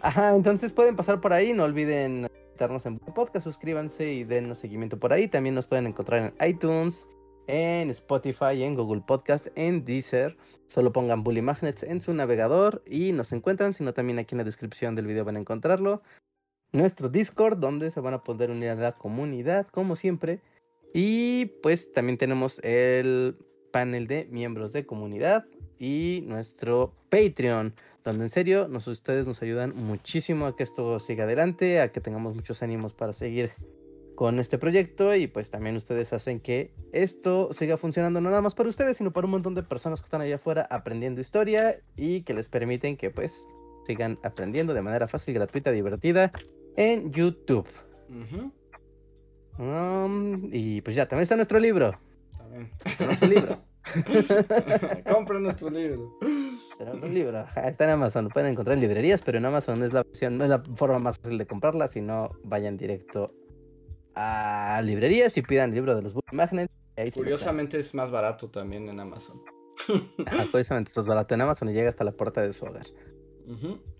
[0.00, 1.52] Ajá, entonces pueden pasar por ahí.
[1.52, 5.26] No olviden estarnos en podcast, suscríbanse y denos seguimiento por ahí.
[5.26, 7.04] También nos pueden encontrar en iTunes,
[7.48, 10.36] en Spotify, en Google Podcast, en Deezer.
[10.68, 14.44] Solo pongan Bully Magnets en su navegador y nos encuentran, sino también aquí en la
[14.44, 16.00] descripción del video van a encontrarlo.
[16.70, 20.40] Nuestro Discord, donde se van a poder unir a la comunidad, como siempre.
[20.94, 23.36] Y pues también tenemos el
[23.72, 25.44] panel de miembros de comunidad
[25.76, 31.24] y nuestro Patreon, donde en serio nos, ustedes nos ayudan muchísimo a que esto siga
[31.24, 33.50] adelante, a que tengamos muchos ánimos para seguir
[34.14, 38.54] con este proyecto y pues también ustedes hacen que esto siga funcionando no nada más
[38.54, 42.22] para ustedes, sino para un montón de personas que están allá afuera aprendiendo historia y
[42.22, 43.48] que les permiten que pues
[43.84, 46.30] sigan aprendiendo de manera fácil, gratuita, divertida
[46.76, 47.66] en YouTube.
[49.58, 51.98] Um, y pues ya, también está nuestro libro.
[52.36, 52.70] también.
[53.22, 53.62] Un libro.
[55.12, 56.18] Compra nuestro libro.
[56.78, 57.38] Tenemos un libro.
[57.38, 58.24] ajá, Está en Amazon.
[58.24, 60.98] Lo pueden encontrar en librerías, pero en Amazon es la opción, no es la forma
[60.98, 61.88] más fácil de comprarla.
[61.88, 63.32] Si no, vayan directo
[64.14, 66.72] a librerías y pidan el libro de los Book Magnets.
[67.12, 69.42] Curiosamente es más barato también en Amazon.
[70.50, 72.86] curiosamente es más barato en Amazon y llega hasta la puerta de su hogar.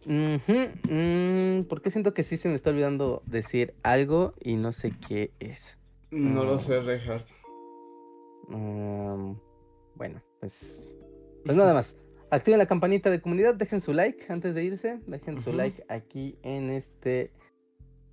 [0.07, 4.93] Mm, ¿Por qué siento que sí se me está olvidando decir algo y no sé
[5.07, 5.79] qué es?
[6.11, 7.27] No lo sé, Reinhardt.
[8.49, 9.39] Um,
[9.97, 10.81] bueno, pues,
[11.45, 11.97] pues nada más.
[12.31, 16.37] Activen la campanita de comunidad, dejen su like antes de irse, dejen su like aquí
[16.43, 17.31] en este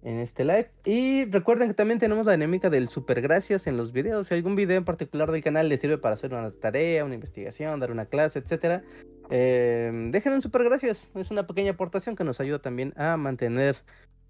[0.04, 0.72] en este live.
[0.84, 4.28] Y recuerden que también tenemos la dinámica del super gracias en los videos.
[4.28, 7.80] Si algún video en particular del canal les sirve para hacer una tarea, una investigación,
[7.80, 8.84] dar una clase, etcétera,
[9.32, 11.10] eh, dejen un super gracias.
[11.16, 13.78] Es una pequeña aportación que nos ayuda también a mantener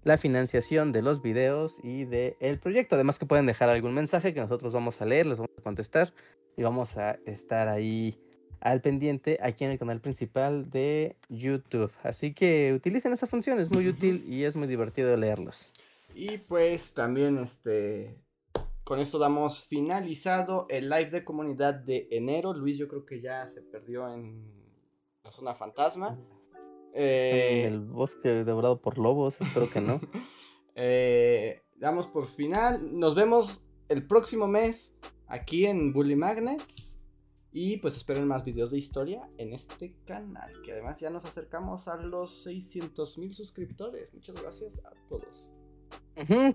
[0.04, 2.94] la financiación de los videos y del proyecto.
[2.94, 6.12] Además que pueden dejar algún mensaje que nosotros vamos a leer, les vamos a contestar
[6.56, 8.18] y vamos a estar ahí
[8.60, 11.90] al pendiente aquí en el canal principal de YouTube.
[12.04, 15.72] Así que utilicen esa función, es muy útil y es muy divertido leerlos.
[16.14, 18.14] Y pues también este
[18.84, 22.52] con esto damos finalizado el live de comunidad de enero.
[22.52, 24.61] Luis yo creo que ya se perdió en
[25.24, 26.18] la zona fantasma.
[26.94, 30.00] Eh, En el bosque devorado por lobos, espero que no.
[30.74, 32.98] eh, damos por final.
[32.98, 34.94] Nos vemos el próximo mes
[35.26, 37.00] aquí en Bully Magnets.
[37.54, 40.62] Y pues esperen más videos de historia en este canal.
[40.62, 44.14] Que además ya nos acercamos a los 600 mil suscriptores.
[44.14, 45.52] Muchas gracias a todos.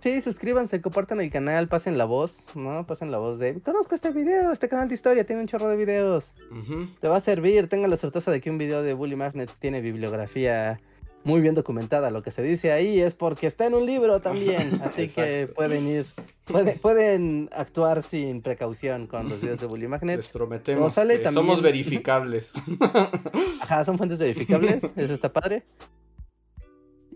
[0.01, 2.85] Sí, suscríbanse, compartan el canal, pasen la voz, ¿no?
[2.85, 5.75] Pasen la voz de, conozco este video, este canal de historia, tiene un chorro de
[5.75, 6.35] videos.
[6.51, 6.87] Ujú.
[7.01, 9.81] Te va a servir, tengan la certeza de que un video de Bully Magnets tiene
[9.81, 10.79] bibliografía
[11.23, 12.11] muy bien documentada.
[12.11, 14.79] Lo que se dice ahí es porque está en un libro también.
[14.85, 16.05] Así que pueden ir,
[16.45, 20.27] puede- pueden actuar sin precaución con los videos de Bully Les Magnets.
[20.29, 22.53] prometemos sale que también- somos verificables.
[23.61, 25.63] Ajá, son fuentes verificables, eso está padre.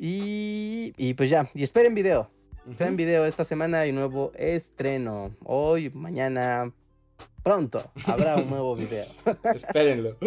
[0.03, 2.27] Y, y pues ya, y esperen video.
[2.67, 5.35] Esperen video esta semana hay nuevo estreno.
[5.43, 6.73] Hoy, mañana,
[7.43, 9.05] pronto habrá un nuevo video.
[9.53, 10.17] Espérenlo.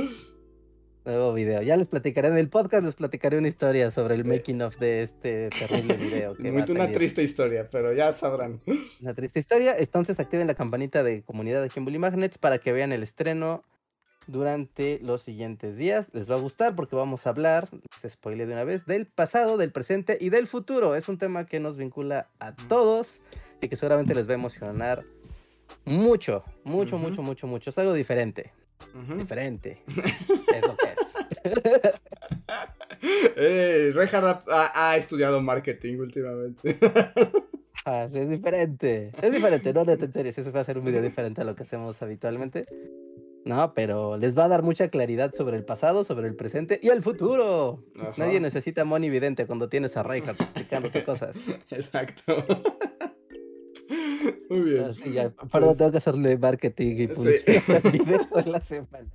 [1.05, 1.61] Nuevo video.
[1.63, 5.03] Ya les platicaré en el podcast, les platicaré una historia sobre el making of de
[5.03, 6.37] este terrible video.
[6.37, 8.61] Que Muy una triste historia, pero ya sabrán.
[9.01, 9.75] Una triste historia.
[9.77, 13.65] Entonces activen la campanita de comunidad de Bully Magnets para que vean el estreno
[14.27, 16.11] durante los siguientes días.
[16.13, 17.69] Les va a gustar porque vamos a hablar,
[18.03, 20.95] les spoilé de una vez, del pasado, del presente y del futuro.
[20.95, 23.21] Es un tema que nos vincula a todos
[23.61, 25.05] y que seguramente les va a emocionar
[25.85, 27.07] mucho, mucho, Ujú.
[27.09, 27.71] mucho, mucho, mucho.
[27.71, 28.53] Es algo diferente.
[28.95, 29.17] Ujú.
[29.19, 29.83] Diferente.
[30.55, 31.15] es lo que es.
[33.37, 36.79] Eh, Reinhardt ha, ha- estudiado marketing últimamente.
[37.87, 39.11] Ah, sí, es diferente.
[39.21, 41.55] Es diferente, no, neta, en serio, eso va a ser un video diferente a lo
[41.55, 42.65] que hacemos habitualmente.
[43.45, 46.89] No, pero les va a dar mucha claridad sobre el pasado, sobre el presente y
[46.89, 47.85] el futuro.
[48.01, 48.13] Ajá.
[48.17, 51.37] Nadie necesita Moni Vidente cuando tienes a Reinhardt explicándote cosas.
[51.71, 52.43] Exacto.
[54.49, 54.85] Muy bien.
[54.85, 57.07] Así ya, perdón, Pues- tengo que hacerle marketing y Sí.
[57.09, 59.11] publicidad video de la semana.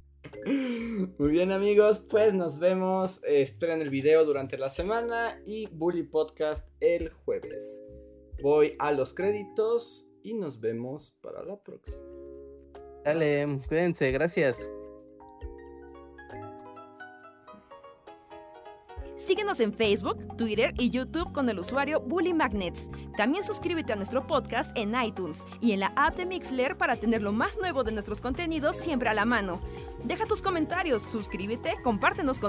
[1.17, 3.23] Muy bien amigos, pues nos vemos.
[3.23, 7.83] eh, esperen el video durante la semana y Bully Podcast el jueves.
[8.41, 12.03] Voy a los créditos y nos vemos para la próxima.
[13.03, 14.69] Dale, cuídense, gracias.
[19.29, 22.89] Síguenos en Facebook, Twitter y YouTube con el usuario Bully Magnets.
[23.17, 27.21] También suscríbete a nuestro podcast en iTunes y en la app de Mixler para tener
[27.21, 29.61] lo más nuevo de nuestros contenidos siempre a la mano.
[30.05, 32.47] Deja tus comentarios, suscríbete, compártenos con